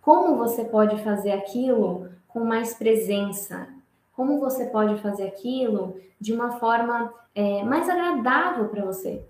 Como 0.00 0.36
você 0.36 0.64
pode 0.64 1.02
fazer 1.02 1.32
aquilo 1.32 2.10
com 2.26 2.44
mais 2.44 2.74
presença? 2.74 3.68
Como 4.14 4.38
você 4.40 4.66
pode 4.66 5.00
fazer 5.00 5.28
aquilo 5.28 6.00
de 6.20 6.32
uma 6.32 6.52
forma 6.58 7.12
é, 7.34 7.62
mais 7.62 7.88
agradável 7.88 8.68
para 8.68 8.84
você? 8.84 9.24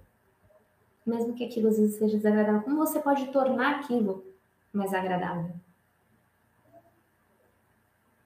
Mesmo 1.07 1.35
que 1.35 1.45
aquilo 1.45 1.69
às 1.69 1.79
vezes 1.79 1.97
seja 1.97 2.16
desagradável, 2.16 2.62
como 2.62 2.77
você 2.77 2.99
pode 3.01 3.27
tornar 3.29 3.77
aquilo 3.77 4.25
mais 4.73 4.93
agradável? 4.93 5.53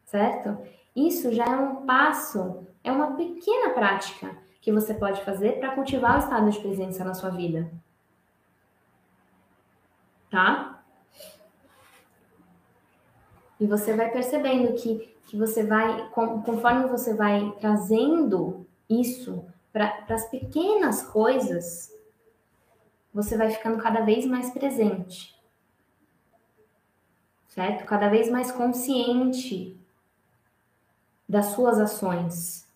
Certo? 0.04 0.58
Isso 0.94 1.32
já 1.32 1.44
é 1.44 1.56
um 1.56 1.86
passo, 1.86 2.66
é 2.84 2.92
uma 2.92 3.16
pequena 3.16 3.70
prática 3.70 4.36
que 4.60 4.70
você 4.70 4.94
pode 4.94 5.22
fazer 5.24 5.58
para 5.58 5.74
cultivar 5.74 6.16
o 6.16 6.18
estado 6.18 6.50
de 6.50 6.60
presença 6.60 7.04
na 7.04 7.14
sua 7.14 7.30
vida 7.30 7.70
tá? 10.32 10.82
E 13.60 13.66
você 13.66 13.94
vai 13.94 14.10
percebendo 14.10 14.72
que, 14.72 15.14
que 15.26 15.36
você 15.36 15.62
vai, 15.62 16.08
conforme 16.10 16.88
você 16.88 17.14
vai 17.14 17.54
trazendo 17.60 18.66
isso 18.88 19.44
para 19.72 20.04
as 20.08 20.28
pequenas 20.28 21.02
coisas, 21.02 21.92
você 23.12 23.36
vai 23.36 23.50
ficando 23.50 23.80
cada 23.80 24.00
vez 24.00 24.24
mais 24.24 24.50
presente, 24.50 25.38
certo? 27.48 27.84
Cada 27.84 28.08
vez 28.08 28.30
mais 28.30 28.50
consciente 28.50 29.78
das 31.28 31.46
suas 31.46 31.78
ações, 31.78 32.66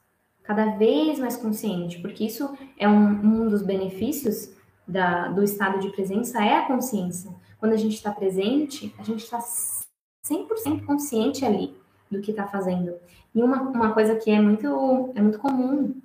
cada 0.43 0.77
vez 0.77 1.19
mais 1.19 1.37
consciente, 1.39 2.01
porque 2.01 2.25
isso 2.25 2.57
é 2.77 2.87
um, 2.87 3.09
um 3.45 3.49
dos 3.49 3.63
benefícios 3.63 4.55
da, 4.87 5.29
do 5.29 5.43
estado 5.43 5.81
de 5.81 5.91
presença 5.91 6.45
é 6.45 6.59
a 6.59 6.67
consciência. 6.67 7.35
Quando 7.59 7.73
a 7.73 7.77
gente 7.77 7.95
está 7.95 8.11
presente, 8.11 8.95
a 8.99 9.03
gente 9.03 9.25
está 9.25 9.39
100% 9.39 10.85
consciente 10.85 11.45
ali 11.45 11.77
do 12.11 12.21
que 12.21 12.31
está 12.31 12.47
fazendo. 12.47 12.95
E 13.35 13.43
uma, 13.43 13.63
uma 13.63 13.93
coisa 13.93 14.17
que 14.17 14.31
é 14.31 14.41
muito, 14.41 15.13
é 15.15 15.21
muito 15.21 15.39
comum, 15.39 16.01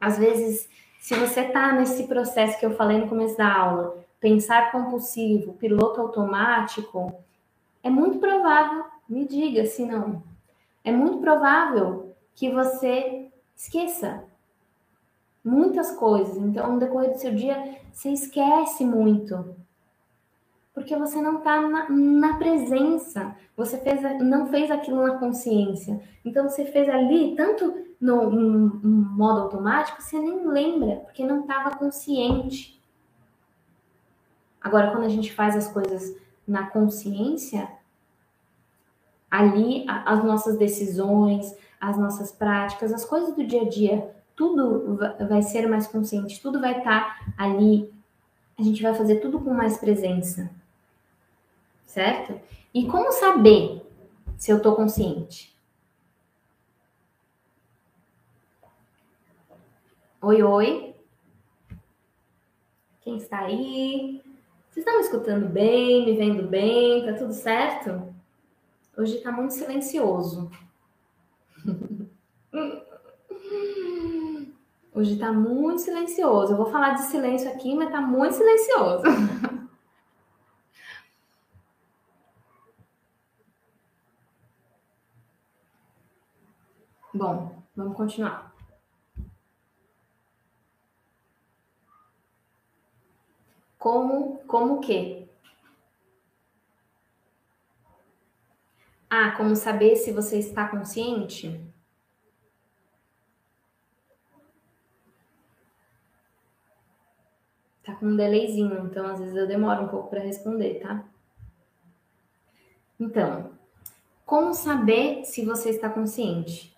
às 0.00 0.18
vezes, 0.18 0.68
se 1.00 1.14
você 1.14 1.40
está 1.40 1.72
nesse 1.72 2.04
processo 2.06 2.58
que 2.58 2.66
eu 2.66 2.74
falei 2.76 2.98
no 2.98 3.08
começo 3.08 3.36
da 3.36 3.52
aula, 3.52 4.04
pensar 4.20 4.72
compulsivo, 4.72 5.54
piloto 5.54 6.00
automático, 6.00 7.14
é 7.82 7.90
muito 7.90 8.18
provável, 8.18 8.84
me 9.08 9.26
diga 9.26 9.66
se 9.66 9.84
não, 9.84 10.22
é 10.84 10.92
muito 10.92 11.18
provável 11.18 12.14
que 12.34 12.50
você 12.50 13.28
esqueça 13.56 14.24
muitas 15.44 15.92
coisas. 15.92 16.36
Então, 16.36 16.72
no 16.72 16.78
decorrer 16.78 17.12
do 17.12 17.18
seu 17.18 17.34
dia, 17.34 17.78
você 17.92 18.10
esquece 18.10 18.84
muito 18.84 19.56
porque 20.78 20.96
você 20.96 21.20
não 21.20 21.38
está 21.38 21.60
na, 21.60 21.90
na, 21.90 22.38
presença, 22.38 23.34
você 23.56 23.76
fez, 23.78 24.00
não 24.20 24.46
fez 24.46 24.70
aquilo 24.70 25.06
na 25.06 25.18
consciência. 25.18 26.00
Então 26.24 26.48
você 26.48 26.64
fez 26.64 26.88
ali, 26.88 27.34
tanto 27.36 27.86
no, 28.00 28.30
no, 28.30 28.58
no 28.80 29.16
modo 29.16 29.40
automático, 29.40 30.00
você 30.00 30.18
nem 30.18 30.46
lembra, 30.46 30.96
porque 30.96 31.26
não 31.26 31.40
estava 31.40 31.76
consciente. 31.76 32.80
Agora, 34.60 34.90
quando 34.90 35.04
a 35.04 35.08
gente 35.08 35.32
faz 35.32 35.56
as 35.56 35.68
coisas 35.68 36.16
na 36.46 36.66
consciência, 36.68 37.68
ali 39.30 39.84
as 39.88 40.24
nossas 40.24 40.56
decisões, 40.56 41.56
as 41.80 41.98
nossas 41.98 42.32
práticas, 42.32 42.92
as 42.92 43.04
coisas 43.04 43.34
do 43.34 43.44
dia 43.44 43.62
a 43.62 43.68
dia, 43.68 44.14
tudo 44.34 44.98
vai 45.28 45.42
ser 45.42 45.68
mais 45.68 45.86
consciente, 45.86 46.40
tudo 46.40 46.60
vai 46.60 46.78
estar 46.78 47.18
tá 47.18 47.32
ali. 47.36 47.92
A 48.56 48.62
gente 48.62 48.82
vai 48.82 48.94
fazer 48.94 49.16
tudo 49.16 49.40
com 49.40 49.52
mais 49.52 49.76
presença 49.76 50.57
certo? 51.88 52.40
E 52.72 52.86
como 52.86 53.10
saber 53.10 53.82
se 54.36 54.52
eu 54.52 54.58
estou 54.58 54.76
consciente? 54.76 55.56
Oi, 60.20 60.42
oi. 60.42 60.94
Quem 63.00 63.16
está 63.16 63.40
aí? 63.40 64.22
Vocês 64.68 64.84
estão 64.84 64.96
me 64.96 65.00
escutando 65.00 65.48
bem, 65.48 66.04
me 66.04 66.14
vendo 66.16 66.46
bem? 66.46 67.06
Tá 67.06 67.14
tudo 67.14 67.32
certo? 67.32 68.14
Hoje 68.96 69.16
está 69.16 69.32
muito 69.32 69.54
silencioso. 69.54 70.50
Hoje 74.94 75.14
está 75.14 75.32
muito 75.32 75.80
silencioso. 75.80 76.52
Eu 76.52 76.56
vou 76.56 76.66
falar 76.66 76.94
de 76.94 77.02
silêncio 77.02 77.48
aqui, 77.50 77.74
mas 77.74 77.86
está 77.86 78.00
muito 78.00 78.34
silencioso. 78.34 79.04
Bom, 87.18 87.50
vamos 87.74 87.96
continuar. 87.96 88.54
Como, 93.76 94.38
como 94.46 94.74
o 94.74 94.80
quê? 94.80 95.26
Ah, 99.10 99.32
como 99.32 99.56
saber 99.56 99.96
se 99.96 100.12
você 100.12 100.38
está 100.38 100.68
consciente? 100.68 101.60
Tá 107.82 107.96
com 107.96 108.06
um 108.06 108.16
delayzinho, 108.16 108.86
então 108.86 109.08
às 109.08 109.18
vezes 109.18 109.34
eu 109.34 109.48
demoro 109.48 109.82
um 109.82 109.88
pouco 109.88 110.08
para 110.08 110.20
responder, 110.20 110.78
tá? 110.78 111.04
Então, 113.00 113.50
como 114.24 114.54
saber 114.54 115.24
se 115.24 115.44
você 115.44 115.70
está 115.70 115.90
consciente? 115.90 116.77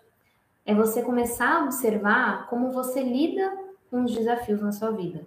É 0.65 0.75
você 0.75 1.03
começar 1.03 1.57
a 1.61 1.65
observar 1.65 2.49
como 2.49 2.71
você 2.71 3.03
lida 3.03 3.57
com 3.91 4.05
os 4.05 4.15
desafios 4.15 4.61
na 4.61 4.73
sua 4.73 4.91
vida, 4.93 5.27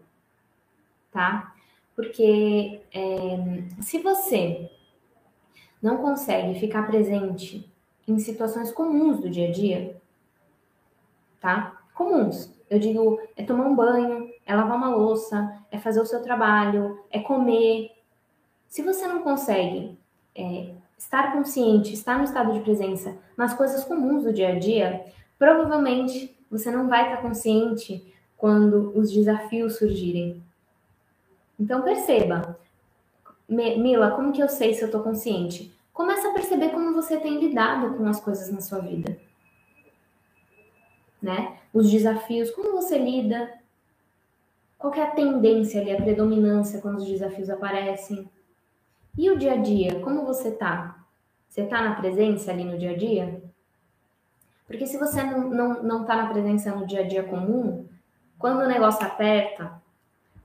tá? 1.12 1.54
Porque 1.96 2.82
é, 2.94 3.64
se 3.82 4.00
você 4.00 4.72
não 5.82 5.98
consegue 5.98 6.60
ficar 6.60 6.88
presente 6.88 7.70
em 8.08 8.18
situações 8.20 8.72
comuns 8.72 9.20
do 9.20 9.30
dia 9.30 9.50
a 9.50 9.52
dia, 9.52 10.02
tá? 11.40 11.82
Comuns. 11.94 12.52
Eu 12.70 12.80
digo, 12.80 13.20
é 13.36 13.44
tomar 13.44 13.66
um 13.66 13.76
banho, 13.76 14.32
é 14.46 14.56
lavar 14.56 14.78
uma 14.78 14.96
louça, 14.96 15.62
é 15.70 15.78
fazer 15.78 16.00
o 16.00 16.06
seu 16.06 16.22
trabalho, 16.22 17.00
é 17.12 17.20
comer. 17.20 17.92
Se 18.68 18.82
você 18.82 19.06
não 19.06 19.22
consegue 19.22 19.98
é, 20.34 20.74
estar 20.98 21.34
consciente, 21.34 21.94
estar 21.94 22.18
no 22.18 22.24
estado 22.24 22.54
de 22.54 22.62
presença 22.62 23.18
nas 23.38 23.54
coisas 23.54 23.84
comuns 23.84 24.24
do 24.24 24.34
dia 24.34 24.50
a 24.50 24.60
dia, 24.60 25.06
Provavelmente 25.38 26.36
você 26.50 26.72
não 26.72 26.88
vai 26.88 27.06
estar 27.06 27.22
consciente 27.22 28.14
quando 28.38 28.98
os 28.98 29.12
desafios 29.12 29.78
surgirem. 29.78 30.44
Então 31.60 31.82
perceba, 31.82 32.60
Mila, 33.48 34.12
como 34.12 34.32
que 34.32 34.42
eu 34.42 34.50
sei 34.50 34.74
se 34.74 34.82
eu 34.82 34.88
estou 34.88 35.02
consciente? 35.04 35.74
Começa 35.94 36.30
a 36.30 36.34
perceber 36.34 36.70
como 36.70 36.94
você 36.94 37.18
tem 37.18 37.40
lidado 37.40 37.96
com 37.96 38.06
as 38.08 38.20
coisas 38.20 38.52
na 38.52 38.62
sua 38.62 38.80
vida. 38.80 39.18
Né? 41.22 41.58
Os 41.74 41.90
desafios, 41.90 42.52
como 42.52 42.72
você 42.72 42.98
lida? 42.98 43.54
Qual 44.78 44.94
é 44.96 45.02
a 45.02 45.12
tendência 45.12 45.80
ali, 45.80 45.92
a 45.92 46.02
predominância 46.02 46.82
quando 46.82 46.98
os 46.98 47.06
desafios 47.06 47.50
aparecem? 47.50 48.30
E 49.18 49.30
o 49.30 49.38
dia 49.38 49.54
a 49.54 49.58
dia, 49.58 50.00
como 50.00 50.26
você 50.26 50.52
tá? 50.52 51.06
Você 51.48 51.64
tá 51.66 51.84
na 51.84 51.96
presença 51.96 52.52
ali 52.52 52.66
no 52.66 52.78
dia 52.78 52.92
a 52.92 52.98
dia? 52.98 53.43
Porque 54.74 54.88
se 54.88 54.98
você 54.98 55.22
não, 55.22 55.52
não, 55.52 55.84
não 55.84 56.04
tá 56.04 56.16
na 56.16 56.30
presença 56.30 56.76
no 56.76 56.88
dia 56.88 57.02
a 57.02 57.08
dia 57.08 57.22
comum, 57.22 57.88
quando 58.40 58.62
o 58.62 58.68
negócio 58.68 59.06
aperta, 59.06 59.72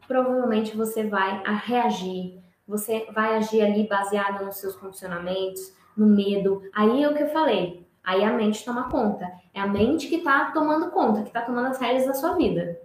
provavelmente 0.07 0.77
você 0.77 1.05
vai 1.05 1.43
a 1.47 1.53
reagir, 1.53 2.39
você 2.67 3.07
vai 3.11 3.37
agir 3.37 3.63
ali 3.63 3.89
baseado 3.89 4.45
nos 4.45 4.59
seus 4.59 4.77
condicionamentos, 4.77 5.73
no 5.97 6.07
medo. 6.07 6.61
Aí 6.75 7.03
é 7.03 7.09
o 7.09 7.15
que 7.15 7.23
eu 7.23 7.31
falei. 7.31 7.87
Aí 8.05 8.23
a 8.23 8.31
mente 8.35 8.67
toma 8.67 8.91
conta. 8.91 9.33
É 9.55 9.63
a 9.63 9.67
mente 9.67 10.09
que 10.09 10.17
está 10.17 10.51
tomando 10.51 10.91
conta, 10.91 11.23
que 11.23 11.29
está 11.29 11.41
tomando 11.41 11.69
as 11.69 11.79
rédeas 11.79 12.05
da 12.05 12.13
sua 12.13 12.35
vida. 12.35 12.79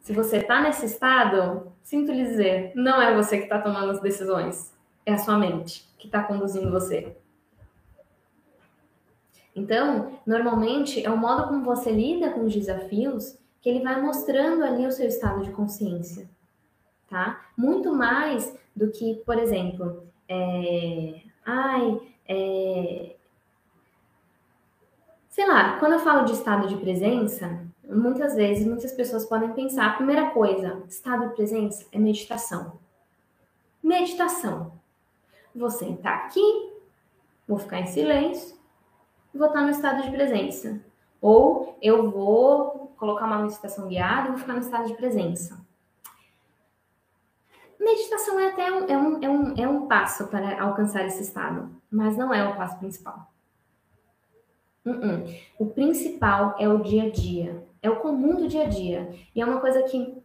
Se 0.00 0.12
você 0.12 0.38
está 0.38 0.60
nesse 0.60 0.86
estado, 0.86 1.70
sinto 1.84 2.10
lhe 2.10 2.24
dizer, 2.24 2.72
não 2.74 3.00
é 3.00 3.14
você 3.14 3.36
que 3.36 3.44
está 3.44 3.60
tomando 3.60 3.92
as 3.92 4.00
decisões. 4.00 4.74
É 5.06 5.12
a 5.12 5.18
sua 5.18 5.38
mente 5.38 5.88
que 5.96 6.08
está 6.08 6.24
conduzindo 6.24 6.68
você. 6.68 7.16
Então, 9.54 10.18
normalmente, 10.26 11.04
é 11.04 11.10
o 11.10 11.16
modo 11.16 11.48
como 11.48 11.64
você 11.64 11.90
lida 11.90 12.30
com 12.30 12.44
os 12.44 12.54
desafios 12.54 13.38
que 13.60 13.68
ele 13.68 13.82
vai 13.82 14.00
mostrando 14.00 14.64
ali 14.64 14.86
o 14.86 14.92
seu 14.92 15.06
estado 15.06 15.42
de 15.42 15.50
consciência 15.50 16.28
tá? 17.14 17.46
Muito 17.56 17.94
mais 17.94 18.52
do 18.74 18.90
que, 18.90 19.22
por 19.24 19.38
exemplo, 19.38 20.04
é, 20.28 21.20
ai, 21.46 22.00
é, 22.26 23.14
sei 25.28 25.46
lá, 25.46 25.78
quando 25.78 25.92
eu 25.92 26.00
falo 26.00 26.24
de 26.24 26.32
estado 26.32 26.66
de 26.66 26.76
presença, 26.76 27.60
muitas 27.88 28.34
vezes 28.34 28.66
muitas 28.66 28.90
pessoas 28.90 29.24
podem 29.26 29.52
pensar, 29.52 29.86
a 29.86 29.94
primeira 29.94 30.30
coisa, 30.30 30.82
estado 30.88 31.28
de 31.28 31.36
presença 31.36 31.86
é 31.92 31.98
meditação. 31.98 32.80
Meditação. 33.80 34.72
Vou 35.54 35.70
sentar 35.70 36.26
aqui, 36.26 36.72
vou 37.46 37.58
ficar 37.58 37.80
em 37.80 37.86
silêncio, 37.86 38.56
vou 39.34 39.48
estar 39.48 39.62
no 39.62 39.70
estado 39.70 40.02
de 40.02 40.10
presença. 40.10 40.80
Ou 41.20 41.76
eu 41.82 42.10
vou 42.10 42.94
colocar 42.96 43.26
uma 43.26 43.42
meditação 43.42 43.88
guiada 43.88 44.28
e 44.28 44.30
vou 44.30 44.38
ficar 44.38 44.54
no 44.54 44.60
estado 44.60 44.86
de 44.86 44.94
presença. 44.94 45.64
Meditação 47.78 48.38
é 48.38 48.48
até 48.48 48.72
um, 48.72 48.86
é 48.86 48.96
um, 48.96 49.22
é 49.22 49.28
um, 49.28 49.54
é 49.56 49.68
um 49.68 49.86
passo 49.86 50.28
para 50.28 50.62
alcançar 50.62 51.04
esse 51.04 51.22
estado, 51.22 51.70
mas 51.90 52.16
não 52.16 52.32
é 52.32 52.48
o 52.48 52.56
passo 52.56 52.78
principal. 52.78 53.30
Uh 54.84 54.92
-uh. 54.92 55.34
O 55.58 55.66
principal 55.66 56.54
é 56.58 56.68
o 56.68 56.82
dia 56.82 57.04
a 57.04 57.10
dia, 57.10 57.66
é 57.82 57.90
o 57.90 57.96
comum 57.96 58.36
do 58.36 58.48
dia 58.48 58.64
a 58.64 58.68
dia. 58.68 59.14
E 59.34 59.40
é 59.40 59.44
uma 59.44 59.60
coisa 59.60 59.82
que 59.82 60.22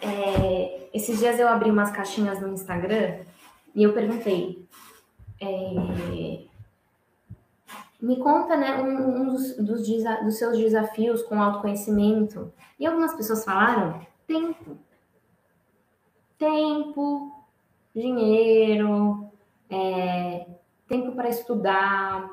é, 0.00 0.88
esses 0.92 1.18
dias 1.18 1.38
eu 1.38 1.48
abri 1.48 1.70
umas 1.70 1.90
caixinhas 1.90 2.40
no 2.40 2.52
Instagram 2.52 3.20
e 3.74 3.82
eu 3.82 3.92
perguntei. 3.92 4.66
É, 5.40 6.44
me 8.06 8.18
conta 8.18 8.56
né, 8.56 8.80
um, 8.80 9.22
um 9.22 9.26
dos, 9.26 9.56
dos, 9.56 9.86
dos 10.24 10.38
seus 10.38 10.58
desafios 10.58 11.22
com 11.22 11.40
autoconhecimento. 11.40 12.52
E 12.78 12.86
algumas 12.86 13.14
pessoas 13.14 13.44
falaram 13.44 14.00
tempo 14.26 14.78
tempo, 16.38 17.32
dinheiro, 17.94 19.30
é, 19.70 20.46
tempo 20.88 21.12
para 21.12 21.28
estudar. 21.28 22.30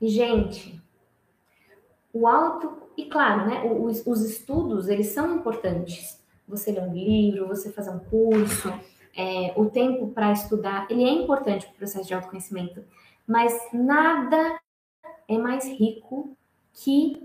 E, 0.00 0.08
gente, 0.08 0.80
o 2.12 2.26
alto, 2.26 2.82
e 2.96 3.06
claro, 3.06 3.46
né, 3.46 3.62
os, 3.64 4.06
os, 4.06 4.22
estudos, 4.22 4.88
eles 4.88 5.08
são 5.08 5.36
importantes. 5.36 6.20
Você 6.48 6.72
ler 6.72 6.82
um 6.82 6.92
livro, 6.92 7.46
você 7.46 7.70
fazer 7.70 7.90
um 7.90 8.00
curso, 8.00 8.72
é, 9.16 9.52
o 9.56 9.66
tempo 9.66 10.08
para 10.08 10.32
estudar, 10.32 10.86
ele 10.90 11.04
é 11.04 11.10
importante 11.10 11.66
para 11.66 11.74
o 11.74 11.78
processo 11.78 12.06
de 12.06 12.14
autoconhecimento. 12.14 12.82
Mas 13.26 13.54
nada 13.72 14.58
é 15.30 15.38
mais 15.38 15.66
rico 15.66 16.36
que, 16.72 17.22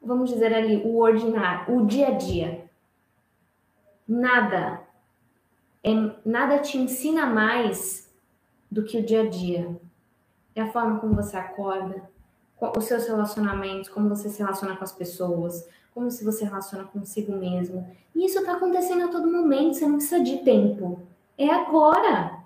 vamos 0.00 0.30
dizer 0.30 0.54
ali, 0.54 0.76
o 0.84 0.98
ordinário, 0.98 1.76
o 1.76 1.86
dia 1.86 2.08
a 2.08 2.10
dia. 2.12 2.64
Nada 4.06 4.82
é, 5.82 5.90
nada 6.24 6.58
te 6.58 6.78
ensina 6.78 7.26
mais 7.26 8.08
do 8.70 8.84
que 8.84 8.98
o 8.98 9.04
dia 9.04 9.22
a 9.22 9.28
dia. 9.28 9.76
É 10.54 10.62
a 10.62 10.70
forma 10.70 11.00
como 11.00 11.14
você 11.14 11.36
acorda, 11.36 12.08
os 12.76 12.84
seus 12.84 13.06
relacionamentos, 13.06 13.88
como 13.88 14.08
você 14.08 14.28
se 14.28 14.38
relaciona 14.38 14.76
com 14.76 14.84
as 14.84 14.92
pessoas, 14.92 15.68
como 15.92 16.10
se 16.10 16.24
você 16.24 16.44
relaciona 16.44 16.84
consigo 16.84 17.32
mesmo. 17.32 17.86
E 18.14 18.24
isso 18.24 18.38
está 18.38 18.52
acontecendo 18.52 19.04
a 19.04 19.08
todo 19.08 19.30
momento, 19.30 19.74
você 19.74 19.86
não 19.86 19.96
precisa 19.96 20.22
de 20.22 20.38
tempo. 20.38 21.00
É 21.36 21.48
agora. 21.48 22.40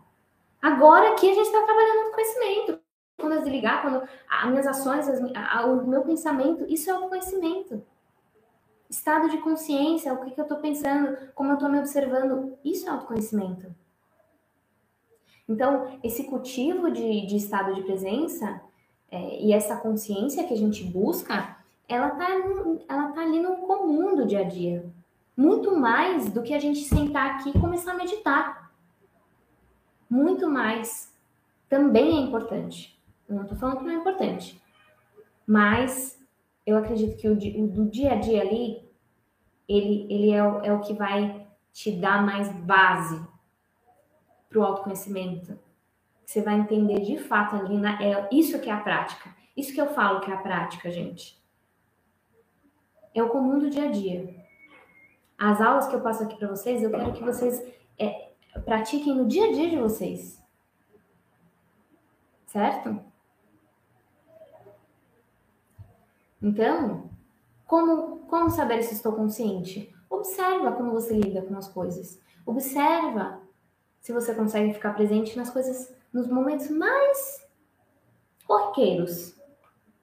Agora 0.62 1.14
que 1.14 1.30
a 1.30 1.34
gente 1.34 1.46
está 1.46 1.62
trabalhando 1.62 2.06
no 2.06 2.12
conhecimento. 2.12 2.85
Quando 3.18 3.32
eu 3.32 3.42
desligar, 3.42 3.82
quando 3.82 4.06
as 4.28 4.50
minhas 4.50 4.66
ações, 4.66 5.08
as, 5.08 5.20
a, 5.34 5.66
o 5.66 5.86
meu 5.86 6.02
pensamento, 6.02 6.66
isso 6.68 6.90
é 6.90 6.94
o 6.94 7.08
conhecimento. 7.08 7.82
Estado 8.88 9.28
de 9.30 9.38
consciência, 9.38 10.12
o 10.12 10.24
que, 10.24 10.30
que 10.30 10.40
eu 10.40 10.44
estou 10.44 10.58
pensando, 10.58 11.16
como 11.34 11.50
eu 11.50 11.54
estou 11.54 11.68
me 11.68 11.78
observando, 11.78 12.56
isso 12.64 12.86
é 12.86 12.90
autoconhecimento. 12.90 13.74
Então, 15.48 15.98
esse 16.02 16.24
cultivo 16.24 16.90
de, 16.90 17.26
de 17.26 17.36
estado 17.36 17.74
de 17.74 17.82
presença 17.82 18.60
é, 19.10 19.40
e 19.40 19.52
essa 19.52 19.76
consciência 19.76 20.44
que 20.44 20.52
a 20.52 20.56
gente 20.56 20.84
busca, 20.84 21.56
ela 21.88 22.08
está 22.08 22.26
ela 22.88 23.12
tá 23.12 23.22
ali 23.22 23.40
no 23.40 23.56
comum 23.58 24.16
do 24.16 24.26
dia 24.26 24.40
a 24.40 24.44
dia. 24.44 24.84
Muito 25.36 25.76
mais 25.76 26.30
do 26.30 26.42
que 26.42 26.54
a 26.54 26.58
gente 26.58 26.84
sentar 26.84 27.36
aqui 27.36 27.50
e 27.50 27.60
começar 27.60 27.92
a 27.92 27.96
meditar. 27.96 28.72
Muito 30.08 30.48
mais. 30.48 31.12
Também 31.68 32.16
é 32.16 32.20
importante. 32.20 32.95
Não 33.28 33.42
estou 33.42 33.58
falando 33.58 33.78
que 33.78 33.84
não 33.84 33.92
é 33.92 33.96
importante. 33.96 34.62
Mas 35.46 36.18
eu 36.64 36.76
acredito 36.76 37.16
que 37.16 37.28
o, 37.28 37.32
o 37.32 37.68
do 37.68 37.88
dia 37.88 38.12
a 38.12 38.16
dia 38.16 38.40
ali, 38.40 38.88
ele, 39.68 40.06
ele 40.10 40.30
é, 40.32 40.42
o, 40.42 40.60
é 40.64 40.72
o 40.72 40.80
que 40.80 40.92
vai 40.94 41.46
te 41.72 41.92
dar 41.92 42.24
mais 42.24 42.50
base 42.52 43.24
para 44.48 44.58
o 44.58 44.64
autoconhecimento. 44.64 45.58
Você 46.24 46.42
vai 46.42 46.56
entender 46.56 47.00
de 47.00 47.18
fato 47.18 47.54
ali, 47.54 47.78
na, 47.78 48.02
é 48.02 48.28
isso 48.32 48.60
que 48.60 48.68
é 48.68 48.72
a 48.72 48.80
prática. 48.80 49.34
Isso 49.56 49.72
que 49.72 49.80
eu 49.80 49.94
falo 49.94 50.20
que 50.20 50.30
é 50.30 50.34
a 50.34 50.38
prática, 50.38 50.90
gente. 50.90 51.40
É 53.14 53.22
o 53.22 53.28
comum 53.28 53.58
do 53.58 53.70
dia 53.70 53.88
a 53.88 53.90
dia. 53.90 54.34
As 55.38 55.60
aulas 55.60 55.86
que 55.86 55.94
eu 55.94 56.00
passo 56.00 56.24
aqui 56.24 56.36
para 56.36 56.48
vocês, 56.48 56.82
eu 56.82 56.90
quero 56.90 57.12
que 57.12 57.22
vocês 57.22 57.62
é, 57.98 58.32
pratiquem 58.64 59.14
no 59.14 59.26
dia 59.26 59.48
a 59.48 59.52
dia 59.52 59.70
de 59.70 59.76
vocês. 59.76 60.42
Certo? 62.46 63.00
Então, 66.46 67.10
como, 67.66 68.20
como 68.28 68.48
saber 68.50 68.80
se 68.84 68.94
estou 68.94 69.12
consciente? 69.14 69.92
Observa 70.08 70.70
como 70.70 70.92
você 70.92 71.12
lida 71.12 71.42
com 71.42 71.56
as 71.56 71.66
coisas. 71.66 72.20
Observa 72.46 73.40
se 73.98 74.12
você 74.12 74.32
consegue 74.32 74.72
ficar 74.72 74.94
presente 74.94 75.36
nas 75.36 75.50
coisas, 75.50 75.92
nos 76.12 76.28
momentos 76.28 76.70
mais 76.70 77.44
corriqueiros, 78.46 79.34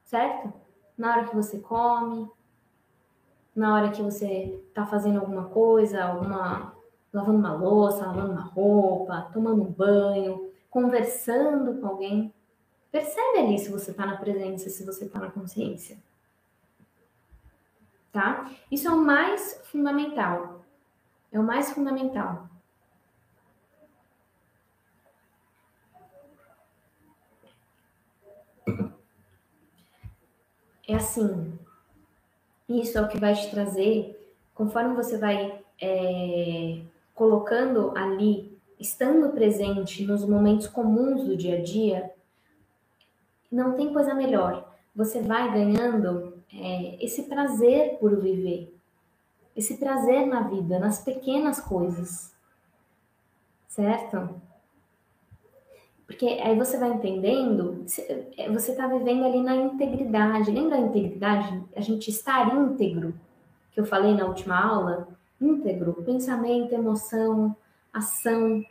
certo? 0.04 0.52
Na 0.98 1.14
hora 1.14 1.28
que 1.30 1.34
você 1.34 1.60
come, 1.60 2.30
na 3.56 3.76
hora 3.76 3.92
que 3.92 4.02
você 4.02 4.62
está 4.68 4.86
fazendo 4.86 5.22
alguma 5.22 5.46
coisa, 5.46 6.04
alguma 6.04 6.76
lavando 7.14 7.38
uma 7.38 7.54
louça, 7.54 8.06
lavando 8.06 8.34
uma 8.34 8.42
roupa, 8.42 9.30
tomando 9.32 9.62
um 9.62 9.72
banho, 9.72 10.52
conversando 10.70 11.80
com 11.80 11.88
alguém. 11.88 12.34
Percebe 12.92 13.40
ali 13.40 13.58
se 13.58 13.72
você 13.72 13.92
está 13.92 14.06
na 14.06 14.18
presença, 14.18 14.70
se 14.70 14.84
você 14.84 15.06
está 15.06 15.22
na 15.22 15.32
consciência 15.32 15.98
tá? 18.14 18.50
Isso 18.72 18.88
é 18.88 18.92
o 18.92 19.04
mais 19.04 19.60
fundamental. 19.66 20.64
É 21.32 21.40
o 21.40 21.44
mais 21.44 21.72
fundamental. 21.72 22.48
É 30.88 30.96
assim. 30.96 31.58
Isso 32.70 32.98
é 32.98 33.02
o 33.02 33.08
que 33.08 33.20
vai 33.20 33.34
te 33.34 33.50
trazer, 33.50 34.34
conforme 34.54 34.96
você 34.96 35.18
vai 35.18 35.60
é, 35.82 36.82
colocando 37.14 37.96
ali, 37.98 38.58
estando 38.80 39.32
presente 39.34 40.06
nos 40.06 40.24
momentos 40.24 40.68
comuns 40.68 41.24
do 41.26 41.36
dia 41.36 41.58
a 41.58 41.62
dia, 41.62 42.12
não 43.52 43.74
tem 43.74 43.92
coisa 43.92 44.14
melhor. 44.14 44.72
Você 44.96 45.22
vai 45.22 45.52
ganhando 45.52 46.33
é, 46.56 47.04
esse 47.04 47.24
prazer 47.24 47.98
por 48.00 48.20
viver, 48.20 48.74
esse 49.56 49.78
prazer 49.78 50.26
na 50.26 50.42
vida, 50.42 50.80
nas 50.80 51.04
pequenas 51.04 51.60
coisas, 51.60 52.34
certo? 53.68 54.42
Porque 56.06 56.26
aí 56.26 56.56
você 56.56 56.78
vai 56.78 56.92
entendendo, 56.92 57.86
é, 58.38 58.50
você 58.52 58.72
está 58.72 58.88
vivendo 58.88 59.26
ali 59.26 59.42
na 59.42 59.56
integridade. 59.56 60.52
Lembra 60.52 60.76
a 60.76 60.82
integridade? 60.82 61.64
A 61.76 61.82
gente 61.82 62.10
estar 62.10 62.56
íntegro, 62.56 63.16
que 63.72 63.80
eu 63.80 63.86
falei 63.86 64.14
na 64.14 64.26
última 64.26 64.60
aula? 64.60 65.08
Íntegro, 65.42 65.94
pensamento, 66.04 66.74
emoção, 66.74 67.56
ação. 67.92 68.64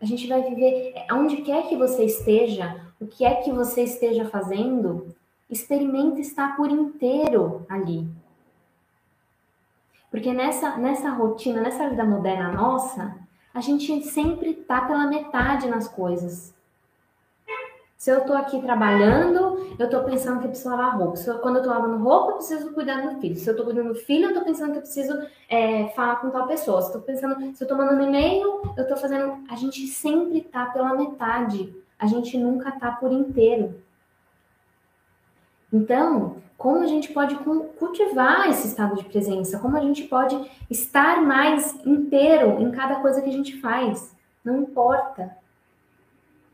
A 0.00 0.04
gente 0.04 0.26
vai 0.26 0.42
viver, 0.42 0.94
aonde 1.08 1.42
quer 1.42 1.68
que 1.68 1.76
você 1.76 2.04
esteja, 2.04 2.92
o 3.00 3.06
que 3.06 3.24
é 3.24 3.36
que 3.36 3.52
você 3.52 3.82
esteja 3.82 4.24
fazendo, 4.24 5.13
experimenta 5.50 6.20
estar 6.20 6.56
por 6.56 6.70
inteiro 6.70 7.64
ali. 7.68 8.08
Porque 10.10 10.32
nessa, 10.32 10.76
nessa 10.76 11.10
rotina, 11.10 11.60
nessa 11.60 11.88
vida 11.88 12.04
moderna 12.04 12.52
nossa, 12.52 13.16
a 13.52 13.60
gente 13.60 14.02
sempre 14.04 14.54
tá 14.54 14.82
pela 14.82 15.06
metade 15.06 15.68
nas 15.68 15.88
coisas. 15.88 16.54
Se 17.96 18.10
eu 18.10 18.18
estou 18.18 18.36
aqui 18.36 18.60
trabalhando, 18.60 19.74
eu 19.78 19.86
estou 19.86 20.04
pensando 20.04 20.38
que 20.38 20.44
eu 20.44 20.50
preciso 20.50 20.68
lavar 20.68 20.98
roupa. 20.98 21.16
Se 21.16 21.26
eu, 21.26 21.38
quando 21.38 21.56
eu 21.56 21.62
estou 21.62 21.74
lavando 21.74 22.04
roupa, 22.04 22.32
eu 22.32 22.36
preciso 22.36 22.72
cuidar 22.74 23.00
do 23.00 23.18
filho. 23.18 23.34
Se 23.34 23.48
eu 23.48 23.52
estou 23.52 23.64
cuidando 23.64 23.88
do 23.88 23.94
filho, 23.94 24.24
eu 24.24 24.28
estou 24.28 24.44
pensando 24.44 24.72
que 24.72 24.78
eu 24.78 24.82
preciso 24.82 25.26
é, 25.48 25.88
falar 25.96 26.16
com 26.16 26.28
tal 26.28 26.46
pessoa. 26.46 26.82
Se, 26.82 26.94
eu 26.94 27.00
pensando, 27.00 27.40
se 27.56 27.62
eu 27.62 27.64
estou 27.64 27.78
mandando 27.78 28.02
e-mail, 28.02 28.60
eu 28.76 28.82
estou 28.82 28.98
fazendo. 28.98 29.38
A 29.48 29.56
gente 29.56 29.86
sempre 29.86 30.40
está 30.40 30.66
pela 30.66 30.94
metade. 30.94 31.74
A 31.98 32.06
gente 32.06 32.36
nunca 32.36 32.68
está 32.68 32.92
por 32.92 33.10
inteiro. 33.10 33.74
Então, 35.74 36.36
como 36.56 36.84
a 36.84 36.86
gente 36.86 37.12
pode 37.12 37.34
cultivar 37.34 38.48
esse 38.48 38.68
estado 38.68 38.94
de 38.94 39.04
presença? 39.06 39.58
Como 39.58 39.76
a 39.76 39.80
gente 39.80 40.04
pode 40.04 40.38
estar 40.70 41.20
mais 41.20 41.74
inteiro 41.84 42.62
em 42.62 42.70
cada 42.70 43.00
coisa 43.00 43.20
que 43.20 43.28
a 43.28 43.32
gente 43.32 43.60
faz? 43.60 44.14
Não 44.44 44.62
importa 44.62 45.36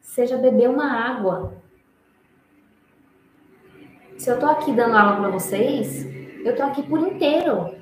seja 0.00 0.38
beber 0.38 0.70
uma 0.70 0.90
água. 0.90 1.52
Se 4.16 4.30
eu 4.30 4.38
tô 4.40 4.46
aqui 4.46 4.72
dando 4.72 4.96
aula 4.96 5.16
para 5.16 5.30
vocês, 5.30 6.04
eu 6.44 6.56
tô 6.56 6.62
aqui 6.62 6.82
por 6.82 6.98
inteiro. 6.98 7.76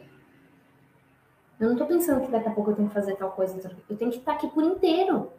Eu 1.59 1.71
não 1.71 1.77
tô 1.77 1.87
pensando 1.87 2.25
que 2.25 2.31
daqui 2.33 2.49
a 2.49 2.53
pouco 2.53 2.73
eu 2.73 2.77
tenho 2.77 2.89
que 2.89 2.95
fazer 2.95 3.15
tal 3.17 3.31
coisa. 3.31 3.71
Eu 3.89 3.97
tenho 3.97 4.11
que 4.11 4.19
estar 4.19 4.33
aqui 4.33 4.49
por 4.49 4.63
inteiro. 4.63 5.33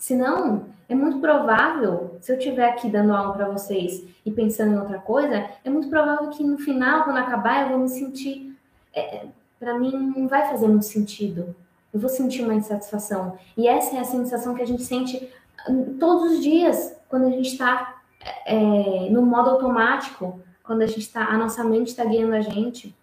Senão, 0.00 0.64
é 0.88 0.96
muito 0.96 1.20
provável, 1.20 2.18
se 2.20 2.32
eu 2.32 2.38
estiver 2.38 2.68
aqui 2.68 2.90
dando 2.90 3.14
aula 3.14 3.34
para 3.34 3.48
vocês 3.48 4.04
e 4.26 4.32
pensando 4.32 4.74
em 4.74 4.78
outra 4.78 4.98
coisa, 4.98 5.48
é 5.64 5.70
muito 5.70 5.88
provável 5.88 6.28
que 6.30 6.42
no 6.42 6.58
final, 6.58 7.04
quando 7.04 7.18
acabar, 7.18 7.62
eu 7.62 7.68
vou 7.68 7.78
me 7.78 7.88
sentir. 7.88 8.58
É, 8.92 9.26
para 9.60 9.78
mim, 9.78 10.12
não 10.16 10.26
vai 10.26 10.48
fazer 10.50 10.66
muito 10.66 10.86
sentido 10.86 11.54
eu 11.92 11.98
vou 11.98 12.08
sentir 12.08 12.42
uma 12.42 12.54
insatisfação. 12.54 13.38
E 13.56 13.66
essa 13.66 13.96
é 13.96 14.00
a 14.00 14.04
sensação 14.04 14.54
que 14.54 14.62
a 14.62 14.66
gente 14.66 14.82
sente 14.82 15.28
hum, 15.68 15.96
todos 15.98 16.32
os 16.32 16.42
dias, 16.42 16.96
quando 17.08 17.26
a 17.26 17.30
gente 17.30 17.48
está 17.48 18.02
é, 18.46 19.08
no 19.10 19.22
modo 19.22 19.50
automático, 19.50 20.40
quando 20.62 20.82
a 20.82 20.86
gente 20.86 21.00
está, 21.00 21.26
a 21.26 21.36
nossa 21.36 21.64
mente 21.64 21.88
está 21.88 22.04
guiando 22.04 22.34
a 22.34 22.40
gente. 22.40 22.94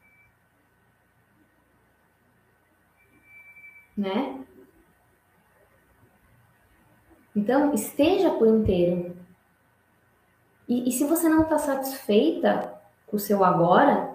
Né? 3.95 4.39
Então, 7.38 7.74
esteja 7.74 8.32
por 8.32 8.48
inteiro. 8.48 9.16
E, 10.68 10.90
e 10.90 10.92
se 10.92 11.06
você 11.06 11.30
não 11.30 11.44
está 11.44 11.58
satisfeita 11.60 12.74
com 13.06 13.16
o 13.16 13.20
seu 13.20 13.44
agora, 13.44 14.10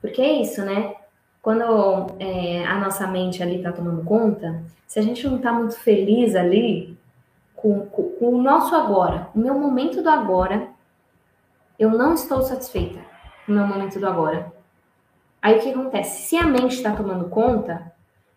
porque 0.00 0.20
é 0.20 0.42
isso, 0.42 0.62
né? 0.64 0.94
quando 1.40 2.14
é, 2.18 2.66
a 2.66 2.78
nossa 2.78 3.06
mente 3.06 3.42
ali 3.42 3.56
está 3.56 3.72
tomando 3.72 4.04
conta, 4.04 4.62
se 4.86 4.98
a 4.98 5.02
gente 5.02 5.26
não 5.26 5.36
está 5.36 5.50
muito 5.50 5.78
feliz 5.78 6.36
ali 6.36 6.94
com, 7.56 7.86
com, 7.86 8.10
com, 8.10 8.34
o 8.34 8.42
nosso 8.42 8.74
agora, 8.74 9.28
o 9.34 9.38
meu 9.38 9.54
momento 9.54 10.02
do 10.02 10.10
agora, 10.10 10.68
eu 11.78 11.88
não 11.88 12.12
estou 12.12 12.42
satisfeita 12.42 13.00
no 13.46 13.54
meu 13.54 13.66
momento 13.66 13.98
do 13.98 14.06
agora. 14.06 14.52
Aí 15.40 15.58
o 15.58 15.62
que 15.62 15.70
acontece? 15.70 16.28
Se 16.28 16.36
a 16.36 16.44
mente 16.44 16.74
está 16.74 16.94
tomando 16.94 17.30
conta, 17.30 17.92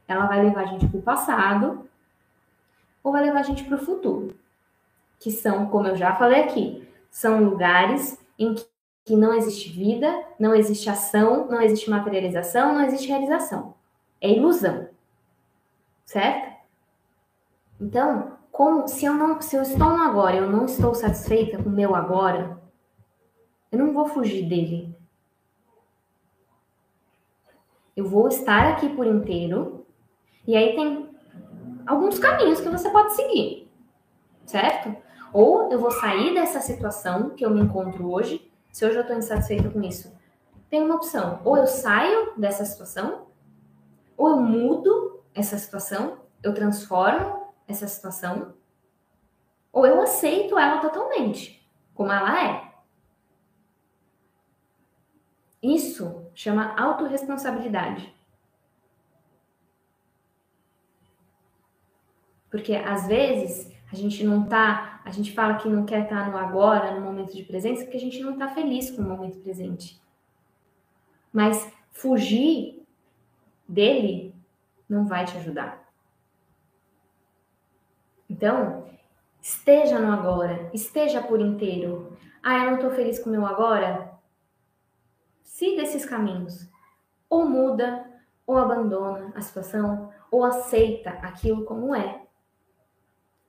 ela 0.07 0.27
vai 0.27 0.43
levar 0.43 0.61
a 0.61 0.67
gente 0.67 0.87
para 0.87 0.99
o 0.99 1.03
passado 1.03 1.89
ou 3.03 3.11
vai 3.11 3.23
levar 3.23 3.39
a 3.39 3.43
gente 3.43 3.63
para 3.63 3.75
o 3.75 3.85
futuro, 3.85 4.35
que 5.19 5.31
são, 5.31 5.67
como 5.67 5.87
eu 5.87 5.95
já 5.95 6.15
falei 6.15 6.43
aqui, 6.43 6.87
são 7.09 7.43
lugares 7.43 8.17
em 8.37 8.53
que 8.53 8.71
que 9.03 9.15
não 9.15 9.33
existe 9.33 9.69
vida, 9.69 10.25
não 10.39 10.53
existe 10.53 10.89
ação, 10.89 11.47
não 11.47 11.61
existe 11.61 11.89
materialização, 11.89 12.73
não 12.73 12.85
existe 12.85 13.07
realização. 13.07 13.73
É 14.19 14.29
ilusão. 14.29 14.87
Certo? 16.05 16.51
Então, 17.79 18.37
como 18.51 18.87
se 18.87 19.05
eu 19.05 19.13
não, 19.13 19.41
se 19.41 19.55
eu 19.55 19.61
estou 19.61 19.89
no 19.89 20.03
agora, 20.03 20.35
eu 20.37 20.49
não 20.49 20.65
estou 20.65 20.93
satisfeita 20.93 21.61
com 21.61 21.69
o 21.69 21.71
meu 21.71 21.95
agora, 21.95 22.59
eu 23.71 23.79
não 23.79 23.91
vou 23.91 24.05
fugir 24.05 24.47
dele. 24.47 24.95
Eu 27.95 28.07
vou 28.07 28.27
estar 28.27 28.67
aqui 28.67 28.89
por 28.89 29.05
inteiro. 29.05 29.85
E 30.45 30.55
aí 30.55 30.75
tem 30.75 31.09
alguns 31.85 32.19
caminhos 32.19 32.61
que 32.61 32.69
você 32.69 32.89
pode 32.89 33.13
seguir. 33.13 33.69
Certo? 34.45 34.95
Ou 35.33 35.71
eu 35.71 35.79
vou 35.79 35.91
sair 35.91 36.33
dessa 36.33 36.59
situação 36.59 37.31
que 37.31 37.45
eu 37.45 37.49
me 37.49 37.61
encontro 37.61 38.11
hoje 38.11 38.51
se 38.71 38.85
hoje 38.85 38.95
eu 38.95 39.01
estou 39.01 39.17
insatisfeita 39.17 39.69
com 39.69 39.81
isso, 39.83 40.17
tem 40.69 40.81
uma 40.81 40.95
opção. 40.95 41.41
Ou 41.43 41.57
eu 41.57 41.67
saio 41.67 42.33
dessa 42.37 42.63
situação, 42.63 43.27
ou 44.15 44.29
eu 44.29 44.37
mudo 44.37 45.21
essa 45.33 45.57
situação, 45.57 46.19
eu 46.41 46.53
transformo 46.53 47.47
essa 47.67 47.87
situação, 47.87 48.53
ou 49.71 49.85
eu 49.85 50.01
aceito 50.01 50.57
ela 50.57 50.79
totalmente, 50.79 51.69
como 51.93 52.11
ela 52.11 52.43
é. 52.43 52.71
Isso 55.61 56.25
chama 56.33 56.73
autorresponsabilidade. 56.79 58.15
Porque 62.51 62.75
às 62.75 63.07
vezes 63.07 63.71
a 63.91 63.95
gente 63.95 64.23
não 64.25 64.45
tá, 64.45 65.01
a 65.05 65.09
gente 65.09 65.33
fala 65.33 65.55
que 65.55 65.69
não 65.69 65.85
quer 65.85 66.03
estar 66.03 66.25
tá 66.25 66.29
no 66.29 66.37
agora, 66.37 66.93
no 66.93 67.01
momento 67.01 67.33
de 67.33 67.43
presença, 67.43 67.83
porque 67.83 67.97
a 67.97 68.01
gente 68.01 68.19
não 68.21 68.33
está 68.33 68.49
feliz 68.49 68.91
com 68.91 69.01
o 69.01 69.07
momento 69.07 69.39
presente. 69.39 69.99
Mas 71.31 71.71
fugir 71.91 72.85
dele 73.67 74.35
não 74.87 75.05
vai 75.05 75.25
te 75.25 75.37
ajudar. 75.37 75.81
Então, 78.29 78.85
esteja 79.41 79.97
no 79.97 80.11
agora, 80.11 80.69
esteja 80.73 81.21
por 81.21 81.39
inteiro. 81.39 82.17
Ah, 82.43 82.59
eu 82.59 82.71
não 82.71 82.75
estou 82.75 82.91
feliz 82.91 83.17
com 83.19 83.29
o 83.29 83.31
meu 83.31 83.45
agora? 83.45 84.11
Siga 85.41 85.83
esses 85.83 86.05
caminhos. 86.05 86.69
Ou 87.29 87.47
muda, 87.47 88.05
ou 88.45 88.57
abandona 88.57 89.31
a 89.35 89.41
situação, 89.41 90.11
ou 90.29 90.43
aceita 90.43 91.11
aquilo 91.11 91.63
como 91.65 91.95
é 91.95 92.20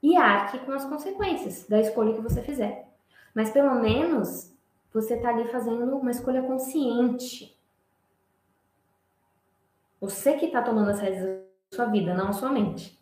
e 0.03 0.17
arque 0.17 0.59
com 0.61 0.73
as 0.73 0.85
consequências 0.85 1.67
da 1.69 1.81
escolha 1.81 2.15
que 2.15 2.21
você 2.21 2.43
fizer. 2.43 2.89
Mas 3.35 3.51
pelo 3.51 3.75
menos 3.77 4.53
você 4.93 5.15
está 5.15 5.31
ali 5.31 5.47
fazendo 5.49 5.97
uma 5.97 6.11
escolha 6.11 6.43
consciente. 6.43 7.57
Você 10.01 10.35
que 10.35 10.47
está 10.47 10.61
tomando 10.61 10.91
as 10.91 11.01
rédeas 11.01 11.25
da 11.25 11.77
sua 11.77 11.87
vida, 11.87 12.15
não 12.15 12.29
a 12.29 12.33
sua 12.33 12.51
mente. 12.51 12.99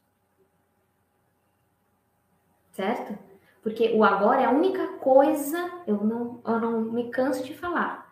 Certo? 2.73 3.19
Porque 3.63 3.93
o 3.95 4.05
agora 4.05 4.43
é 4.43 4.45
a 4.45 4.51
única 4.51 4.99
coisa, 4.99 5.83
eu 5.87 6.05
não, 6.05 6.41
eu 6.47 6.61
não 6.61 6.81
me 6.83 7.11
canso 7.11 7.45
de 7.45 7.55
falar, 7.55 8.10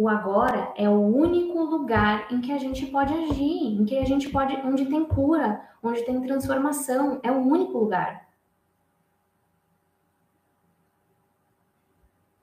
o 0.00 0.08
agora 0.08 0.72
é 0.76 0.88
o 0.88 0.98
único 0.98 1.62
lugar 1.62 2.32
em 2.32 2.40
que 2.40 2.50
a 2.50 2.58
gente 2.58 2.86
pode 2.86 3.12
agir, 3.12 3.78
em 3.78 3.84
que 3.84 3.98
a 3.98 4.04
gente 4.06 4.30
pode, 4.30 4.56
onde 4.64 4.86
tem 4.86 5.04
cura, 5.04 5.60
onde 5.82 6.02
tem 6.06 6.18
transformação, 6.22 7.20
é 7.22 7.30
o 7.30 7.36
único 7.36 7.76
lugar. 7.76 8.26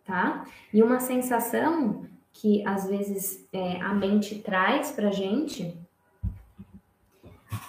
Tá? 0.05 0.45
E 0.71 0.83
uma 0.83 0.99
sensação 0.99 2.05
que 2.31 2.63
às 2.63 2.87
vezes 2.87 3.49
é, 3.51 3.81
a 3.81 3.91
mente 3.91 4.37
traz 4.37 4.91
pra 4.91 5.09
gente 5.09 5.75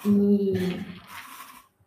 e, 0.05 0.53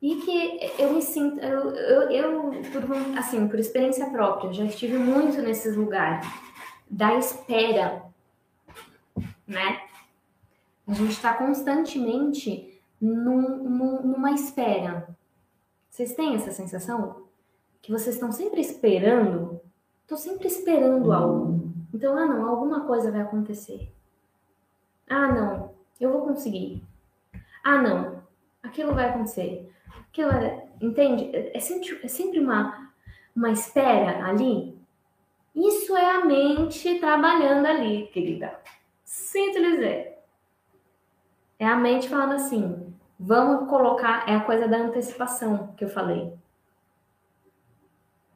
e 0.03 0.17
que 0.17 0.83
eu 0.83 0.93
me 0.93 1.03
sinto, 1.03 1.39
eu, 1.39 1.71
eu, 1.71 2.11
eu 2.11 2.63
por, 2.73 3.17
assim, 3.17 3.47
por 3.47 3.61
experiência 3.61 4.11
própria, 4.11 4.53
já 4.53 4.65
estive 4.65 4.99
muito 4.99 5.41
nesses 5.41 5.77
lugares 5.77 6.27
da 6.93 7.15
espera, 7.15 8.05
né? 9.47 9.81
A 10.87 10.93
gente 10.93 11.13
está 11.13 11.33
constantemente 11.33 12.79
num, 13.01 13.65
num, 13.65 14.03
numa 14.03 14.33
espera. 14.33 15.09
Vocês 15.89 16.15
têm 16.15 16.35
essa 16.35 16.51
sensação? 16.51 17.23
Que 17.81 17.91
vocês 17.91 18.17
estão 18.17 18.31
sempre 18.31 18.61
esperando? 18.61 19.59
Estou 20.03 20.19
sempre 20.19 20.47
esperando 20.49 21.11
algo. 21.13 21.73
Então, 21.95 22.17
ah, 22.17 22.27
não, 22.27 22.47
alguma 22.47 22.87
coisa 22.87 23.11
vai 23.11 23.23
acontecer. 23.23 23.91
Ah, 25.09 25.29
não, 25.29 25.75
eu 25.99 26.13
vou 26.13 26.23
conseguir. 26.23 26.85
Ah, 27.65 27.81
não, 27.81 28.23
aquilo 28.63 28.95
vai 28.95 29.09
acontecer. 29.09 29.73
aquela, 30.09 30.63
entende? 30.79 31.31
É 31.33 31.59
sempre, 31.59 32.01
é 32.03 32.09
sempre 32.09 32.39
uma, 32.39 32.93
uma 33.35 33.51
espera 33.51 34.27
ali. 34.27 34.82
Isso 35.55 35.97
é 35.97 36.11
a 36.17 36.25
mente 36.25 36.99
trabalhando 36.99 37.67
ali, 37.67 38.07
querida. 38.13 38.59
Sinto 39.05 39.61
dizer. 39.61 40.19
É 41.59 41.67
a 41.67 41.77
mente 41.77 42.09
falando 42.09 42.33
assim: 42.33 42.93
vamos 43.19 43.69
colocar, 43.69 44.29
é 44.29 44.35
a 44.35 44.41
coisa 44.41 44.67
da 44.67 44.79
antecipação 44.79 45.75
que 45.77 45.85
eu 45.85 45.89
falei. 45.89 46.33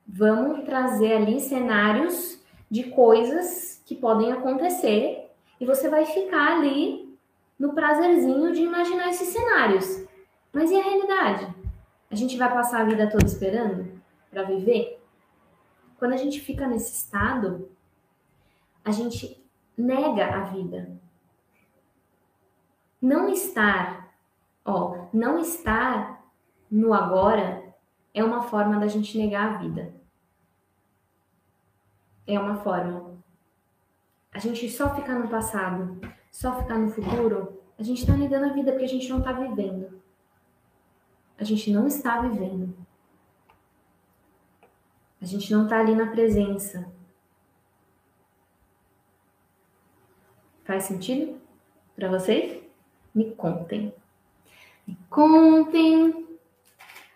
Vamos 0.07 0.65
trazer 0.65 1.15
ali 1.15 1.41
cenários 1.41 2.41
de 2.71 2.85
coisas 2.91 3.83
que 3.85 3.95
podem 3.95 4.33
acontecer 4.33 5.31
e 5.61 5.67
você 5.67 5.89
vai 5.89 6.05
ficar 6.05 6.57
ali 6.57 7.19
no 7.59 7.73
prazerzinho 7.73 8.53
de 8.53 8.63
imaginar 8.63 9.09
esses 9.09 9.29
cenários. 9.29 10.05
Mas 10.53 10.71
e 10.71 10.77
a 10.77 10.83
realidade? 10.83 11.55
A 12.11 12.15
gente 12.15 12.37
vai 12.37 12.53
passar 12.53 12.83
a 12.83 12.85
vida 12.85 13.11
toda 13.11 13.27
esperando 13.27 14.01
para 14.31 14.43
viver? 14.43 14.96
Quando 15.99 16.13
a 16.13 16.17
gente 16.17 16.41
fica 16.41 16.67
nesse 16.67 16.93
estado, 16.93 17.71
a 18.85 18.91
gente 18.91 19.45
nega 19.77 20.27
a 20.27 20.45
vida. 20.45 20.99
Não 23.01 23.29
estar, 23.29 24.15
ó, 24.65 25.07
não 25.13 25.39
estar 25.39 26.25
no 26.71 26.93
agora 26.93 27.75
é 28.13 28.25
uma 28.25 28.43
forma 28.43 28.79
da 28.79 28.87
gente 28.87 29.19
negar 29.19 29.55
a 29.55 29.59
vida. 29.59 29.95
É 32.27 32.39
uma 32.39 32.57
forma. 32.57 33.17
A 34.33 34.39
gente 34.39 34.69
só 34.69 34.95
ficar 34.95 35.19
no 35.19 35.29
passado, 35.29 36.01
só 36.31 36.61
ficar 36.61 36.79
no 36.79 36.91
futuro, 36.91 37.63
a 37.79 37.83
gente 37.83 38.01
está 38.01 38.17
negando 38.17 38.47
a 38.47 38.53
vida 38.53 38.73
porque 38.73 38.85
a 38.85 38.89
gente 38.89 39.09
não 39.09 39.19
está 39.19 39.33
vivendo. 39.33 40.03
A 41.39 41.45
gente 41.45 41.71
não 41.71 41.87
está 41.87 42.21
vivendo. 42.21 42.86
A 45.27 45.29
gente 45.29 45.53
não 45.53 45.65
está 45.65 45.81
ali 45.81 45.93
na 45.93 46.07
presença. 46.07 46.87
Faz 50.65 50.85
sentido 50.85 51.41
para 51.97 52.09
vocês? 52.09 52.63
Me 53.13 53.33
contem. 53.33 53.93
Me 54.87 54.97
contem, 55.11 56.29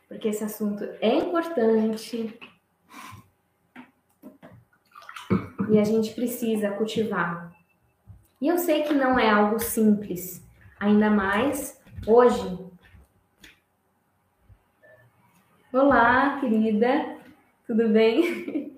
porque 0.09 0.27
esse 0.27 0.43
assunto 0.43 0.83
é 1.01 1.15
importante 1.15 2.37
e 5.71 5.79
a 5.79 5.85
gente 5.85 6.13
precisa 6.13 6.73
cultivar. 6.73 7.55
E 8.41 8.49
eu 8.49 8.59
sei 8.59 8.83
que 8.83 8.93
não 8.93 9.21
é 9.21 9.31
algo 9.31 9.61
simples, 9.61 10.45
ainda 10.81 11.09
mais 11.09 11.81
hoje. 12.05 12.59
Olá, 15.73 16.41
querida, 16.41 17.20
tudo 17.71 17.89
bem? 17.89 18.77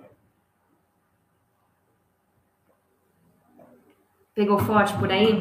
Pegou 4.34 4.58
forte 4.58 4.92
por 4.98 5.10
aí? 5.10 5.32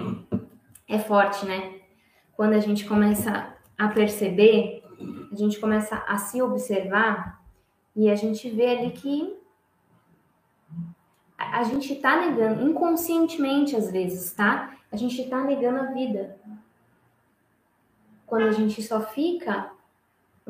É 0.88 0.98
forte, 0.98 1.46
né? 1.46 1.82
Quando 2.32 2.54
a 2.54 2.60
gente 2.60 2.86
começa 2.86 3.54
a 3.78 3.90
perceber, 3.90 4.82
a 5.30 5.36
gente 5.36 5.60
começa 5.60 5.98
a 6.08 6.18
se 6.18 6.42
observar 6.42 7.44
e 7.94 8.10
a 8.10 8.16
gente 8.16 8.50
vê 8.50 8.68
ali 8.68 8.92
que 8.92 9.38
a 11.38 11.64
gente 11.64 11.94
tá 11.98 12.22
negando, 12.22 12.70
inconscientemente 12.70 13.76
às 13.76 13.92
vezes, 13.92 14.32
tá? 14.32 14.78
A 14.90 14.96
gente 14.96 15.30
tá 15.30 15.44
negando 15.44 15.80
a 15.80 15.92
vida. 15.92 16.40
Quando 18.26 18.44
a 18.44 18.52
gente 18.54 18.82
só 18.82 19.02
fica 19.02 19.74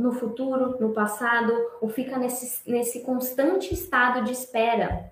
no 0.01 0.11
futuro, 0.11 0.79
no 0.79 0.93
passado, 0.93 1.53
ou 1.79 1.89
fica 1.89 2.17
nesse, 2.17 2.69
nesse 2.69 3.01
constante 3.01 3.73
estado 3.73 4.23
de 4.23 4.31
espera. 4.31 5.11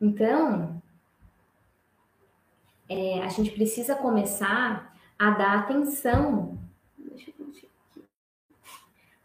Então, 0.00 0.80
é, 2.88 3.22
a 3.22 3.28
gente 3.28 3.50
precisa 3.50 3.94
começar 3.94 4.96
a 5.18 5.30
dar 5.30 5.58
atenção. 5.58 6.58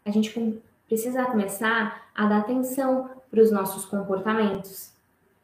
A 0.04 0.10
gente 0.10 0.62
precisa 0.86 1.24
começar 1.24 2.10
a 2.14 2.26
dar 2.26 2.38
atenção 2.38 3.10
para 3.30 3.40
os 3.40 3.50
nossos 3.50 3.84
comportamentos, 3.86 4.95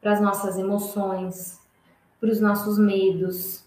para 0.03 0.11
as 0.11 0.21
nossas 0.21 0.57
emoções, 0.57 1.61
para 2.19 2.29
os 2.29 2.41
nossos 2.41 2.77
medos, 2.77 3.63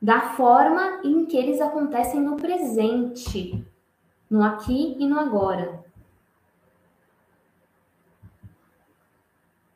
da 0.00 0.34
forma 0.36 1.00
em 1.02 1.24
que 1.24 1.38
eles 1.38 1.58
acontecem 1.58 2.20
no 2.20 2.36
presente, 2.36 3.66
no 4.30 4.44
aqui 4.44 4.94
e 4.98 5.06
no 5.06 5.18
agora. 5.18 5.82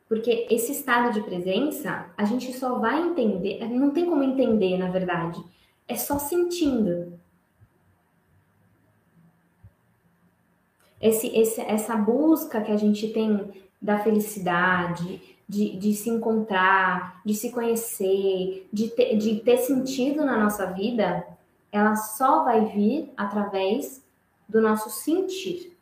Porque 0.07 0.45
esse 0.51 0.71
estado 0.71 1.11
de 1.11 1.21
presença, 1.23 2.11
a 2.15 2.23
gente 2.23 2.53
só 2.53 2.77
vai 2.77 3.01
entender, 3.01 3.67
não 3.67 3.89
tem 3.89 4.05
como 4.05 4.21
entender, 4.21 4.77
na 4.77 4.91
verdade, 4.91 5.43
é 5.87 5.95
só 5.95 6.19
sentindo. 6.19 7.19
Esse, 11.01 11.27
esse, 11.35 11.59
essa 11.61 11.97
busca 11.97 12.61
que 12.61 12.71
a 12.71 12.77
gente 12.77 13.11
tem 13.11 13.62
da 13.83 13.99
felicidade, 13.99 15.21
de, 15.47 15.75
de 15.77 15.93
se 15.93 16.09
encontrar, 16.09 17.21
de 17.25 17.33
se 17.33 17.51
conhecer, 17.51 18.65
de 18.71 18.87
ter, 18.87 19.17
de 19.17 19.41
ter 19.41 19.57
sentido 19.57 20.23
na 20.23 20.37
nossa 20.37 20.67
vida, 20.67 21.27
ela 21.69 21.97
só 21.97 22.45
vai 22.45 22.65
vir 22.65 23.11
através 23.17 24.01
do 24.47 24.61
nosso 24.61 24.89
sentir, 24.89 25.77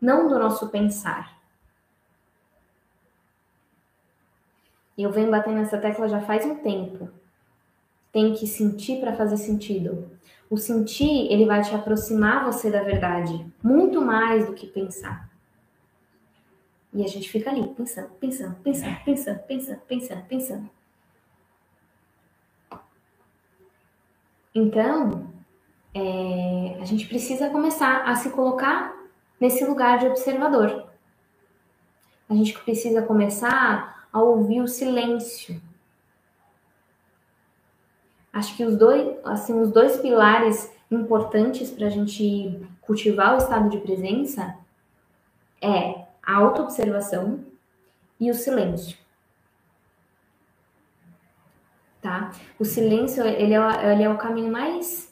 não 0.00 0.28
do 0.28 0.38
nosso 0.38 0.70
pensar. 0.70 1.38
Eu 4.96 5.12
venho 5.12 5.30
batendo 5.30 5.56
nessa 5.56 5.78
tecla 5.78 6.08
já 6.08 6.20
faz 6.22 6.44
um 6.46 6.56
tempo. 6.56 7.10
Tem 8.10 8.32
que 8.34 8.46
sentir 8.46 8.98
para 8.98 9.14
fazer 9.14 9.36
sentido. 9.36 10.10
O 10.50 10.56
sentir, 10.56 11.30
ele 11.30 11.44
vai 11.44 11.62
te 11.62 11.74
aproximar 11.74 12.44
você 12.44 12.70
da 12.70 12.82
verdade, 12.82 13.46
muito 13.62 14.00
mais 14.00 14.46
do 14.46 14.54
que 14.54 14.66
pensar. 14.66 15.27
E 16.92 17.04
a 17.04 17.06
gente 17.06 17.28
fica 17.28 17.50
ali, 17.50 17.68
pensando, 17.74 18.08
pensando, 18.14 18.56
pensando, 18.62 19.04
pensando, 19.04 19.38
pensando, 19.40 19.80
pensando, 19.80 20.24
pensando. 20.26 20.70
Então, 24.54 25.30
é, 25.94 26.78
a 26.80 26.84
gente 26.84 27.06
precisa 27.06 27.50
começar 27.50 28.04
a 28.04 28.14
se 28.16 28.30
colocar 28.30 28.96
nesse 29.38 29.64
lugar 29.64 29.98
de 29.98 30.06
observador. 30.06 30.88
A 32.28 32.34
gente 32.34 32.58
precisa 32.58 33.02
começar 33.02 34.08
a 34.12 34.20
ouvir 34.20 34.60
o 34.60 34.68
silêncio. 34.68 35.60
Acho 38.32 38.56
que 38.56 38.64
os 38.64 38.76
dois, 38.76 39.16
assim, 39.24 39.60
os 39.60 39.70
dois 39.70 39.98
pilares 39.98 40.72
importantes 40.90 41.70
para 41.70 41.86
a 41.86 41.90
gente 41.90 42.66
cultivar 42.80 43.34
o 43.34 43.38
estado 43.38 43.68
de 43.68 43.78
presença 43.78 44.56
é 45.60 46.07
a 46.28 46.36
autoobservação 46.36 47.42
e 48.20 48.30
o 48.30 48.34
silêncio. 48.34 48.98
Tá? 52.02 52.32
O 52.58 52.66
silêncio, 52.66 53.26
ele 53.26 53.54
é, 53.54 53.92
ele 53.92 54.02
é 54.02 54.10
o 54.10 54.18
caminho 54.18 54.52
mais, 54.52 55.10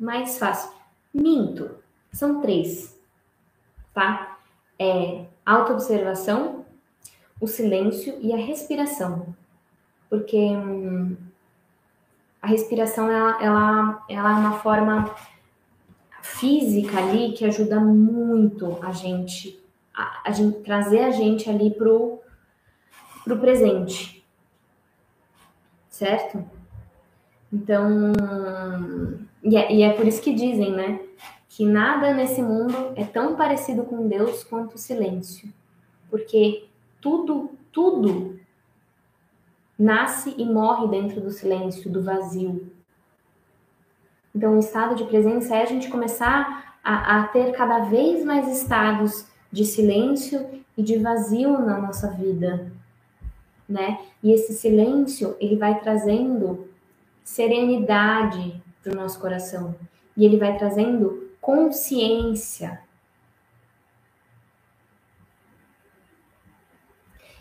mais 0.00 0.38
fácil. 0.38 0.72
Minto. 1.12 1.76
São 2.10 2.40
três, 2.40 2.98
tá? 3.92 4.38
É 4.78 5.26
autoobservação, 5.44 6.64
o 7.38 7.46
silêncio 7.46 8.18
e 8.22 8.32
a 8.32 8.38
respiração. 8.38 9.36
Porque 10.08 10.38
hum, 10.38 11.18
a 12.40 12.46
respiração 12.46 13.10
ela, 13.10 13.42
ela, 13.42 14.04
ela 14.08 14.30
é 14.30 14.34
uma 14.34 14.58
forma 14.60 15.14
física 16.22 16.96
ali 16.96 17.34
que 17.34 17.44
ajuda 17.44 17.78
muito 17.78 18.78
a 18.82 18.92
gente 18.92 19.65
a, 19.96 20.30
gente 20.30 20.60
trazer 20.60 21.00
a 21.00 21.10
gente 21.10 21.48
ali 21.48 21.70
pro 21.70 22.20
pro 23.24 23.38
presente. 23.38 24.24
Certo? 25.88 26.44
Então 27.52 28.12
e 29.42 29.56
é, 29.56 29.72
e 29.72 29.82
é 29.82 29.92
por 29.92 30.06
isso 30.06 30.20
que 30.22 30.34
dizem 30.34 30.72
né 30.72 31.00
que 31.48 31.64
nada 31.64 32.12
nesse 32.12 32.42
mundo 32.42 32.92
é 32.96 33.04
tão 33.04 33.34
parecido 33.34 33.84
com 33.84 34.06
Deus 34.06 34.44
quanto 34.44 34.74
o 34.74 34.78
silêncio. 34.78 35.50
Porque 36.10 36.68
tudo, 37.00 37.50
tudo 37.72 38.38
nasce 39.78 40.34
e 40.36 40.44
morre 40.44 40.88
dentro 40.88 41.20
do 41.20 41.30
silêncio, 41.30 41.90
do 41.90 42.02
vazio. 42.02 42.70
Então, 44.34 44.56
o 44.56 44.58
estado 44.58 44.94
de 44.94 45.04
presença 45.04 45.56
é 45.56 45.62
a 45.62 45.66
gente 45.66 45.88
começar 45.88 46.78
a, 46.84 47.20
a 47.20 47.28
ter 47.28 47.52
cada 47.52 47.80
vez 47.84 48.22
mais 48.22 48.48
estados 48.48 49.26
de 49.50 49.64
silêncio 49.64 50.62
e 50.76 50.82
de 50.82 50.98
vazio 50.98 51.58
na 51.58 51.78
nossa 51.78 52.10
vida, 52.10 52.70
né? 53.68 53.98
E 54.22 54.32
esse 54.32 54.52
silêncio, 54.52 55.36
ele 55.40 55.56
vai 55.56 55.80
trazendo 55.80 56.68
serenidade 57.24 58.62
para 58.82 58.92
o 58.92 58.96
nosso 58.96 59.18
coração. 59.20 59.74
E 60.16 60.24
ele 60.24 60.36
vai 60.36 60.56
trazendo 60.56 61.30
consciência. 61.40 62.80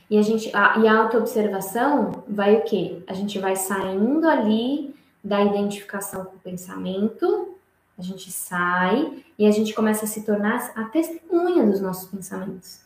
E 0.09 0.17
a 0.17 0.21
gente 0.21 0.55
a, 0.55 0.77
e 0.77 0.87
a 0.87 0.97
autoobservação 0.99 2.23
vai 2.27 2.55
o 2.57 2.63
quê? 2.63 3.01
A 3.07 3.13
gente 3.13 3.39
vai 3.39 3.55
saindo 3.55 4.27
ali 4.27 4.95
da 5.23 5.43
identificação 5.43 6.25
com 6.25 6.35
o 6.35 6.39
pensamento, 6.39 7.54
a 7.97 8.01
gente 8.01 8.31
sai 8.31 9.23
e 9.37 9.47
a 9.47 9.51
gente 9.51 9.73
começa 9.73 10.05
a 10.05 10.07
se 10.07 10.23
tornar 10.23 10.71
a 10.75 10.85
testemunha 10.85 11.65
dos 11.65 11.79
nossos 11.79 12.09
pensamentos. 12.09 12.81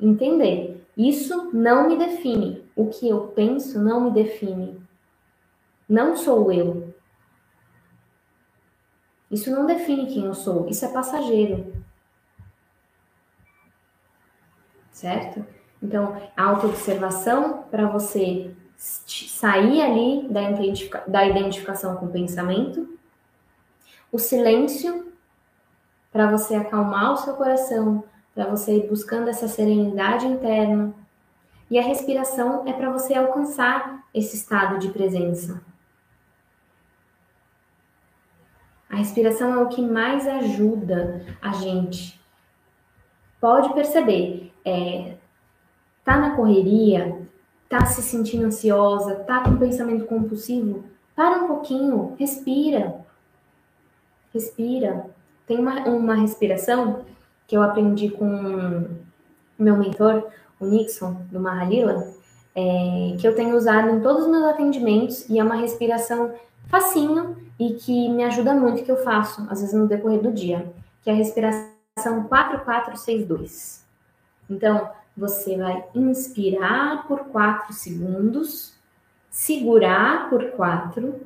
Entender. 0.00 0.84
Isso 0.96 1.50
não 1.52 1.88
me 1.88 1.96
define. 1.96 2.64
O 2.76 2.88
que 2.88 3.08
eu 3.08 3.28
penso 3.28 3.82
não 3.82 4.02
me 4.02 4.10
define. 4.10 4.80
Não 5.88 6.16
sou 6.16 6.52
eu. 6.52 6.94
Isso 9.30 9.50
não 9.50 9.66
define 9.66 10.06
quem 10.06 10.26
eu 10.26 10.34
sou. 10.34 10.68
Isso 10.68 10.84
é 10.84 10.88
passageiro. 10.88 11.74
Certo? 14.90 15.44
Então, 15.82 16.20
a 16.36 16.42
autoobservação 16.44 17.64
para 17.70 17.86
você 17.86 18.54
sair 18.76 19.82
ali 19.82 20.28
da, 20.28 20.50
identifica 20.50 21.04
da 21.06 21.26
identificação 21.26 21.96
com 21.96 22.06
o 22.06 22.10
pensamento, 22.10 22.98
o 24.14 24.18
silêncio 24.20 25.12
para 26.12 26.30
você 26.30 26.54
acalmar 26.54 27.14
o 27.14 27.16
seu 27.16 27.34
coração, 27.34 28.04
para 28.32 28.46
você 28.46 28.76
ir 28.76 28.88
buscando 28.88 29.28
essa 29.28 29.48
serenidade 29.48 30.24
interna, 30.24 30.94
e 31.68 31.76
a 31.76 31.82
respiração 31.82 32.62
é 32.64 32.72
para 32.72 32.90
você 32.90 33.12
alcançar 33.12 34.04
esse 34.14 34.36
estado 34.36 34.78
de 34.78 34.90
presença. 34.90 35.60
A 38.88 38.94
respiração 38.94 39.52
é 39.52 39.58
o 39.64 39.68
que 39.68 39.82
mais 39.82 40.28
ajuda 40.28 41.26
a 41.42 41.50
gente. 41.54 42.20
Pode 43.40 43.74
perceber, 43.74 44.52
é, 44.64 45.16
tá 46.04 46.18
na 46.18 46.36
correria, 46.36 47.20
tá 47.68 47.84
se 47.84 48.00
sentindo 48.00 48.46
ansiosa, 48.46 49.16
tá 49.16 49.42
com 49.42 49.56
pensamento 49.56 50.04
compulsivo, 50.04 50.84
para 51.16 51.42
um 51.42 51.48
pouquinho, 51.48 52.14
respira. 52.16 53.02
Respira. 54.34 55.06
Tem 55.46 55.58
uma, 55.58 55.80
uma 55.88 56.14
respiração 56.16 57.04
que 57.46 57.56
eu 57.56 57.62
aprendi 57.62 58.10
com 58.10 58.88
meu 59.58 59.76
mentor, 59.76 60.26
o 60.58 60.66
Nixon, 60.66 61.14
do 61.30 61.38
Mahalila, 61.38 62.12
é, 62.54 63.16
que 63.18 63.26
eu 63.26 63.34
tenho 63.34 63.56
usado 63.56 63.90
em 63.90 64.00
todos 64.00 64.24
os 64.24 64.30
meus 64.30 64.44
atendimentos 64.44 65.28
e 65.28 65.38
é 65.38 65.44
uma 65.44 65.54
respiração 65.54 66.34
facinho 66.68 67.36
e 67.58 67.74
que 67.74 68.08
me 68.08 68.24
ajuda 68.24 68.54
muito 68.54 68.82
que 68.82 68.90
eu 68.90 69.02
faço, 69.04 69.46
às 69.50 69.60
vezes 69.60 69.74
no 69.74 69.86
decorrer 69.86 70.20
do 70.20 70.32
dia, 70.32 70.72
que 71.02 71.10
é 71.10 71.12
a 71.12 71.16
respiração 71.16 72.24
4462. 72.28 73.84
Então, 74.48 74.90
você 75.16 75.56
vai 75.56 75.84
inspirar 75.94 77.06
por 77.06 77.26
4 77.26 77.72
segundos, 77.72 78.74
segurar 79.30 80.28
por 80.28 80.50
4, 80.52 81.20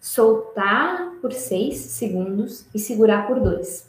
soltar 0.00 1.12
por 1.20 1.32
6 1.32 1.76
segundos 1.76 2.66
e 2.74 2.78
segurar 2.78 3.26
por 3.26 3.38
2. 3.38 3.88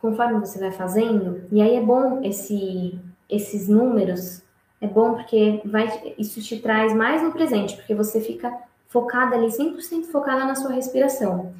Conforme 0.00 0.40
você 0.40 0.58
vai 0.58 0.72
fazendo, 0.72 1.46
e 1.50 1.62
aí 1.62 1.76
é 1.76 1.80
bom 1.80 2.20
esse, 2.24 2.98
esses 3.30 3.68
números, 3.68 4.42
é 4.80 4.86
bom 4.88 5.14
porque 5.14 5.62
vai, 5.64 6.14
isso 6.18 6.42
te 6.42 6.60
traz 6.60 6.92
mais 6.92 7.22
no 7.22 7.32
presente, 7.32 7.76
porque 7.76 7.94
você 7.94 8.20
fica 8.20 8.52
focada 8.88 9.36
ali, 9.36 9.46
100% 9.46 10.06
focada 10.06 10.44
na 10.44 10.56
sua 10.56 10.72
respiração. 10.72 11.54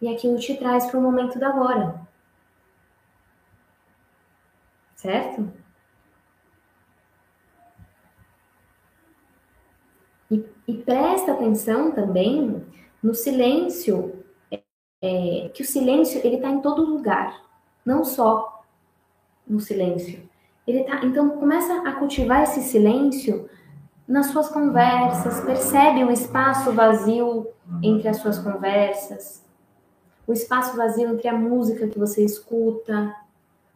E 0.00 0.08
aquilo 0.08 0.38
te 0.38 0.56
traz 0.56 0.86
para 0.86 0.98
o 0.98 1.02
momento 1.02 1.38
da 1.38 1.48
agora 1.48 2.06
certo? 5.06 5.52
E, 10.66 10.74
presta 10.74 11.32
atenção 11.32 11.92
também 11.92 12.64
no 13.02 13.14
silêncio, 13.14 14.24
é, 15.02 15.50
que 15.54 15.62
o 15.62 15.66
silêncio 15.66 16.20
ele 16.24 16.36
está 16.36 16.50
em 16.50 16.60
todo 16.60 16.84
lugar, 16.84 17.40
não 17.84 18.04
só 18.04 18.64
no 19.46 19.60
silêncio. 19.60 20.28
Ele 20.66 20.82
tá, 20.82 21.04
então 21.04 21.30
começa 21.30 21.82
a 21.88 21.92
cultivar 21.92 22.42
esse 22.42 22.60
silêncio 22.62 23.48
nas 24.06 24.26
suas 24.26 24.48
conversas, 24.48 25.40
percebe 25.44 26.04
o 26.04 26.10
espaço 26.10 26.72
vazio 26.72 27.48
entre 27.82 28.08
as 28.08 28.18
suas 28.18 28.38
conversas, 28.38 29.44
o 30.26 30.32
espaço 30.32 30.76
vazio 30.76 31.08
entre 31.10 31.28
a 31.28 31.36
música 31.36 31.86
que 31.86 31.98
você 31.98 32.24
escuta, 32.24 33.14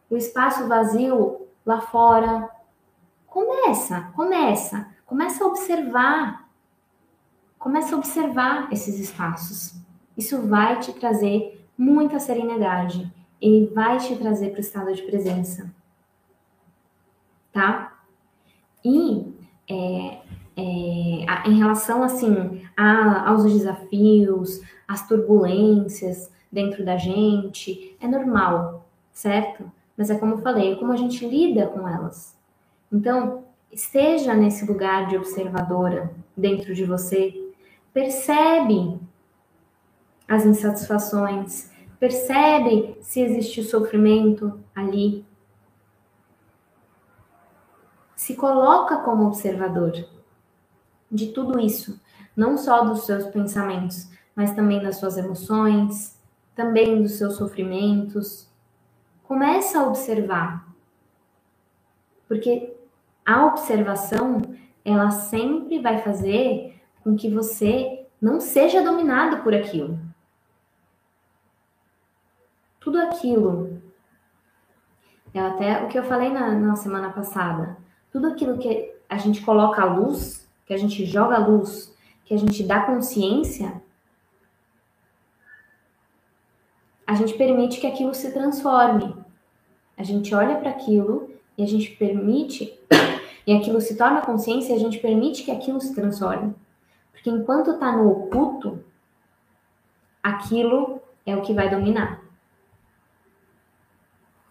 o 0.09 0.17
espaço 0.17 0.67
vazio 0.67 1.47
lá 1.65 1.79
fora. 1.79 2.49
Começa, 3.27 4.11
começa, 4.13 4.87
começa 5.05 5.43
a 5.43 5.47
observar. 5.47 6.40
Começa 7.61 7.93
a 7.93 7.99
observar 7.99 8.73
esses 8.73 8.99
espaços. 8.99 9.75
Isso 10.17 10.41
vai 10.47 10.79
te 10.79 10.91
trazer 10.93 11.63
muita 11.77 12.19
serenidade. 12.19 13.13
Ele 13.39 13.67
vai 13.67 13.99
te 13.99 14.15
trazer 14.15 14.49
para 14.49 14.57
o 14.57 14.61
estado 14.61 14.91
de 14.95 15.03
presença. 15.03 15.71
Tá? 17.53 18.01
E 18.83 19.31
é, 19.69 20.21
é, 20.57 21.47
em 21.47 21.59
relação 21.59 22.01
assim 22.01 22.63
a, 22.75 23.29
aos 23.29 23.43
desafios, 23.43 24.59
às 24.87 25.07
turbulências 25.07 26.31
dentro 26.51 26.83
da 26.83 26.97
gente, 26.97 27.95
é 28.01 28.07
normal, 28.07 28.89
certo? 29.13 29.71
Mas 29.95 30.09
é 30.09 30.17
como 30.17 30.33
eu 30.33 30.39
falei, 30.39 30.73
é 30.73 30.75
como 30.77 30.93
a 30.93 30.97
gente 30.97 31.27
lida 31.27 31.67
com 31.67 31.87
elas. 31.87 32.35
Então, 32.91 33.43
esteja 33.71 34.33
nesse 34.33 34.65
lugar 34.65 35.05
de 35.05 35.15
observadora 35.15 36.11
dentro 36.35 36.73
de 36.73 36.85
você. 36.85 37.40
Percebe 37.93 38.99
as 40.27 40.45
insatisfações, 40.45 41.69
percebe 41.99 42.97
se 43.01 43.19
existe 43.19 43.63
sofrimento 43.63 44.59
ali. 44.73 45.25
Se 48.15 48.35
coloca 48.35 48.97
como 48.97 49.27
observador 49.27 50.07
de 51.11 51.27
tudo 51.27 51.59
isso, 51.59 51.99
não 52.35 52.57
só 52.57 52.85
dos 52.85 53.05
seus 53.05 53.25
pensamentos, 53.27 54.09
mas 54.35 54.55
também 54.55 54.81
das 54.81 54.97
suas 54.97 55.17
emoções, 55.17 56.17
também 56.55 57.01
dos 57.01 57.13
seus 57.13 57.35
sofrimentos, 57.35 58.49
Começa 59.31 59.79
a 59.79 59.87
observar. 59.87 60.67
Porque 62.27 62.75
a 63.25 63.45
observação, 63.45 64.41
ela 64.83 65.09
sempre 65.09 65.79
vai 65.79 65.99
fazer 65.99 66.80
com 67.03 67.15
que 67.15 67.29
você 67.29 68.05
não 68.21 68.39
seja 68.39 68.83
dominado 68.83 69.41
por 69.43 69.53
aquilo. 69.53 69.99
Tudo 72.79 72.99
aquilo. 72.99 73.81
É 75.33 75.39
até 75.39 75.83
o 75.83 75.87
que 75.87 75.97
eu 75.97 76.03
falei 76.03 76.29
na, 76.29 76.51
na 76.51 76.75
semana 76.75 77.11
passada. 77.11 77.77
Tudo 78.11 78.27
aquilo 78.27 78.57
que 78.57 78.93
a 79.09 79.17
gente 79.17 79.41
coloca 79.41 79.81
a 79.81 79.85
luz, 79.85 80.47
que 80.65 80.73
a 80.73 80.77
gente 80.77 81.05
joga 81.05 81.35
a 81.35 81.47
luz, 81.47 81.95
que 82.25 82.33
a 82.33 82.37
gente 82.37 82.63
dá 82.63 82.81
consciência, 82.85 83.81
a 87.05 87.15
gente 87.15 87.33
permite 87.33 87.79
que 87.79 87.87
aquilo 87.87 88.13
se 88.13 88.31
transforme. 88.31 89.15
A 89.97 90.03
gente 90.03 90.33
olha 90.33 90.55
para 90.55 90.69
aquilo 90.69 91.29
e 91.57 91.63
a 91.63 91.67
gente 91.67 91.91
permite, 91.91 92.79
e 93.45 93.53
aquilo 93.53 93.81
se 93.81 93.97
torna 93.97 94.21
consciência 94.21 94.73
e 94.73 94.75
a 94.75 94.79
gente 94.79 94.97
permite 94.99 95.43
que 95.43 95.51
aquilo 95.51 95.81
se 95.81 95.93
transforme. 95.93 96.55
Porque 97.11 97.29
enquanto 97.29 97.71
está 97.71 97.91
no 97.91 98.09
oculto, 98.09 98.83
aquilo 100.21 101.01
é 101.25 101.35
o 101.35 101.41
que 101.41 101.53
vai 101.53 101.69
dominar. 101.69 102.21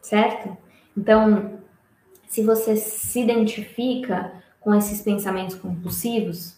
Certo? 0.01 0.57
Então, 0.97 1.61
se 2.27 2.43
você 2.45 2.77
se 2.77 3.21
identifica 3.21 4.33
com 4.61 4.75
esses 4.75 5.01
pensamentos 5.03 5.57
compulsivos, 5.57 6.57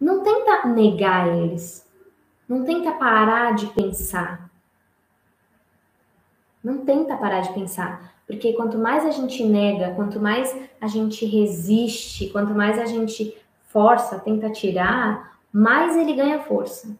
não 0.00 0.22
tenta 0.22 0.66
negar 0.66 1.28
eles. 1.28 1.88
Não 2.48 2.64
tenta 2.64 2.92
parar 2.92 3.54
de 3.54 3.66
pensar. 3.68 4.50
Não 6.62 6.84
tenta 6.84 7.16
parar 7.16 7.40
de 7.40 7.52
pensar, 7.52 8.14
porque 8.26 8.54
quanto 8.54 8.78
mais 8.78 9.04
a 9.04 9.10
gente 9.10 9.44
nega, 9.44 9.94
quanto 9.94 10.18
mais 10.18 10.56
a 10.80 10.86
gente 10.86 11.26
resiste, 11.26 12.30
quanto 12.30 12.54
mais 12.54 12.78
a 12.78 12.86
gente 12.86 13.36
força, 13.74 14.20
tenta 14.20 14.48
tirar, 14.50 15.36
mais 15.52 15.96
ele 15.96 16.14
ganha 16.14 16.44
força. 16.44 16.96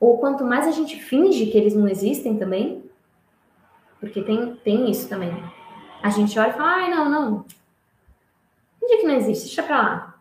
Ou 0.00 0.16
quanto 0.16 0.44
mais 0.44 0.66
a 0.66 0.70
gente 0.70 0.98
finge 0.98 1.44
que 1.44 1.58
eles 1.58 1.74
não 1.74 1.86
existem 1.86 2.38
também, 2.38 2.90
porque 4.00 4.22
tem, 4.22 4.56
tem 4.56 4.90
isso 4.90 5.06
também. 5.06 5.30
A 6.02 6.08
gente 6.08 6.38
olha 6.38 6.48
e 6.48 6.52
fala, 6.54 6.76
ai, 6.76 6.90
não, 6.90 7.10
não. 7.10 7.44
Finge 8.80 8.96
que 8.96 9.06
não 9.06 9.14
existe, 9.14 9.44
deixa 9.44 9.62
pra 9.62 9.82
lá. 9.82 10.20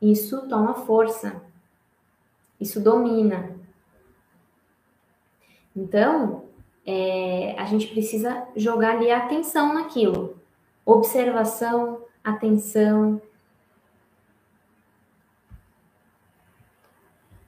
Isso 0.00 0.48
toma 0.48 0.72
força. 0.72 1.42
Isso 2.58 2.80
domina. 2.80 3.54
Então, 5.76 6.46
é, 6.86 7.54
a 7.58 7.66
gente 7.66 7.88
precisa 7.88 8.46
jogar 8.56 8.96
ali 8.96 9.10
a 9.10 9.18
atenção 9.18 9.74
naquilo. 9.74 10.40
Observação, 10.86 12.02
atenção. 12.24 13.20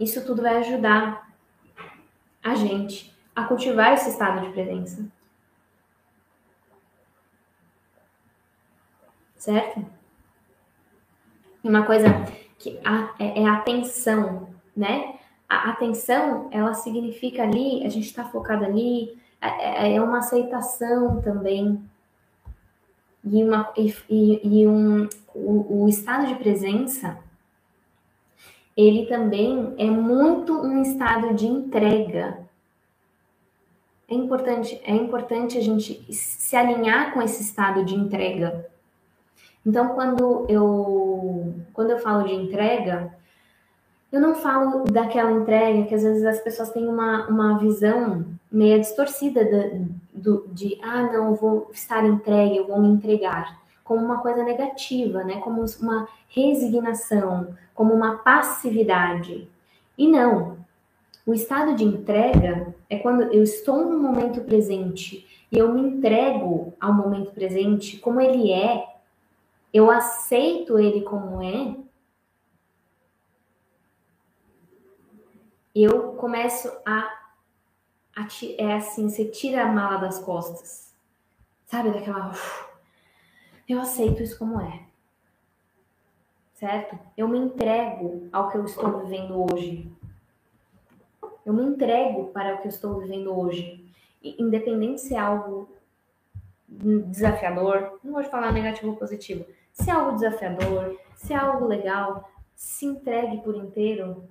Isso 0.04 0.22
tudo 0.22 0.42
vai 0.42 0.58
ajudar 0.58 1.32
a 2.42 2.54
gente 2.54 3.10
a 3.34 3.44
cultivar 3.44 3.94
esse 3.94 4.10
estado 4.10 4.46
de 4.46 4.52
presença. 4.52 5.02
Certo? 9.38 9.82
Uma 11.62 11.86
coisa 11.86 12.08
que 12.58 12.78
a, 12.84 13.14
é, 13.18 13.42
é 13.42 13.48
a 13.48 13.54
atenção, 13.54 14.50
né? 14.76 15.18
A 15.48 15.70
atenção, 15.70 16.48
ela 16.50 16.74
significa 16.74 17.42
ali, 17.42 17.84
a 17.86 17.88
gente 17.88 18.06
está 18.06 18.24
focado 18.24 18.64
ali, 18.64 19.18
é, 19.40 19.88
é, 19.88 19.96
é 19.96 20.02
uma 20.02 20.18
aceitação 20.18 21.22
também. 21.22 21.82
E, 23.24 23.42
uma, 23.42 23.72
e, 23.74 23.94
e 24.10 24.66
um, 24.66 25.08
o, 25.34 25.84
o 25.84 25.88
estado 25.88 26.26
de 26.26 26.34
presença, 26.34 27.23
ele 28.76 29.06
também 29.06 29.74
é 29.78 29.86
muito 29.86 30.52
um 30.54 30.82
estado 30.82 31.34
de 31.34 31.46
entrega. 31.46 32.38
É 34.08 34.14
importante, 34.14 34.80
é 34.84 34.94
importante 34.94 35.56
a 35.56 35.60
gente 35.60 36.04
se 36.12 36.56
alinhar 36.56 37.12
com 37.12 37.22
esse 37.22 37.42
estado 37.42 37.84
de 37.84 37.94
entrega. 37.94 38.68
Então, 39.64 39.88
quando 39.88 40.44
eu, 40.48 41.54
quando 41.72 41.90
eu 41.90 41.98
falo 41.98 42.24
de 42.24 42.34
entrega, 42.34 43.14
eu 44.12 44.20
não 44.20 44.34
falo 44.34 44.84
daquela 44.84 45.32
entrega 45.32 45.84
que 45.84 45.94
às 45.94 46.02
vezes 46.02 46.24
as 46.24 46.38
pessoas 46.40 46.70
têm 46.70 46.86
uma, 46.86 47.26
uma 47.26 47.58
visão 47.58 48.24
meio 48.52 48.78
distorcida 48.78 49.44
de, 49.44 49.86
de, 50.14 50.48
de 50.48 50.80
ah, 50.82 51.02
não, 51.02 51.30
eu 51.30 51.34
vou 51.34 51.70
estar 51.72 52.04
entregue, 52.04 52.58
eu 52.58 52.66
vou 52.66 52.80
me 52.80 52.88
entregar, 52.88 53.60
como 53.84 54.04
uma 54.04 54.18
coisa 54.20 54.42
negativa, 54.42 55.22
né? 55.22 55.38
Como 55.40 55.64
uma 55.80 56.08
resignação, 56.28 57.54
como 57.74 57.94
uma 57.94 58.16
passividade. 58.16 59.48
E 59.96 60.08
não. 60.08 60.56
O 61.26 61.32
estado 61.32 61.74
de 61.76 61.84
entrega 61.84 62.74
é 62.90 62.98
quando 62.98 63.22
eu 63.32 63.42
estou 63.42 63.84
no 63.84 63.98
momento 63.98 64.40
presente 64.40 65.46
e 65.52 65.58
eu 65.58 65.72
me 65.72 65.80
entrego 65.80 66.74
ao 66.80 66.92
momento 66.92 67.30
presente 67.30 67.98
como 67.98 68.20
ele 68.20 68.52
é, 68.52 68.86
eu 69.72 69.90
aceito 69.90 70.78
ele 70.78 71.02
como 71.02 71.42
é 71.42 71.76
eu 75.74 76.12
começo 76.12 76.70
a, 76.86 77.00
a 78.14 78.28
é 78.58 78.74
assim, 78.74 79.08
você 79.08 79.24
tira 79.24 79.64
a 79.64 79.72
mala 79.72 79.96
das 79.96 80.20
costas, 80.20 80.94
sabe 81.66 81.90
daquela, 81.90 82.32
eu 83.72 83.80
aceito 83.80 84.22
isso 84.22 84.38
como 84.38 84.60
é, 84.60 84.82
certo? 86.54 86.98
Eu 87.16 87.28
me 87.28 87.38
entrego 87.38 88.28
ao 88.32 88.50
que 88.50 88.58
eu 88.58 88.64
estou 88.64 89.00
vivendo 89.00 89.52
hoje. 89.52 89.90
Eu 91.44 91.52
me 91.52 91.62
entrego 91.62 92.28
para 92.28 92.54
o 92.54 92.58
que 92.58 92.66
eu 92.66 92.70
estou 92.70 93.00
vivendo 93.00 93.36
hoje, 93.36 93.84
independente 94.22 95.00
se 95.00 95.14
é 95.14 95.18
algo 95.18 95.68
desafiador, 96.66 97.98
não 98.02 98.14
vou 98.14 98.24
falar 98.24 98.52
negativo 98.52 98.90
ou 98.90 98.96
positivo, 98.96 99.44
se 99.72 99.90
é 99.90 99.92
algo 99.92 100.12
desafiador, 100.12 100.98
se 101.14 101.32
é 101.32 101.36
algo 101.36 101.66
legal, 101.66 102.30
se 102.54 102.86
entregue 102.86 103.42
por 103.42 103.54
inteiro 103.54 104.26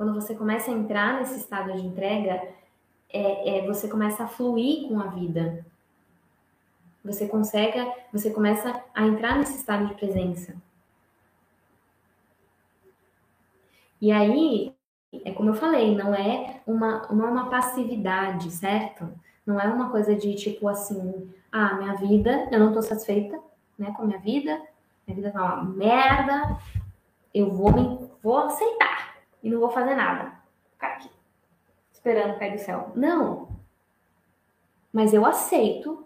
Quando 0.00 0.14
você 0.14 0.34
começa 0.34 0.70
a 0.70 0.74
entrar 0.74 1.20
nesse 1.20 1.36
estado 1.38 1.74
de 1.74 1.86
entrega, 1.86 2.42
é, 3.12 3.58
é, 3.58 3.66
você 3.66 3.86
começa 3.86 4.24
a 4.24 4.26
fluir 4.26 4.88
com 4.88 4.98
a 4.98 5.08
vida. 5.08 5.62
Você 7.04 7.26
consegue, 7.26 7.78
você 8.12 8.30
começa 8.30 8.82
a 8.94 9.06
entrar 9.06 9.38
nesse 9.38 9.56
estado 9.56 9.86
de 9.86 9.94
presença. 9.94 10.54
E 14.00 14.12
aí, 14.12 14.74
é 15.24 15.32
como 15.32 15.50
eu 15.50 15.54
falei, 15.54 15.94
não 15.94 16.14
é 16.14 16.60
uma, 16.66 17.06
não 17.10 17.26
é 17.26 17.30
uma 17.30 17.50
passividade, 17.50 18.50
certo? 18.50 19.08
Não 19.44 19.60
é 19.60 19.66
uma 19.66 19.90
coisa 19.90 20.14
de 20.14 20.34
tipo 20.34 20.68
assim, 20.68 21.32
ah, 21.50 21.74
minha 21.74 21.94
vida, 21.94 22.48
eu 22.50 22.60
não 22.60 22.72
tô 22.72 22.80
satisfeita, 22.80 23.38
né, 23.78 23.92
com 23.96 24.02
a 24.02 24.06
minha 24.06 24.18
vida, 24.18 24.60
minha 25.06 25.16
vida 25.16 25.30
tá 25.30 25.42
uma 25.42 25.64
merda, 25.64 26.58
eu 27.34 27.50
vou 27.50 27.72
me, 27.72 28.10
vou 28.22 28.38
aceitar 28.38 29.16
e 29.42 29.50
não 29.50 29.60
vou 29.60 29.70
fazer 29.70 29.94
nada. 29.94 30.32
Ficar 30.72 30.88
aqui, 30.88 31.10
esperando 31.92 32.38
cair 32.38 32.52
do 32.52 32.60
céu. 32.60 32.92
Não. 32.94 33.48
Mas 34.92 35.12
eu 35.12 35.24
aceito 35.26 36.04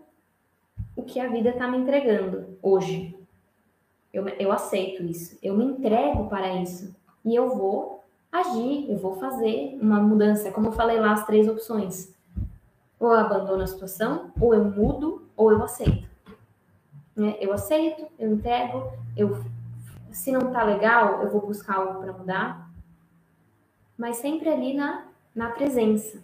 o 0.96 1.02
que 1.02 1.20
a 1.20 1.28
vida 1.28 1.50
está 1.50 1.68
me 1.68 1.78
entregando 1.78 2.58
hoje. 2.62 3.16
Eu, 4.12 4.28
eu 4.28 4.52
aceito 4.52 5.02
isso. 5.02 5.38
Eu 5.42 5.56
me 5.56 5.64
entrego 5.64 6.28
para 6.28 6.62
isso. 6.62 6.94
E 7.24 7.34
eu 7.34 7.56
vou 7.56 8.04
agir, 8.30 8.90
eu 8.90 8.96
vou 8.98 9.16
fazer 9.16 9.78
uma 9.80 10.00
mudança. 10.00 10.50
Como 10.50 10.68
eu 10.68 10.72
falei 10.72 11.00
lá, 11.00 11.12
as 11.12 11.26
três 11.26 11.48
opções. 11.48 12.14
Ou 12.98 13.12
eu 13.12 13.18
abandono 13.18 13.62
a 13.62 13.66
situação, 13.66 14.30
ou 14.40 14.54
eu 14.54 14.64
mudo, 14.64 15.26
ou 15.36 15.50
eu 15.50 15.62
aceito. 15.62 16.08
Né? 17.16 17.36
Eu 17.40 17.52
aceito, 17.52 18.06
eu 18.18 18.32
entrego, 18.32 18.92
eu 19.16 19.44
se 20.10 20.30
não 20.30 20.52
tá 20.52 20.62
legal, 20.62 21.22
eu 21.22 21.30
vou 21.30 21.40
buscar 21.40 21.76
algo 21.76 22.00
para 22.00 22.12
mudar 22.12 22.64
mas 23.96 24.16
sempre 24.16 24.48
ali 24.48 24.74
na, 24.74 25.06
na 25.34 25.50
presença. 25.50 26.22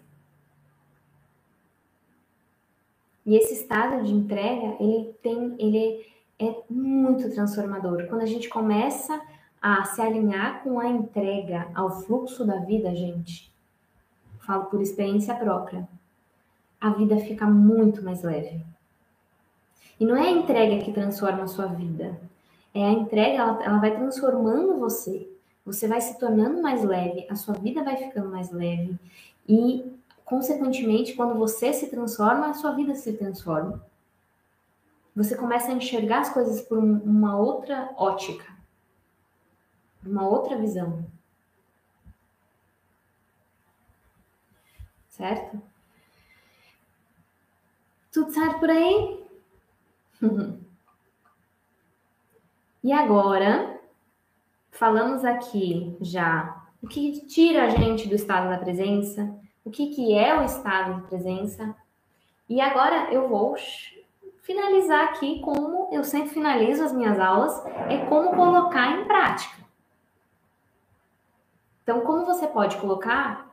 E 3.31 3.37
esse 3.37 3.55
estado 3.55 4.03
de 4.03 4.13
entrega, 4.13 4.77
ele 4.81 5.15
tem, 5.23 5.55
ele 5.57 6.05
é 6.37 6.53
muito 6.69 7.31
transformador. 7.31 8.09
Quando 8.09 8.23
a 8.23 8.27
gente 8.27 8.49
começa 8.49 9.23
a 9.63 9.85
se 9.85 10.03
alinhar 10.03 10.65
com 10.65 10.81
a 10.81 10.89
entrega 10.89 11.69
ao 11.73 12.03
fluxo 12.03 12.45
da 12.45 12.57
vida, 12.57 12.93
gente, 12.93 13.49
falo 14.41 14.65
por 14.65 14.81
experiência 14.81 15.33
própria, 15.37 15.89
a 16.81 16.91
vida 16.91 17.19
fica 17.19 17.47
muito 17.47 18.03
mais 18.03 18.25
leve. 18.25 18.65
E 20.01 20.05
não 20.05 20.17
é 20.17 20.27
a 20.27 20.33
entrega 20.33 20.83
que 20.83 20.93
transforma 20.93 21.45
a 21.45 21.47
sua 21.47 21.67
vida, 21.67 22.21
é 22.75 22.85
a 22.85 22.91
entrega, 22.91 23.35
ela, 23.37 23.63
ela 23.63 23.79
vai 23.79 23.97
transformando 23.97 24.77
você 24.77 25.31
você 25.65 25.87
vai 25.87 26.01
se 26.01 26.19
tornando 26.19 26.61
mais 26.61 26.83
leve, 26.83 27.27
a 27.31 27.37
sua 27.37 27.55
vida 27.55 27.85
vai 27.85 27.97
ficando 27.97 28.29
mais 28.29 28.51
leve 28.51 28.99
e, 29.49 29.85
consequentemente, 30.31 31.15
quando 31.15 31.35
você 31.35 31.73
se 31.73 31.91
transforma, 31.91 32.47
a 32.47 32.55
sua 32.55 32.71
vida 32.71 32.95
se 32.95 33.13
transforma. 33.15 33.85
Você 35.15 35.37
começa 35.37 35.73
a 35.73 35.75
enxergar 35.75 36.21
as 36.21 36.33
coisas 36.33 36.63
por 36.63 36.79
uma 36.79 37.37
outra 37.37 37.93
ótica, 37.97 38.47
uma 40.07 40.29
outra 40.29 40.57
visão. 40.57 41.05
Certo? 45.09 45.61
Tudo 48.13 48.31
certo 48.31 48.61
por 48.61 48.71
aí? 48.71 49.27
e 52.85 52.93
agora, 52.93 53.81
falamos 54.71 55.25
aqui 55.25 55.97
já 56.01 56.65
o 56.81 56.87
que 56.87 57.27
tira 57.27 57.65
a 57.65 57.69
gente 57.69 58.09
do 58.09 58.15
estado 58.15 58.49
da 58.49 58.59
presença, 58.59 59.40
o 59.65 59.71
que, 59.71 59.95
que 59.95 60.15
é 60.15 60.39
o 60.39 60.45
estado 60.45 61.01
de 61.01 61.09
presença. 61.09 61.75
E 62.49 62.61
agora 62.61 63.13
eu 63.13 63.29
vou 63.29 63.57
finalizar 64.43 65.09
aqui 65.09 65.41
como 65.41 65.89
eu 65.93 66.03
sempre 66.03 66.31
finalizo 66.31 66.83
as 66.83 66.93
minhas 66.93 67.19
aulas, 67.19 67.65
é 67.89 68.05
como 68.07 68.35
colocar 68.35 68.99
em 68.99 69.05
prática. 69.05 69.61
Então, 71.83 72.01
como 72.03 72.25
você 72.25 72.47
pode 72.47 72.77
colocar 72.77 73.51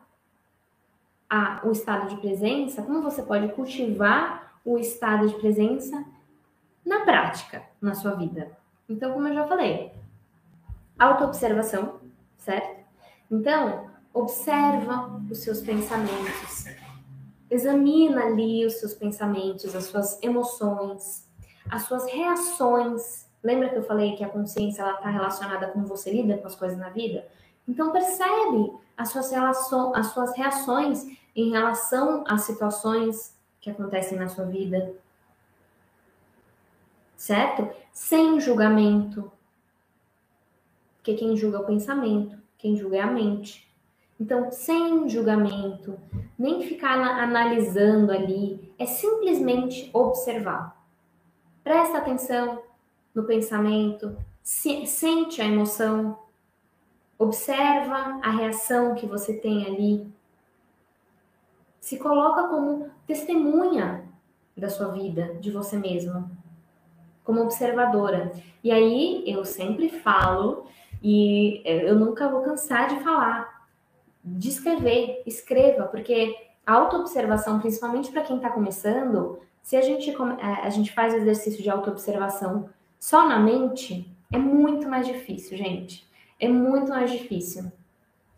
a, 1.30 1.60
o 1.64 1.72
estado 1.72 2.08
de 2.08 2.18
presença, 2.18 2.82
como 2.84 3.02
você 3.02 3.22
pode 3.22 3.50
cultivar 3.54 4.60
o 4.64 4.78
estado 4.78 5.28
de 5.28 5.36
presença 5.36 6.06
na 6.86 7.02
prática, 7.02 7.64
na 7.82 7.94
sua 7.94 8.16
vida. 8.16 8.52
Então, 8.88 9.12
como 9.14 9.28
eu 9.28 9.34
já 9.34 9.48
falei, 9.48 9.92
autoobservação, 10.98 12.00
certo? 12.38 12.86
Então, 13.30 13.87
observa 14.14 15.22
os 15.30 15.40
seus 15.40 15.62
pensamentos. 15.62 16.66
Examina 17.50 18.26
ali 18.26 18.66
os 18.66 18.74
seus 18.74 18.94
pensamentos, 18.94 19.76
as 19.76 19.86
suas 19.86 20.22
emoções, 20.22 21.28
as 21.70 21.84
suas 21.84 22.06
reações. 22.12 23.28
Lembra 23.44 23.70
que 23.70 23.78
eu 23.78 23.84
falei 23.84 24.16
que 24.16 24.24
a 24.24 24.30
consciência 24.30 24.84
está 24.90 25.10
relacionada 25.10 25.68
com 25.68 25.86
você 25.86 26.12
lida 26.12 26.38
com 26.38 26.48
as 26.48 26.56
coisas 26.56 26.78
na 26.78 26.90
vida? 26.90 27.28
Então 27.68 27.92
percebe 27.92 28.74
as 28.96 29.10
suas, 29.10 29.32
relações, 29.32 29.96
as 29.96 30.08
suas 30.08 30.36
reações 30.36 31.06
em 31.36 31.52
relação 31.52 32.24
às 32.28 32.42
situações, 32.42 33.38
que 33.60 33.70
acontecem 33.70 34.18
na 34.18 34.28
sua 34.28 34.46
vida. 34.46 34.96
Certo? 37.16 37.70
Sem 37.92 38.40
julgamento. 38.40 39.32
Porque 40.98 41.14
quem 41.16 41.36
julga 41.36 41.58
é 41.58 41.62
o 41.62 41.66
pensamento, 41.66 42.38
quem 42.58 42.76
julga 42.76 42.98
é 42.98 43.02
a 43.02 43.08
mente. 43.08 43.67
Então, 44.20 44.52
sem 44.52 45.08
julgamento, 45.08 46.00
nem 46.38 46.64
ficar 46.64 47.00
analisando 47.00 48.12
ali, 48.12 48.74
é 48.80 48.86
simplesmente 48.86 49.90
observar. 49.94 50.76
Presta 51.64 52.00
atenção 52.00 52.64
no 53.14 53.24
pensamento, 53.24 54.18
sente 54.42 55.42
a 55.42 55.46
emoção, 55.46 56.18
observa 57.20 58.20
a 58.24 58.30
reação 58.32 58.96
que 58.96 59.06
você 59.06 59.34
tem 59.34 59.66
ali, 59.66 60.12
se 61.80 61.98
coloca 61.98 62.48
como 62.48 62.90
testemunha 63.06 64.04
da 64.56 64.70
sua 64.70 64.90
vida, 64.90 65.36
de 65.40 65.52
você 65.52 65.78
mesma, 65.78 66.30
como 67.24 67.42
observadora. 67.42 68.32
E 68.64 68.72
aí 68.72 69.24
eu 69.28 69.46
sempre 69.46 69.90
falo, 69.90 70.66
e 71.02 71.62
eu 71.64 71.98
nunca 71.98 72.30
vou 72.30 72.42
cansar 72.42 72.90
de 72.90 73.04
falar, 73.04 73.57
de 74.38 74.50
escrever, 74.50 75.24
escreva, 75.26 75.86
porque 75.86 76.36
a 76.66 76.74
autoobservação, 76.74 77.60
principalmente 77.60 78.12
para 78.12 78.24
quem 78.24 78.38
está 78.38 78.50
começando, 78.50 79.40
se 79.62 79.76
a 79.76 79.82
gente, 79.82 80.10
é, 80.12 80.66
a 80.66 80.70
gente 80.70 80.92
faz 80.94 81.14
o 81.14 81.18
exercício 81.18 81.62
de 81.62 81.70
autoobservação 81.70 82.70
só 83.00 83.28
na 83.28 83.40
mente, 83.40 84.10
é 84.32 84.38
muito 84.38 84.88
mais 84.88 85.08
difícil, 85.08 85.58
gente. 85.58 86.08
É 86.40 86.48
muito 86.48 86.90
mais 86.90 87.12
difícil 87.12 87.72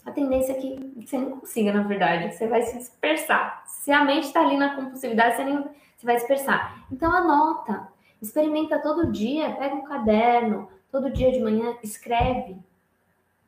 a 0.10 0.11
tendência 0.11 0.53
é 0.53 0.56
que 0.56 0.94
você 0.98 1.18
não 1.18 1.40
consiga, 1.40 1.72
na 1.72 1.84
verdade, 1.84 2.34
você 2.34 2.48
vai 2.48 2.64
se 2.64 2.78
dispersar. 2.78 3.64
Se 3.66 3.91
a 3.91 4.03
mente 4.03 4.26
está 4.26 4.41
ali 4.41 4.57
na 4.57 4.76
compulsividade, 4.76 5.36
você, 5.36 5.44
nem, 5.44 5.57
você 5.57 6.06
vai 6.06 6.16
dispersar. 6.16 6.86
Então 6.91 7.11
anota, 7.11 7.88
experimenta 8.22 8.80
todo 8.80 9.11
dia, 9.11 9.56
pega 9.56 9.76
um 9.76 9.84
caderno, 9.84 10.68
todo 10.91 11.11
dia 11.11 11.32
de 11.32 11.40
manhã, 11.40 11.76
escreve. 11.84 12.57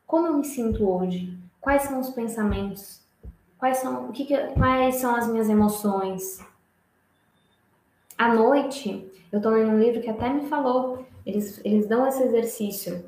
Como 0.06 0.28
eu 0.28 0.38
me 0.38 0.46
sinto 0.46 0.88
hoje? 0.88 1.38
Quais 1.62 1.84
são 1.84 2.00
os 2.00 2.10
pensamentos? 2.10 3.00
Quais 3.58 3.78
são, 3.78 4.10
o 4.10 4.12
que, 4.12 4.26
que 4.26 4.36
quais 4.58 4.96
são 4.96 5.16
as 5.16 5.28
minhas 5.28 5.48
emoções? 5.48 6.44
À 8.18 8.34
noite, 8.34 9.08
eu 9.32 9.38
estou 9.38 9.52
lendo 9.52 9.72
um 9.72 9.80
livro 9.80 10.02
que 10.02 10.10
até 10.10 10.28
me 10.30 10.48
falou, 10.48 11.06
eles, 11.24 11.62
eles 11.64 11.88
dão 11.88 12.08
esse 12.08 12.24
exercício. 12.24 13.06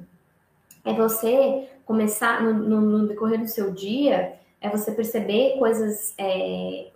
É 0.86 0.94
você 0.94 1.68
começar 1.86 2.44
no, 2.44 2.54
no, 2.54 2.82
no, 2.82 3.08
decorrer 3.08 3.40
do 3.40 3.48
seu 3.48 3.72
dia 3.72 4.38
é 4.62 4.70
você 4.70 4.94
perceber 4.94 5.58
coisas 5.60 6.14
é, 6.18 6.90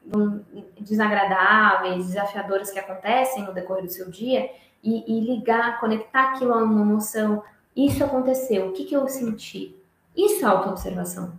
desagradáveis, 0.79 2.07
desafiadoras 2.07 2.71
que 2.71 2.79
acontecem 2.79 3.43
no 3.43 3.53
decorrer 3.53 3.84
do 3.84 3.91
seu 3.91 4.09
dia 4.09 4.49
e, 4.81 5.03
e, 5.05 5.19
ligar, 5.19 5.77
conectar 5.81 6.31
aquilo 6.31 6.53
a 6.53 6.63
uma 6.63 6.81
emoção. 6.81 7.43
Isso 7.75 8.03
aconteceu, 8.05 8.67
o 8.69 8.71
que, 8.71 8.85
que 8.85 8.95
eu 8.95 9.05
senti? 9.09 9.75
Isso 10.15 10.45
é 10.45 10.47
autoobservação. 10.47 11.34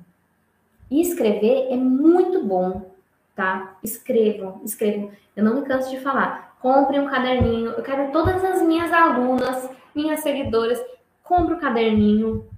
E 0.90 1.01
escrever 1.01 1.69
é 1.70 1.77
muito 1.77 2.44
bom, 2.44 2.90
tá? 3.35 3.77
Escrevam, 3.82 4.60
escrevam. 4.65 5.10
Eu 5.36 5.44
não 5.44 5.56
me 5.56 5.62
canso 5.62 5.90
de 5.90 6.01
falar. 6.01 6.56
Compre 6.60 6.98
um 6.98 7.06
caderninho. 7.06 7.70
Eu 7.70 7.82
quero 7.82 8.10
todas 8.10 8.43
as 8.44 8.62
minhas 8.62 8.93
alunas, 8.93 9.69
minhas 9.94 10.20
seguidoras, 10.20 10.81
compre 11.23 11.55
o 11.55 11.56
um 11.56 11.60
caderninho, 11.60 12.48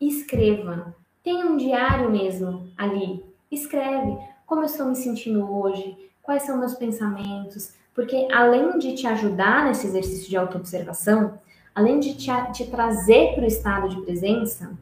escreva. 0.00 0.94
Tem 1.22 1.44
um 1.44 1.56
diário 1.56 2.10
mesmo 2.10 2.68
ali. 2.76 3.24
Escreve 3.50 4.16
como 4.46 4.62
eu 4.62 4.66
estou 4.66 4.86
me 4.86 4.94
sentindo 4.94 5.50
hoje, 5.50 5.96
quais 6.22 6.42
são 6.42 6.58
meus 6.58 6.74
pensamentos, 6.74 7.74
porque 7.94 8.28
além 8.32 8.78
de 8.78 8.94
te 8.94 9.06
ajudar 9.06 9.66
nesse 9.66 9.86
exercício 9.86 10.28
de 10.28 10.36
autoobservação, 10.36 11.38
além 11.74 11.98
de 11.98 12.14
te, 12.14 12.30
te 12.52 12.66
trazer 12.70 13.34
para 13.34 13.44
o 13.44 13.46
estado 13.46 13.88
de 13.88 14.00
presença, 14.02 14.76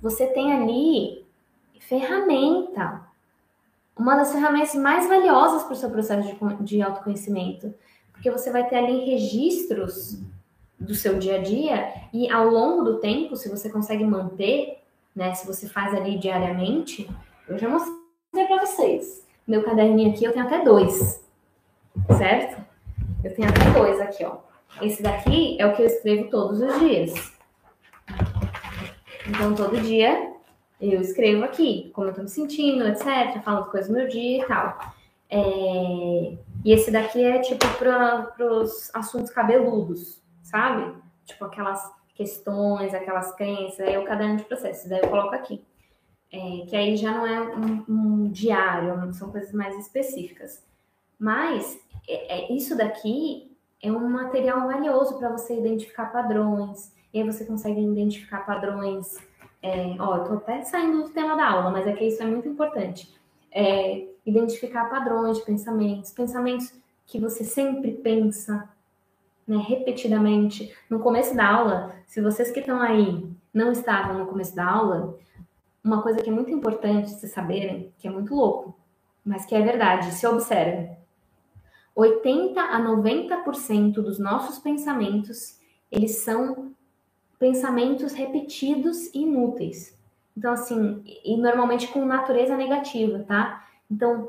você 0.00 0.26
tem 0.26 0.52
ali 0.52 1.21
ferramenta, 1.88 3.02
uma 3.96 4.16
das 4.16 4.32
ferramentas 4.32 4.74
mais 4.74 5.08
valiosas 5.08 5.64
para 5.64 5.72
o 5.72 5.76
seu 5.76 5.90
processo 5.90 6.28
de, 6.28 6.64
de 6.64 6.82
autoconhecimento, 6.82 7.74
porque 8.12 8.30
você 8.30 8.50
vai 8.50 8.68
ter 8.68 8.76
ali 8.76 9.04
registros 9.04 10.20
do 10.78 10.94
seu 10.94 11.18
dia 11.18 11.36
a 11.36 11.42
dia 11.42 11.92
e 12.12 12.30
ao 12.30 12.48
longo 12.48 12.82
do 12.82 12.98
tempo, 12.98 13.36
se 13.36 13.48
você 13.48 13.70
consegue 13.70 14.04
manter, 14.04 14.82
né, 15.14 15.34
se 15.34 15.46
você 15.46 15.68
faz 15.68 15.94
ali 15.94 16.18
diariamente, 16.18 17.08
eu 17.48 17.58
já 17.58 17.68
mostrei 17.68 18.46
para 18.46 18.64
vocês. 18.64 19.26
Meu 19.46 19.62
caderninho 19.62 20.12
aqui 20.12 20.24
eu 20.24 20.32
tenho 20.32 20.46
até 20.46 20.64
dois, 20.64 21.24
certo? 22.16 22.64
Eu 23.22 23.34
tenho 23.34 23.48
até 23.48 23.70
dois 23.78 24.00
aqui, 24.00 24.24
ó. 24.24 24.38
Esse 24.80 25.02
daqui 25.02 25.60
é 25.60 25.66
o 25.66 25.74
que 25.74 25.82
eu 25.82 25.86
escrevo 25.86 26.30
todos 26.30 26.60
os 26.60 26.78
dias. 26.80 27.32
Então, 29.28 29.54
todo 29.54 29.80
dia 29.80 30.31
eu 30.90 31.00
escrevo 31.00 31.44
aqui 31.44 31.90
como 31.94 32.08
eu 32.08 32.14
tô 32.14 32.22
me 32.22 32.28
sentindo, 32.28 32.86
etc. 32.88 33.40
Falo 33.44 33.66
coisas 33.66 33.88
do 33.88 33.96
meu 33.96 34.08
dia 34.08 34.42
e 34.42 34.46
tal. 34.46 34.78
É... 35.30 36.36
E 36.64 36.72
esse 36.72 36.90
daqui 36.90 37.22
é 37.22 37.40
tipo 37.40 37.66
para 37.78 38.34
os 38.38 38.90
assuntos 38.94 39.30
cabeludos, 39.30 40.20
sabe? 40.42 40.94
Tipo 41.24 41.44
aquelas 41.44 41.90
questões, 42.14 42.94
aquelas 42.94 43.34
crenças, 43.34 43.80
aí 43.80 43.94
é 43.94 43.98
o 43.98 44.04
caderno 44.04 44.36
de 44.36 44.44
processos, 44.44 44.88
daí 44.88 45.00
eu 45.00 45.08
coloco 45.08 45.34
aqui. 45.34 45.64
É, 46.30 46.64
que 46.66 46.74
aí 46.74 46.96
já 46.96 47.12
não 47.12 47.26
é 47.26 47.42
um, 47.42 47.84
um, 47.88 48.30
diário, 48.30 49.12
são 49.12 49.30
coisas 49.30 49.52
mais 49.52 49.76
específicas. 49.78 50.64
Mas 51.18 51.78
é, 52.08 52.38
é, 52.38 52.52
isso 52.52 52.76
daqui 52.76 53.54
é 53.82 53.92
um 53.92 54.08
material 54.08 54.66
valioso 54.66 55.18
para 55.18 55.30
você 55.30 55.58
identificar 55.58 56.06
padrões, 56.06 56.92
e 57.12 57.20
aí 57.20 57.26
você 57.26 57.44
consegue 57.44 57.80
identificar 57.80 58.46
padrões. 58.46 59.18
É, 59.62 59.94
ó, 59.98 60.16
eu 60.16 60.24
tô 60.24 60.32
até 60.34 60.62
saindo 60.62 61.04
do 61.04 61.10
tema 61.10 61.36
da 61.36 61.48
aula, 61.48 61.70
mas 61.70 61.86
é 61.86 61.92
que 61.92 62.04
isso 62.04 62.22
é 62.22 62.26
muito 62.26 62.48
importante. 62.48 63.14
É, 63.50 64.08
identificar 64.26 64.90
padrões 64.90 65.38
de 65.38 65.44
pensamentos, 65.44 66.10
pensamentos 66.10 66.72
que 67.06 67.20
você 67.20 67.44
sempre 67.44 67.92
pensa, 67.92 68.68
né, 69.46 69.56
repetidamente. 69.56 70.74
No 70.90 70.98
começo 70.98 71.36
da 71.36 71.46
aula, 71.46 71.94
se 72.06 72.20
vocês 72.20 72.50
que 72.50 72.60
estão 72.60 72.80
aí 72.80 73.30
não 73.54 73.70
estavam 73.70 74.18
no 74.18 74.26
começo 74.26 74.54
da 74.56 74.68
aula, 74.68 75.16
uma 75.84 76.02
coisa 76.02 76.20
que 76.20 76.30
é 76.30 76.32
muito 76.32 76.50
importante 76.50 77.10
vocês 77.10 77.32
saberem, 77.32 77.92
que 77.98 78.08
é 78.08 78.10
muito 78.10 78.34
louco, 78.34 78.74
mas 79.24 79.44
que 79.44 79.54
é 79.54 79.60
verdade, 79.60 80.12
se 80.12 80.26
observe. 80.26 80.90
80 81.94 82.60
a 82.60 82.80
90% 82.80 83.94
dos 83.94 84.18
nossos 84.18 84.58
pensamentos, 84.58 85.58
eles 85.90 86.16
são 86.20 86.72
pensamentos 87.42 88.12
repetidos 88.12 89.12
e 89.12 89.22
inúteis. 89.22 89.98
Então, 90.36 90.52
assim, 90.52 91.02
e 91.24 91.36
normalmente 91.36 91.88
com 91.88 92.04
natureza 92.04 92.56
negativa, 92.56 93.18
tá? 93.26 93.66
Então, 93.90 94.28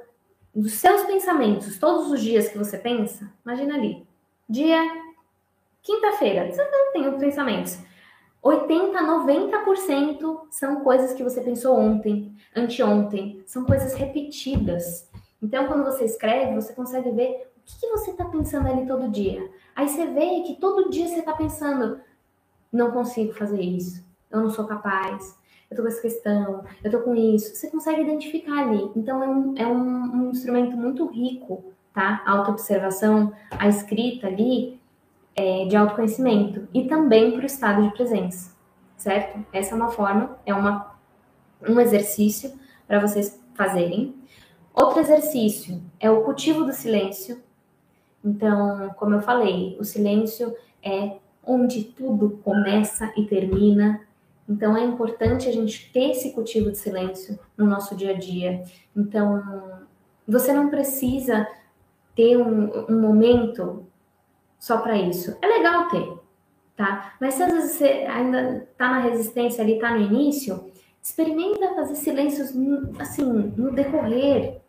dos 0.54 0.74
seus 0.74 1.04
pensamentos, 1.04 1.78
todos 1.78 2.12
os 2.12 2.20
dias 2.20 2.48
que 2.48 2.58
você 2.58 2.76
pensa, 2.76 3.32
imagina 3.46 3.76
ali, 3.76 4.04
dia 4.50 4.82
Quinta-feira, 5.84 6.50
você 6.50 6.64
não 6.64 6.94
tem 6.94 7.20
pensamentos. 7.20 7.78
80, 8.42 8.98
90% 9.00 10.48
são 10.50 10.80
coisas 10.80 11.14
que 11.14 11.22
você 11.22 11.42
pensou 11.42 11.78
ontem, 11.78 12.34
anteontem, 12.56 13.44
são 13.46 13.64
coisas 13.64 13.94
repetidas. 13.94 15.12
Então, 15.42 15.68
quando 15.68 15.84
você 15.84 16.06
escreve, 16.06 16.56
você 16.56 16.74
consegue 16.74 17.12
ver 17.12 17.52
o 17.58 17.62
que, 17.66 17.80
que 17.80 17.88
você 17.90 18.12
está 18.12 18.26
pensando 18.26 18.70
ali 18.70 18.88
todo 18.88 19.12
dia. 19.12 19.48
Aí 19.76 19.88
você 19.88 20.08
vê 20.08 20.42
que 20.42 20.56
todo 20.56 20.90
dia 20.90 21.08
você 21.08 21.20
está 21.20 21.34
pensando: 21.34 22.00
não 22.74 22.92
consigo 22.92 23.34
fazer 23.34 23.62
isso, 23.62 24.04
eu 24.32 24.42
não 24.42 24.50
sou 24.50 24.66
capaz, 24.66 25.38
eu 25.70 25.78
tô 25.78 25.84
com 25.84 25.88
essa 25.88 26.02
questão, 26.02 26.64
eu 26.84 26.92
tô 26.92 27.00
com 27.00 27.16
isso. 27.16 27.56
Você 27.56 27.70
consegue 27.70 28.02
identificar 28.02 28.60
ali. 28.60 28.92
Então, 28.96 29.24
é 29.24 29.28
um, 29.28 29.56
é 29.58 29.68
um, 29.68 30.26
um 30.28 30.30
instrumento 30.32 30.76
muito 30.78 31.06
rico, 31.08 31.74
tá? 31.94 32.22
A 32.26 32.32
autoobservação, 32.32 33.34
a 33.52 33.68
escrita 33.68 34.28
ali, 34.28 34.80
é, 35.36 35.66
de 35.66 35.76
autoconhecimento 35.76 36.68
e 36.74 36.88
também 36.88 37.32
para 37.32 37.42
o 37.42 37.46
estado 37.46 37.84
de 37.84 37.94
presença, 37.94 38.56
certo? 38.96 39.44
Essa 39.52 39.74
é 39.74 39.76
uma 39.76 39.90
forma, 39.90 40.38
é 40.46 40.54
uma, 40.54 40.96
um 41.68 41.80
exercício 41.80 42.54
para 42.88 43.00
vocês 43.00 43.42
fazerem. 43.56 44.16
Outro 44.74 45.00
exercício 45.00 45.82
é 46.00 46.10
o 46.10 46.24
cultivo 46.24 46.66
do 46.66 46.74
silêncio. 46.74 47.42
Então, 48.24 48.94
como 48.96 49.16
eu 49.16 49.22
falei, 49.22 49.76
o 49.80 49.84
silêncio 49.84 50.56
é 50.82 51.18
onde 51.46 51.84
tudo 51.84 52.40
começa 52.44 53.12
e 53.18 53.26
termina. 53.26 54.02
Então, 54.48 54.76
é 54.76 54.84
importante 54.84 55.48
a 55.48 55.52
gente 55.52 55.92
ter 55.92 56.12
esse 56.12 56.32
cultivo 56.32 56.72
de 56.72 56.78
silêncio 56.78 57.40
no 57.58 57.66
nosso 57.66 57.96
dia 57.96 58.12
a 58.12 58.18
dia. 58.18 58.64
Então, 58.96 59.42
você 60.28 60.54
não 60.54 60.70
precisa 60.70 61.48
ter 62.16 62.38
um, 62.38 62.86
um 62.90 63.02
momento 63.02 63.86
só 64.60 64.78
para 64.78 64.98
isso. 64.98 65.38
É 65.42 65.48
legal 65.48 65.90
ter, 65.90 66.18
tá? 66.76 67.16
Mas 67.20 67.36
se 67.36 67.44
às 67.44 67.52
vezes 67.52 67.72
você 67.72 67.86
ainda 68.08 68.68
tá 68.78 68.90
na 68.90 69.00
resistência 69.00 69.64
ali, 69.64 69.80
tá 69.80 69.92
no 69.92 70.02
início, 70.02 70.72
experimenta 71.02 71.76
fazer 71.76 71.96
silêncios 71.96 72.54
assim 72.98 73.26
no 73.58 73.74
decorrer 73.74 74.62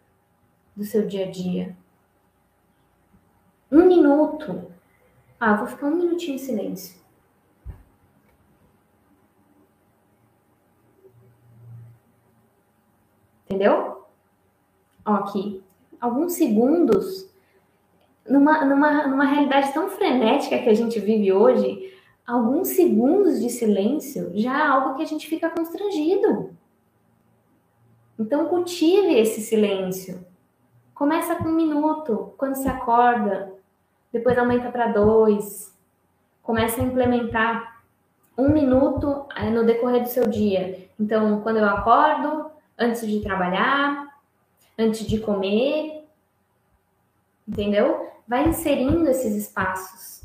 do 0.75 0.85
seu 0.85 1.07
dia 1.07 1.27
a 1.27 1.31
dia. 1.31 1.77
Um 3.71 3.87
minuto. 3.87 4.74
Ah, 5.47 5.53
vou 5.57 5.67
ficar 5.67 5.89
um 5.89 5.97
minutinho 5.97 6.37
em 6.37 6.39
silêncio. 6.39 6.97
Entendeu? 13.45 14.07
Ó, 15.05 15.13
aqui. 15.13 15.63
Alguns 16.01 16.33
segundos. 16.33 17.31
Numa, 18.27 18.65
numa, 18.65 19.07
numa 19.07 19.27
realidade 19.27 19.71
tão 19.75 19.91
frenética 19.91 20.59
que 20.61 20.71
a 20.71 20.73
gente 20.73 20.99
vive 20.99 21.31
hoje, 21.31 21.95
alguns 22.27 22.69
segundos 22.69 23.39
de 23.39 23.51
silêncio 23.51 24.33
já 24.35 24.59
é 24.59 24.67
algo 24.67 24.97
que 24.97 25.03
a 25.03 25.07
gente 25.07 25.29
fica 25.29 25.51
constrangido. 25.51 26.57
Então, 28.19 28.49
cultive 28.49 29.13
esse 29.13 29.43
silêncio. 29.43 30.27
Começa 30.95 31.37
com 31.37 31.51
um 31.51 31.55
minuto, 31.55 32.33
quando 32.39 32.55
se 32.55 32.67
acorda, 32.67 33.54
depois 34.15 34.39
aumenta 34.39 34.71
para 34.71 34.93
dois. 34.93 35.77
Começa 36.41 36.81
a 36.81 36.85
implementar 36.85 37.83
um 38.39 38.49
minuto 38.49 39.27
eh, 39.35 39.51
no 39.51 39.67
decorrer 39.67 40.03
do 40.03 40.09
seu 40.09 40.29
dia. 40.29 40.89
Então, 40.99 41.41
quando 41.41 41.57
eu 41.57 41.65
acordo, 41.65 42.49
antes 42.79 43.05
de 43.05 43.21
trabalhar, 43.21 44.17
antes 44.79 45.05
de 45.05 45.19
comer, 45.19 46.05
entendeu? 47.47 48.09
Vai 48.27 48.47
inserindo 48.47 49.11
esses 49.11 49.35
espaços, 49.35 50.23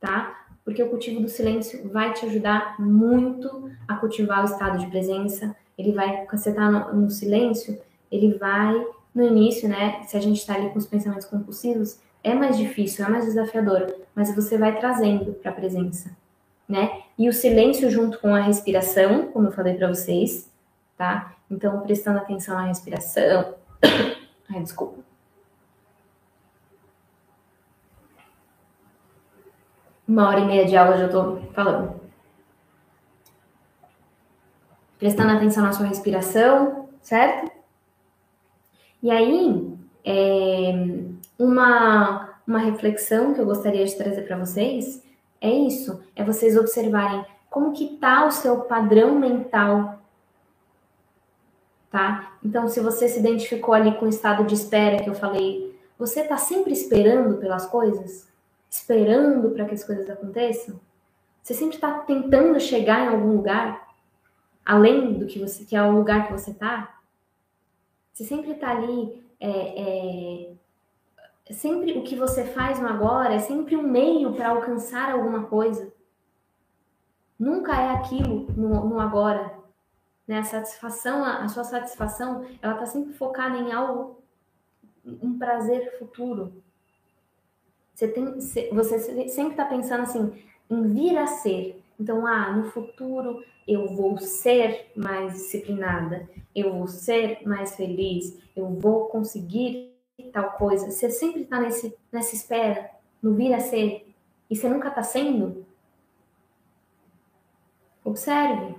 tá? 0.00 0.46
Porque 0.64 0.82
o 0.82 0.88
cultivo 0.88 1.20
do 1.20 1.28
silêncio 1.28 1.90
vai 1.90 2.14
te 2.14 2.24
ajudar 2.24 2.80
muito 2.80 3.70
a 3.86 3.96
cultivar 3.96 4.40
o 4.40 4.46
estado 4.46 4.78
de 4.78 4.86
presença. 4.86 5.54
Ele 5.76 5.92
vai, 5.92 6.24
quando 6.24 6.38
você 6.38 6.54
tá 6.54 6.70
no, 6.70 7.02
no 7.02 7.10
silêncio, 7.10 7.78
ele 8.10 8.38
vai, 8.38 8.82
no 9.14 9.22
início, 9.22 9.68
né? 9.68 10.02
Se 10.04 10.16
a 10.16 10.20
gente 10.20 10.38
está 10.38 10.54
ali 10.54 10.70
com 10.70 10.78
os 10.78 10.86
pensamentos 10.86 11.26
compulsivos, 11.26 12.00
é 12.26 12.34
mais 12.34 12.58
difícil, 12.58 13.04
é 13.04 13.08
mais 13.08 13.24
desafiador, 13.24 13.94
mas 14.12 14.34
você 14.34 14.58
vai 14.58 14.76
trazendo 14.76 15.32
para 15.34 15.52
a 15.52 15.54
presença, 15.54 16.10
né? 16.68 17.02
E 17.16 17.28
o 17.28 17.32
silêncio 17.32 17.88
junto 17.88 18.18
com 18.18 18.34
a 18.34 18.40
respiração, 18.40 19.28
como 19.28 19.46
eu 19.46 19.52
falei 19.52 19.74
para 19.74 19.86
vocês, 19.86 20.50
tá? 20.96 21.36
Então, 21.48 21.80
prestando 21.82 22.18
atenção 22.18 22.56
na 22.56 22.66
respiração. 22.66 23.54
Ai, 24.50 24.60
desculpa. 24.60 24.98
Uma 30.08 30.28
hora 30.28 30.40
e 30.40 30.46
meia 30.46 30.64
de 30.66 30.76
aula 30.76 30.98
já 30.98 31.08
tô 31.08 31.36
falando. 31.52 32.00
Prestando 34.98 35.30
atenção 35.30 35.62
na 35.62 35.72
sua 35.72 35.86
respiração, 35.86 36.88
certo? 37.00 37.52
E 39.00 39.10
aí, 39.10 39.75
é, 40.06 40.72
uma, 41.36 42.38
uma 42.46 42.58
reflexão 42.60 43.34
que 43.34 43.40
eu 43.40 43.44
gostaria 43.44 43.84
de 43.84 43.96
trazer 43.96 44.22
para 44.22 44.38
vocês 44.38 45.02
é 45.40 45.50
isso, 45.50 46.00
é 46.14 46.22
vocês 46.22 46.56
observarem 46.56 47.26
como 47.50 47.72
que 47.72 47.96
tá 47.96 48.24
o 48.24 48.30
seu 48.30 48.60
padrão 48.60 49.18
mental, 49.18 50.00
tá? 51.90 52.36
Então, 52.42 52.68
se 52.68 52.80
você 52.80 53.08
se 53.08 53.18
identificou 53.18 53.74
ali 53.74 53.96
com 53.96 54.06
o 54.06 54.08
estado 54.08 54.44
de 54.44 54.54
espera 54.54 55.02
que 55.02 55.10
eu 55.10 55.14
falei, 55.14 55.76
você 55.98 56.22
tá 56.22 56.36
sempre 56.36 56.72
esperando 56.72 57.38
pelas 57.38 57.66
coisas? 57.66 58.28
Esperando 58.70 59.50
para 59.50 59.64
que 59.64 59.74
as 59.74 59.82
coisas 59.82 60.08
aconteçam? 60.08 60.78
Você 61.42 61.54
sempre 61.54 61.76
está 61.76 62.00
tentando 62.00 62.60
chegar 62.60 63.06
em 63.06 63.08
algum 63.08 63.36
lugar 63.36 63.86
além 64.64 65.14
do 65.14 65.26
que 65.26 65.38
você 65.38 65.64
que 65.64 65.76
é 65.76 65.82
o 65.82 65.92
lugar 65.92 66.26
que 66.26 66.32
você 66.32 66.52
tá? 66.52 67.00
Você 68.12 68.24
sempre 68.24 68.52
está 68.52 68.70
ali 68.70 69.25
é, 69.40 70.50
é, 71.48 71.52
sempre 71.52 71.92
o 71.98 72.02
que 72.02 72.16
você 72.16 72.44
faz 72.44 72.80
no 72.80 72.88
agora 72.88 73.34
é 73.34 73.38
sempre 73.38 73.76
um 73.76 73.82
meio 73.82 74.32
para 74.34 74.50
alcançar 74.50 75.12
alguma 75.12 75.44
coisa. 75.44 75.92
Nunca 77.38 77.74
é 77.74 77.90
aquilo 77.90 78.46
no, 78.56 78.88
no 78.88 79.00
agora. 79.00 79.54
Né? 80.26 80.38
A 80.38 80.44
satisfação, 80.44 81.24
a, 81.24 81.44
a 81.44 81.48
sua 81.48 81.64
satisfação, 81.64 82.46
ela 82.60 82.74
está 82.74 82.86
sempre 82.86 83.12
focada 83.12 83.56
em 83.58 83.72
algo, 83.72 84.20
um 85.04 85.38
prazer 85.38 85.98
futuro. 85.98 86.62
Você, 87.94 88.08
tem, 88.08 88.24
você 88.72 89.28
sempre 89.28 89.52
está 89.52 89.64
pensando 89.64 90.02
assim, 90.02 90.44
em 90.68 90.82
vir 90.88 91.16
a 91.16 91.26
ser. 91.26 91.82
Então, 91.98 92.26
ah, 92.26 92.52
no 92.52 92.70
futuro 92.70 93.44
eu 93.66 93.88
vou 93.88 94.18
ser 94.18 94.92
mais 94.94 95.32
disciplinada, 95.32 96.28
eu 96.54 96.72
vou 96.72 96.86
ser 96.86 97.46
mais 97.46 97.74
feliz, 97.74 98.38
eu 98.54 98.68
vou 98.68 99.06
conseguir 99.08 99.96
tal 100.32 100.52
coisa, 100.52 100.90
você 100.90 101.10
sempre 101.10 101.42
está 101.42 101.60
nessa 101.60 102.34
espera, 102.34 102.90
no 103.22 103.34
vir 103.34 103.52
a 103.52 103.60
ser, 103.60 104.14
e 104.48 104.56
você 104.56 104.68
nunca 104.68 104.88
está 104.88 105.02
sendo? 105.02 105.66
Observe. 108.04 108.76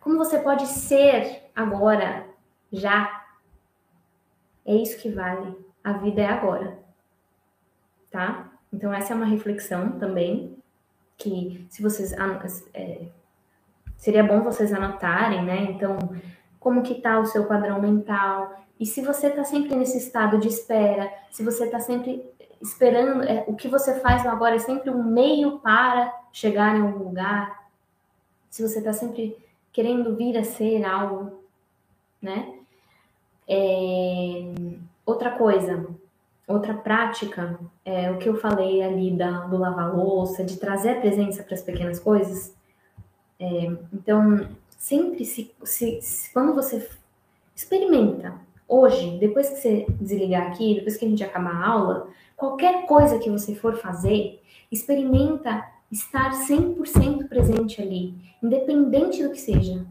Como 0.00 0.16
você 0.16 0.38
pode 0.38 0.66
ser 0.66 1.50
agora, 1.54 2.26
já? 2.72 3.26
É 4.64 4.74
isso 4.74 4.98
que 4.98 5.10
vale. 5.10 5.54
A 5.84 5.92
vida 5.92 6.22
é 6.22 6.26
agora. 6.26 6.78
Tá? 8.10 8.50
Então, 8.72 8.92
essa 8.92 9.12
é 9.12 9.16
uma 9.16 9.26
reflexão 9.26 9.98
também, 9.98 10.57
que 11.18 11.66
se 11.68 11.82
vocês. 11.82 12.14
É, 12.72 13.02
seria 13.96 14.22
bom 14.22 14.40
vocês 14.40 14.72
anotarem, 14.72 15.44
né? 15.44 15.64
Então, 15.72 15.98
como 16.60 16.82
que 16.82 16.94
tá 16.94 17.18
o 17.18 17.26
seu 17.26 17.44
padrão 17.46 17.82
mental? 17.82 18.64
E 18.78 18.86
se 18.86 19.02
você 19.02 19.26
está 19.26 19.42
sempre 19.42 19.74
nesse 19.74 19.98
estado 19.98 20.38
de 20.38 20.48
espera, 20.48 21.12
se 21.30 21.42
você 21.42 21.64
está 21.64 21.80
sempre 21.80 22.24
esperando, 22.62 23.24
é, 23.24 23.44
o 23.48 23.54
que 23.54 23.68
você 23.68 23.98
faz 24.00 24.24
agora 24.24 24.54
é 24.54 24.60
sempre 24.60 24.88
um 24.88 25.02
meio 25.02 25.58
para 25.58 26.12
chegar 26.32 26.76
em 26.76 26.82
algum 26.82 27.04
lugar, 27.04 27.68
se 28.48 28.62
você 28.62 28.78
está 28.78 28.92
sempre 28.92 29.36
querendo 29.72 30.14
vir 30.16 30.38
a 30.38 30.44
ser 30.44 30.84
algo, 30.84 31.42
né? 32.22 32.54
É, 33.48 34.52
outra 35.04 35.30
coisa, 35.30 35.88
outra 36.48 36.72
prática, 36.72 37.60
é 37.84 38.10
o 38.10 38.16
que 38.16 38.28
eu 38.28 38.40
falei 38.40 38.82
ali 38.82 39.14
da, 39.14 39.46
do 39.46 39.58
lavar 39.58 39.94
louça, 39.94 40.42
de 40.42 40.56
trazer 40.56 41.00
presença 41.00 41.42
para 41.42 41.54
as 41.54 41.62
pequenas 41.62 42.00
coisas. 42.00 42.56
É, 43.38 43.70
então, 43.92 44.48
sempre 44.70 45.24
se, 45.26 45.54
se, 45.62 46.00
se, 46.00 46.32
quando 46.32 46.54
você 46.54 46.88
experimenta 47.54 48.34
hoje, 48.66 49.18
depois 49.18 49.50
que 49.50 49.56
você 49.56 49.86
desligar 50.00 50.48
aqui, 50.48 50.74
depois 50.74 50.96
que 50.96 51.04
a 51.04 51.08
gente 51.08 51.22
acabar 51.22 51.54
a 51.54 51.68
aula, 51.68 52.08
qualquer 52.34 52.86
coisa 52.86 53.18
que 53.18 53.30
você 53.30 53.54
for 53.54 53.76
fazer, 53.76 54.42
experimenta 54.72 55.64
estar 55.92 56.30
100% 56.32 57.28
presente 57.28 57.80
ali, 57.80 58.14
independente 58.42 59.22
do 59.22 59.30
que 59.30 59.40
seja. 59.40 59.84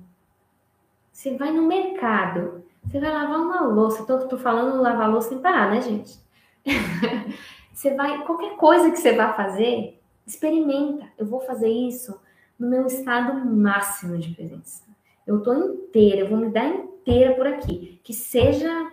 Você 1.11 1.35
vai 1.35 1.51
no 1.51 1.67
mercado, 1.67 2.63
você 2.83 2.99
vai 2.99 3.11
lavar 3.11 3.39
uma 3.39 3.61
louça, 3.61 4.05
tô, 4.05 4.19
tô 4.27 4.37
falando 4.37 4.81
lavar 4.81 5.09
louça 5.09 5.29
sem 5.29 5.39
parar, 5.39 5.71
né, 5.71 5.81
gente? 5.81 6.26
você 7.73 7.93
vai, 7.93 8.23
qualquer 8.25 8.55
coisa 8.55 8.91
que 8.91 8.97
você 8.97 9.13
vá 9.13 9.33
fazer, 9.33 9.99
experimenta. 10.25 11.05
Eu 11.17 11.25
vou 11.25 11.39
fazer 11.41 11.69
isso 11.69 12.19
no 12.59 12.67
meu 12.69 12.85
estado 12.85 13.33
máximo 13.45 14.17
de 14.17 14.33
presença. 14.33 14.83
Eu 15.25 15.41
tô 15.41 15.53
inteira, 15.53 16.21
eu 16.21 16.29
vou 16.29 16.37
me 16.37 16.49
dar 16.49 16.67
inteira 16.67 17.35
por 17.35 17.47
aqui. 17.47 17.99
Que 18.03 18.13
seja, 18.13 18.91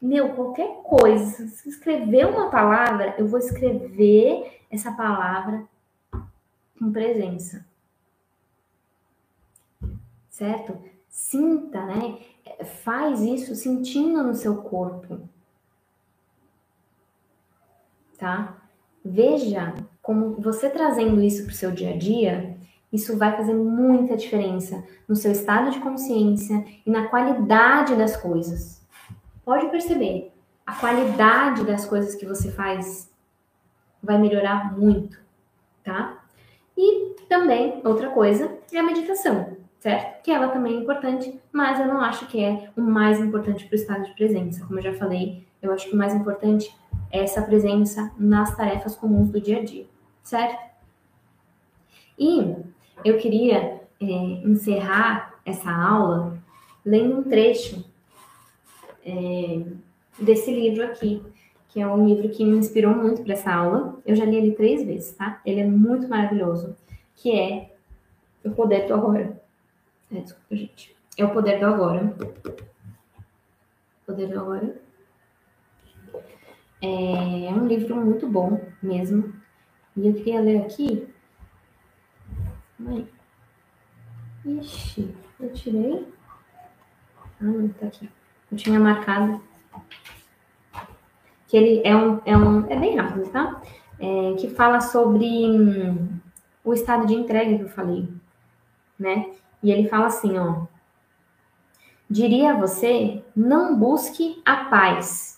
meu, 0.00 0.34
qualquer 0.34 0.82
coisa. 0.82 1.46
Se 1.48 1.68
escrever 1.68 2.26
uma 2.26 2.50
palavra, 2.50 3.14
eu 3.18 3.26
vou 3.26 3.38
escrever 3.38 4.60
essa 4.70 4.92
palavra 4.92 5.64
com 6.78 6.92
presença. 6.92 7.66
Certo? 10.28 10.78
Sinta, 11.08 11.84
né? 11.84 12.18
Faz 12.82 13.22
isso 13.22 13.54
sentindo 13.54 14.22
no 14.22 14.34
seu 14.34 14.62
corpo. 14.62 15.28
Tá? 18.18 18.56
Veja 19.04 19.74
como 20.02 20.40
você 20.40 20.70
trazendo 20.70 21.22
isso 21.22 21.44
para 21.44 21.52
o 21.52 21.54
seu 21.54 21.70
dia 21.70 21.94
a 21.94 21.96
dia, 21.96 22.56
isso 22.92 23.16
vai 23.18 23.36
fazer 23.36 23.54
muita 23.54 24.16
diferença 24.16 24.82
no 25.06 25.14
seu 25.14 25.32
estado 25.32 25.70
de 25.70 25.80
consciência 25.80 26.64
e 26.84 26.90
na 26.90 27.08
qualidade 27.08 27.94
das 27.94 28.16
coisas. 28.16 28.84
Pode 29.44 29.68
perceber, 29.68 30.32
a 30.66 30.74
qualidade 30.74 31.64
das 31.64 31.84
coisas 31.84 32.14
que 32.14 32.26
você 32.26 32.50
faz 32.50 33.10
vai 34.02 34.18
melhorar 34.18 34.76
muito, 34.76 35.18
tá? 35.84 36.24
E 36.76 37.14
também, 37.28 37.80
outra 37.84 38.10
coisa, 38.10 38.58
é 38.72 38.78
a 38.78 38.82
meditação, 38.82 39.56
certo? 39.78 40.22
Que 40.22 40.30
ela 40.30 40.48
também 40.48 40.74
é 40.74 40.80
importante, 40.80 41.40
mas 41.52 41.78
eu 41.78 41.86
não 41.86 42.00
acho 42.00 42.26
que 42.26 42.42
é 42.42 42.70
o 42.76 42.80
mais 42.80 43.20
importante 43.20 43.64
para 43.64 43.74
o 43.74 43.78
estado 43.78 44.04
de 44.04 44.14
presença. 44.14 44.64
Como 44.64 44.78
eu 44.78 44.82
já 44.82 44.94
falei, 44.94 45.46
eu 45.62 45.72
acho 45.72 45.88
que 45.88 45.94
o 45.94 45.98
mais 45.98 46.14
importante 46.14 46.74
essa 47.10 47.42
presença 47.42 48.12
nas 48.18 48.56
tarefas 48.56 48.96
comuns 48.96 49.30
do 49.30 49.40
dia 49.40 49.58
a 49.60 49.64
dia, 49.64 49.86
certo? 50.22 50.58
E 52.18 52.56
eu 53.04 53.18
queria 53.18 53.82
é, 54.00 54.06
encerrar 54.06 55.34
essa 55.44 55.70
aula 55.70 56.38
lendo 56.84 57.18
um 57.18 57.22
trecho 57.22 57.84
é, 59.04 59.62
desse 60.18 60.52
livro 60.52 60.84
aqui, 60.84 61.22
que 61.68 61.80
é 61.80 61.86
um 61.86 62.06
livro 62.06 62.28
que 62.30 62.44
me 62.44 62.56
inspirou 62.56 62.94
muito 62.94 63.22
para 63.22 63.34
essa 63.34 63.52
aula. 63.52 64.00
Eu 64.04 64.16
já 64.16 64.24
li 64.24 64.36
ele 64.36 64.52
três 64.52 64.84
vezes, 64.84 65.12
tá? 65.12 65.40
Ele 65.44 65.60
é 65.60 65.66
muito 65.66 66.08
maravilhoso, 66.08 66.76
que 67.14 67.38
é 67.38 67.74
O 68.44 68.50
Poder 68.50 68.86
do 68.86 68.94
Agora. 68.94 69.40
É, 70.10 70.20
desculpa, 70.20 70.56
gente. 70.56 70.96
É 71.18 71.24
O 71.24 71.30
Poder 71.30 71.58
do 71.58 71.66
Agora. 71.66 72.14
Poder 74.06 74.28
do 74.28 74.40
Agora. 74.40 74.85
É 76.86 77.52
um 77.52 77.66
livro 77.66 77.96
muito 77.96 78.28
bom 78.28 78.60
mesmo. 78.82 79.32
E 79.96 80.06
eu 80.06 80.14
queria 80.14 80.40
ler 80.40 80.62
aqui. 80.62 81.08
Mãe. 82.78 83.08
Ixi, 84.44 85.14
eu 85.40 85.52
tirei. 85.52 86.06
Ah, 87.40 87.44
não, 87.44 87.68
tá 87.68 87.86
aqui. 87.86 88.08
Eu 88.50 88.56
tinha 88.56 88.78
marcado 88.78 89.42
que 91.48 91.56
ele 91.56 91.82
é 91.84 91.96
um, 91.96 92.20
é 92.24 92.36
um 92.36 92.66
é 92.66 92.76
bem 92.76 92.96
rápido, 92.96 93.30
tá? 93.30 93.60
É, 93.98 94.34
que 94.34 94.48
fala 94.50 94.80
sobre 94.80 95.26
hum, 95.26 96.18
o 96.64 96.72
estado 96.72 97.06
de 97.06 97.14
entrega 97.14 97.56
que 97.56 97.62
eu 97.62 97.68
falei, 97.68 98.08
né? 98.98 99.32
E 99.62 99.70
ele 99.70 99.88
fala 99.88 100.06
assim, 100.06 100.36
ó. 100.38 100.66
Diria 102.08 102.52
a 102.52 102.56
você, 102.56 103.24
não 103.34 103.76
busque 103.76 104.40
a 104.44 104.64
paz. 104.66 105.35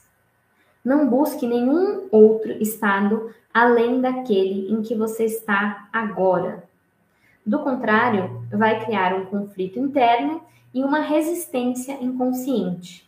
Não 0.89 1.07
busque 1.07 1.47
nenhum 1.47 2.09
outro 2.11 2.51
estado 2.63 3.31
além 3.53 4.01
daquele 4.01 4.73
em 4.73 4.81
que 4.81 4.95
você 4.95 5.27
está 5.27 5.87
agora. 5.93 6.65
Do 7.45 7.59
contrário, 7.59 8.43
vai 8.51 8.83
criar 8.83 9.15
um 9.15 9.27
conflito 9.27 9.79
interno 9.79 10.41
e 10.73 10.83
uma 10.83 11.01
resistência 11.01 12.03
inconsciente. 12.03 13.07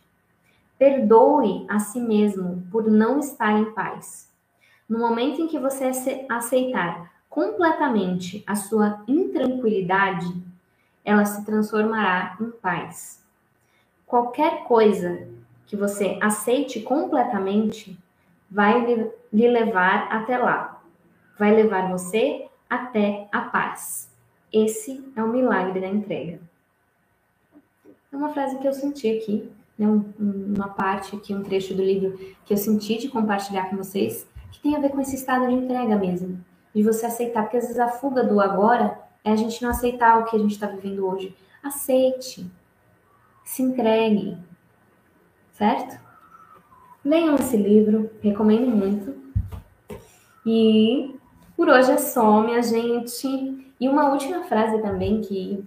Perdoe 0.77 1.65
a 1.67 1.79
si 1.79 1.99
mesmo 1.99 2.61
por 2.71 2.85
não 2.85 3.17
estar 3.17 3.57
em 3.57 3.71
paz. 3.71 4.31
No 4.87 4.99
momento 4.99 5.41
em 5.41 5.47
que 5.47 5.57
você 5.57 5.89
aceitar 6.29 7.11
completamente 7.31 8.43
a 8.45 8.55
sua 8.55 9.01
intranquilidade, 9.07 10.31
ela 11.03 11.25
se 11.25 11.43
transformará 11.43 12.37
em 12.39 12.51
paz. 12.51 13.25
Qualquer 14.05 14.65
coisa 14.65 15.27
que 15.71 15.77
você 15.77 16.19
aceite 16.21 16.81
completamente 16.81 17.97
vai 18.49 18.85
lhe 19.31 19.47
levar 19.47 20.09
até 20.11 20.37
lá. 20.37 20.83
Vai 21.39 21.55
levar 21.55 21.89
você 21.89 22.49
até 22.69 23.29
a 23.31 23.39
paz. 23.39 24.11
Esse 24.51 25.01
é 25.15 25.23
o 25.23 25.29
milagre 25.29 25.79
da 25.79 25.87
entrega. 25.87 26.41
É 28.11 28.17
uma 28.17 28.33
frase 28.33 28.57
que 28.59 28.67
eu 28.67 28.73
senti 28.73 29.17
aqui 29.17 29.49
né, 29.79 29.87
uma 30.19 30.67
parte 30.67 31.15
aqui, 31.15 31.33
um 31.33 31.41
trecho 31.41 31.73
do 31.73 31.81
livro 31.81 32.19
que 32.43 32.53
eu 32.53 32.57
senti 32.57 32.97
de 32.97 33.07
compartilhar 33.07 33.69
com 33.69 33.77
vocês, 33.77 34.27
que 34.51 34.59
tem 34.59 34.75
a 34.75 34.79
ver 34.79 34.89
com 34.89 34.99
esse 34.99 35.15
estado 35.15 35.47
de 35.47 35.53
entrega 35.53 35.95
mesmo, 35.95 36.43
de 36.75 36.83
você 36.83 37.05
aceitar, 37.05 37.43
porque 37.43 37.55
às 37.55 37.63
vezes 37.63 37.79
a 37.79 37.87
fuga 37.87 38.25
do 38.25 38.41
agora 38.41 38.99
é 39.23 39.31
a 39.31 39.37
gente 39.37 39.63
não 39.63 39.69
aceitar 39.69 40.19
o 40.19 40.25
que 40.25 40.35
a 40.35 40.39
gente 40.39 40.51
está 40.51 40.67
vivendo 40.67 41.07
hoje. 41.07 41.33
Aceite, 41.63 42.45
se 43.45 43.63
entregue, 43.63 44.37
certo? 45.61 45.99
Leiam 47.05 47.35
esse 47.35 47.55
livro, 47.55 48.09
recomendo 48.19 48.65
muito. 48.65 49.13
E 50.43 51.15
por 51.55 51.69
hoje 51.69 51.91
é 51.91 51.97
só, 51.99 52.41
minha 52.41 52.63
gente. 52.63 53.27
E 53.79 53.87
uma 53.87 54.09
última 54.09 54.41
frase 54.45 54.81
também 54.81 55.21
que, 55.21 55.63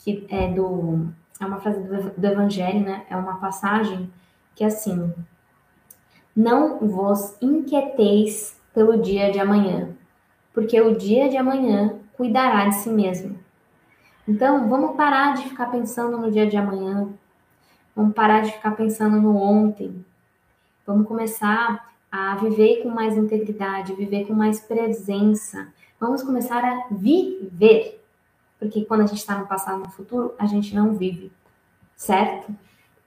que 0.00 0.26
é 0.28 0.48
do 0.48 1.08
é 1.40 1.46
uma 1.46 1.60
frase 1.60 1.80
do, 1.80 2.10
do 2.10 2.26
Evangelho, 2.26 2.80
né? 2.80 3.06
É 3.08 3.16
uma 3.16 3.38
passagem 3.38 4.12
que 4.54 4.64
é 4.64 4.66
assim: 4.66 5.10
Não 6.36 6.78
vos 6.80 7.34
inquieteis 7.40 8.60
pelo 8.74 9.00
dia 9.00 9.32
de 9.32 9.38
amanhã, 9.38 9.96
porque 10.52 10.78
o 10.78 10.94
dia 10.94 11.30
de 11.30 11.38
amanhã 11.38 11.98
cuidará 12.12 12.68
de 12.68 12.74
si 12.74 12.90
mesmo. 12.90 13.38
Então, 14.28 14.68
vamos 14.68 14.94
parar 14.94 15.34
de 15.34 15.48
ficar 15.48 15.70
pensando 15.70 16.18
no 16.18 16.30
dia 16.30 16.46
de 16.46 16.56
amanhã, 16.56 17.08
vamos 17.94 18.14
parar 18.14 18.42
de 18.42 18.52
ficar 18.52 18.72
pensando 18.72 19.20
no 19.20 19.36
ontem, 19.36 20.04
vamos 20.86 21.06
começar 21.06 21.92
a 22.10 22.36
viver 22.36 22.82
com 22.82 22.88
mais 22.88 23.16
integridade, 23.16 23.94
viver 23.94 24.26
com 24.26 24.34
mais 24.34 24.60
presença, 24.60 25.68
vamos 25.98 26.22
começar 26.22 26.64
a 26.64 26.88
viver 26.90 28.02
porque 28.62 28.84
quando 28.84 29.00
a 29.00 29.06
gente 29.06 29.18
está 29.18 29.36
no 29.36 29.46
passado 29.48 29.80
no 29.80 29.90
futuro, 29.90 30.34
a 30.38 30.46
gente 30.46 30.72
não 30.72 30.94
vive, 30.94 31.32
certo? 31.96 32.54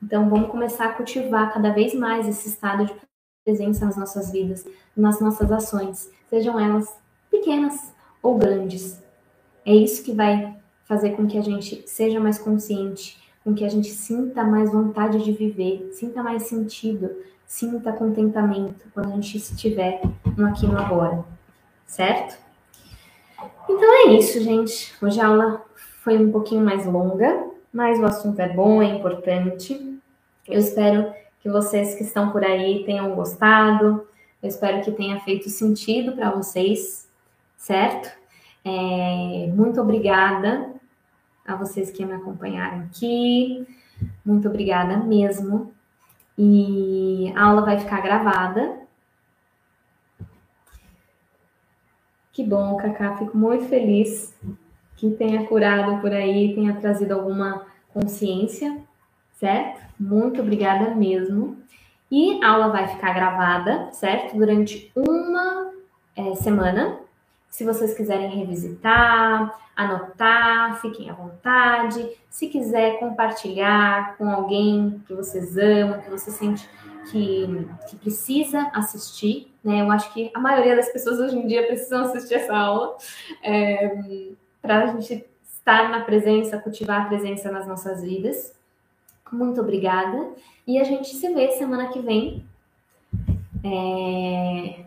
Então 0.03 0.29
vamos 0.29 0.51
começar 0.51 0.87
a 0.87 0.93
cultivar 0.93 1.53
cada 1.53 1.71
vez 1.71 1.93
mais 1.93 2.27
esse 2.27 2.49
estado 2.49 2.85
de 2.85 2.93
presença 3.45 3.85
nas 3.85 3.95
nossas 3.95 4.33
vidas, 4.33 4.67
nas 4.97 5.21
nossas 5.21 5.49
ações, 5.49 6.11
sejam 6.29 6.59
elas 6.59 6.93
pequenas 7.31 7.93
ou 8.21 8.37
grandes. 8.37 9.01
É 9.65 9.73
isso 9.73 10.03
que 10.03 10.11
vai 10.11 10.57
fazer 10.83 11.11
com 11.11 11.25
que 11.25 11.37
a 11.37 11.41
gente 11.41 11.87
seja 11.87 12.19
mais 12.19 12.37
consciente, 12.37 13.17
com 13.45 13.53
que 13.53 13.63
a 13.63 13.69
gente 13.69 13.91
sinta 13.91 14.43
mais 14.43 14.71
vontade 14.71 15.23
de 15.23 15.31
viver, 15.31 15.91
sinta 15.93 16.23
mais 16.23 16.43
sentido, 16.43 17.15
sinta 17.45 17.93
contentamento 17.93 18.87
quando 18.91 19.11
a 19.11 19.15
gente 19.15 19.37
estiver 19.37 20.01
no 20.35 20.47
aqui 20.47 20.65
no 20.65 20.79
agora, 20.79 21.23
certo? 21.85 22.39
Então 23.69 24.07
é 24.07 24.13
isso, 24.13 24.41
gente. 24.41 24.95
Hoje 24.99 25.21
a 25.21 25.27
aula 25.27 25.63
foi 26.03 26.17
um 26.17 26.31
pouquinho 26.31 26.65
mais 26.65 26.87
longa, 26.87 27.45
mas 27.71 27.99
o 27.99 28.05
assunto 28.05 28.39
é 28.39 28.49
bom, 28.49 28.81
é 28.81 28.85
importante. 28.85 29.99
Eu 30.47 30.59
espero 30.59 31.13
que 31.39 31.47
vocês 31.47 31.93
que 31.93 32.03
estão 32.03 32.31
por 32.31 32.43
aí 32.43 32.83
tenham 32.83 33.13
gostado. 33.13 34.07
Eu 34.41 34.49
espero 34.49 34.81
que 34.81 34.91
tenha 34.91 35.19
feito 35.19 35.49
sentido 35.51 36.13
para 36.13 36.31
vocês, 36.31 37.07
certo? 37.57 38.09
É, 38.63 39.51
muito 39.53 39.79
obrigada 39.79 40.74
a 41.45 41.55
vocês 41.55 41.91
que 41.91 42.05
me 42.05 42.13
acompanharam 42.13 42.81
aqui. 42.81 43.67
Muito 44.25 44.47
obrigada 44.47 44.97
mesmo. 44.97 45.73
E 46.37 47.31
a 47.35 47.43
aula 47.43 47.61
vai 47.61 47.79
ficar 47.79 48.01
gravada 48.01 48.85
Que 52.35 52.43
bom, 52.43 52.75
Cacá. 52.75 53.15
Fico 53.15 53.37
muito 53.37 53.63
feliz 53.69 54.37
que 54.97 55.09
tenha 55.11 55.47
curado 55.47 56.01
por 56.01 56.11
aí, 56.11 56.53
tenha 56.53 56.75
trazido 56.75 57.13
alguma 57.13 57.65
consciência, 57.93 58.77
certo? 59.31 59.81
Muito 59.97 60.41
obrigada 60.41 60.93
mesmo. 60.93 61.55
E 62.11 62.43
a 62.43 62.49
aula 62.49 62.67
vai 62.67 62.89
ficar 62.89 63.13
gravada, 63.13 63.89
certo? 63.93 64.35
Durante 64.35 64.91
uma 64.93 65.71
é, 66.13 66.35
semana. 66.35 66.99
Se 67.55 67.63
vocês 67.63 67.93
quiserem 67.93 68.27
revisitar, 68.27 69.57
anotar, 69.73 70.81
fiquem 70.81 71.09
à 71.09 71.13
vontade. 71.13 72.05
Se 72.29 72.49
quiser 72.49 72.99
compartilhar 72.99 74.17
com 74.17 74.29
alguém 74.29 75.01
que 75.07 75.13
vocês 75.13 75.57
amam, 75.57 76.01
que 76.01 76.09
você 76.09 76.31
sente 76.31 76.69
que, 77.09 77.65
que 77.87 77.95
precisa 77.95 78.69
assistir, 78.73 79.53
né? 79.63 79.79
Eu 79.79 79.89
acho 79.89 80.11
que 80.13 80.29
a 80.35 80.39
maioria 80.39 80.75
das 80.75 80.89
pessoas 80.89 81.17
hoje 81.17 81.37
em 81.37 81.47
dia 81.47 81.65
precisam 81.65 82.01
assistir 82.01 82.33
essa 82.33 82.53
aula 82.53 82.97
é, 83.41 84.01
para 84.61 84.83
a 84.83 84.87
gente 84.87 85.25
estar 85.41 85.89
na 85.89 86.01
presença, 86.01 86.57
cultivar 86.57 87.03
a 87.03 87.05
presença 87.05 87.49
nas 87.49 87.65
nossas 87.65 88.03
vidas. 88.03 88.53
Muito 89.31 89.61
obrigada. 89.61 90.29
E 90.67 90.77
a 90.77 90.83
gente 90.83 91.07
se 91.07 91.33
vê 91.33 91.53
semana 91.53 91.87
que 91.87 91.99
vem. 92.01 92.45
É, 93.63 94.84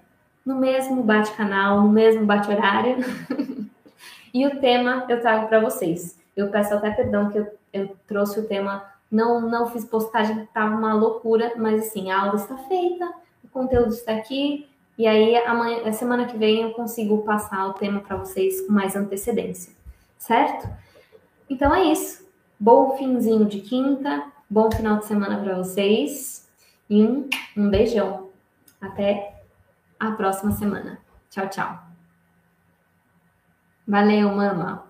no 0.48 0.56
mesmo 0.56 1.02
bate-canal, 1.02 1.82
no 1.82 1.90
mesmo 1.90 2.24
bate-horário. 2.24 2.96
e 4.32 4.46
o 4.46 4.58
tema 4.58 5.04
eu 5.06 5.20
trago 5.20 5.46
para 5.46 5.60
vocês. 5.60 6.18
Eu 6.34 6.48
peço 6.48 6.72
até 6.72 6.90
perdão 6.90 7.28
que 7.28 7.36
eu, 7.36 7.46
eu 7.70 7.96
trouxe 8.06 8.40
o 8.40 8.46
tema 8.46 8.82
não, 9.10 9.42
não 9.42 9.70
fiz 9.70 9.84
postagem, 9.84 10.44
estava 10.44 10.74
uma 10.74 10.94
loucura, 10.94 11.52
mas 11.56 11.86
assim, 11.86 12.10
a 12.10 12.22
aula 12.22 12.36
está 12.36 12.56
feita, 12.56 13.12
o 13.44 13.48
conteúdo 13.48 13.92
está 13.92 14.14
aqui, 14.14 14.66
e 14.96 15.06
aí 15.06 15.36
amanhã, 15.36 15.86
a 15.86 15.92
semana 15.92 16.24
que 16.24 16.38
vem 16.38 16.62
eu 16.62 16.70
consigo 16.70 17.18
passar 17.24 17.68
o 17.68 17.74
tema 17.74 18.00
para 18.00 18.16
vocês 18.16 18.62
com 18.62 18.72
mais 18.72 18.96
antecedência, 18.96 19.74
certo? 20.16 20.66
Então 21.48 21.74
é 21.74 21.84
isso. 21.84 22.26
Bom 22.58 22.96
finzinho 22.96 23.44
de 23.44 23.60
quinta, 23.60 24.24
bom 24.48 24.70
final 24.70 24.98
de 24.98 25.04
semana 25.04 25.42
para 25.42 25.58
vocês 25.58 26.48
e 26.88 27.02
um, 27.02 27.28
um 27.54 27.68
beijão. 27.68 28.28
Até 28.80 29.38
a 29.98 30.12
próxima 30.12 30.52
semana. 30.52 30.98
Tchau, 31.30 31.48
tchau. 31.48 31.78
Valeu, 33.86 34.34
mama. 34.34 34.86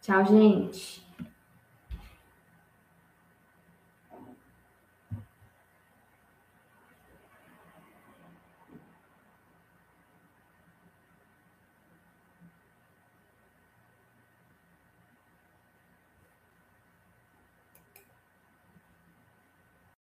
Tchau, 0.00 0.24
gente. 0.24 1.07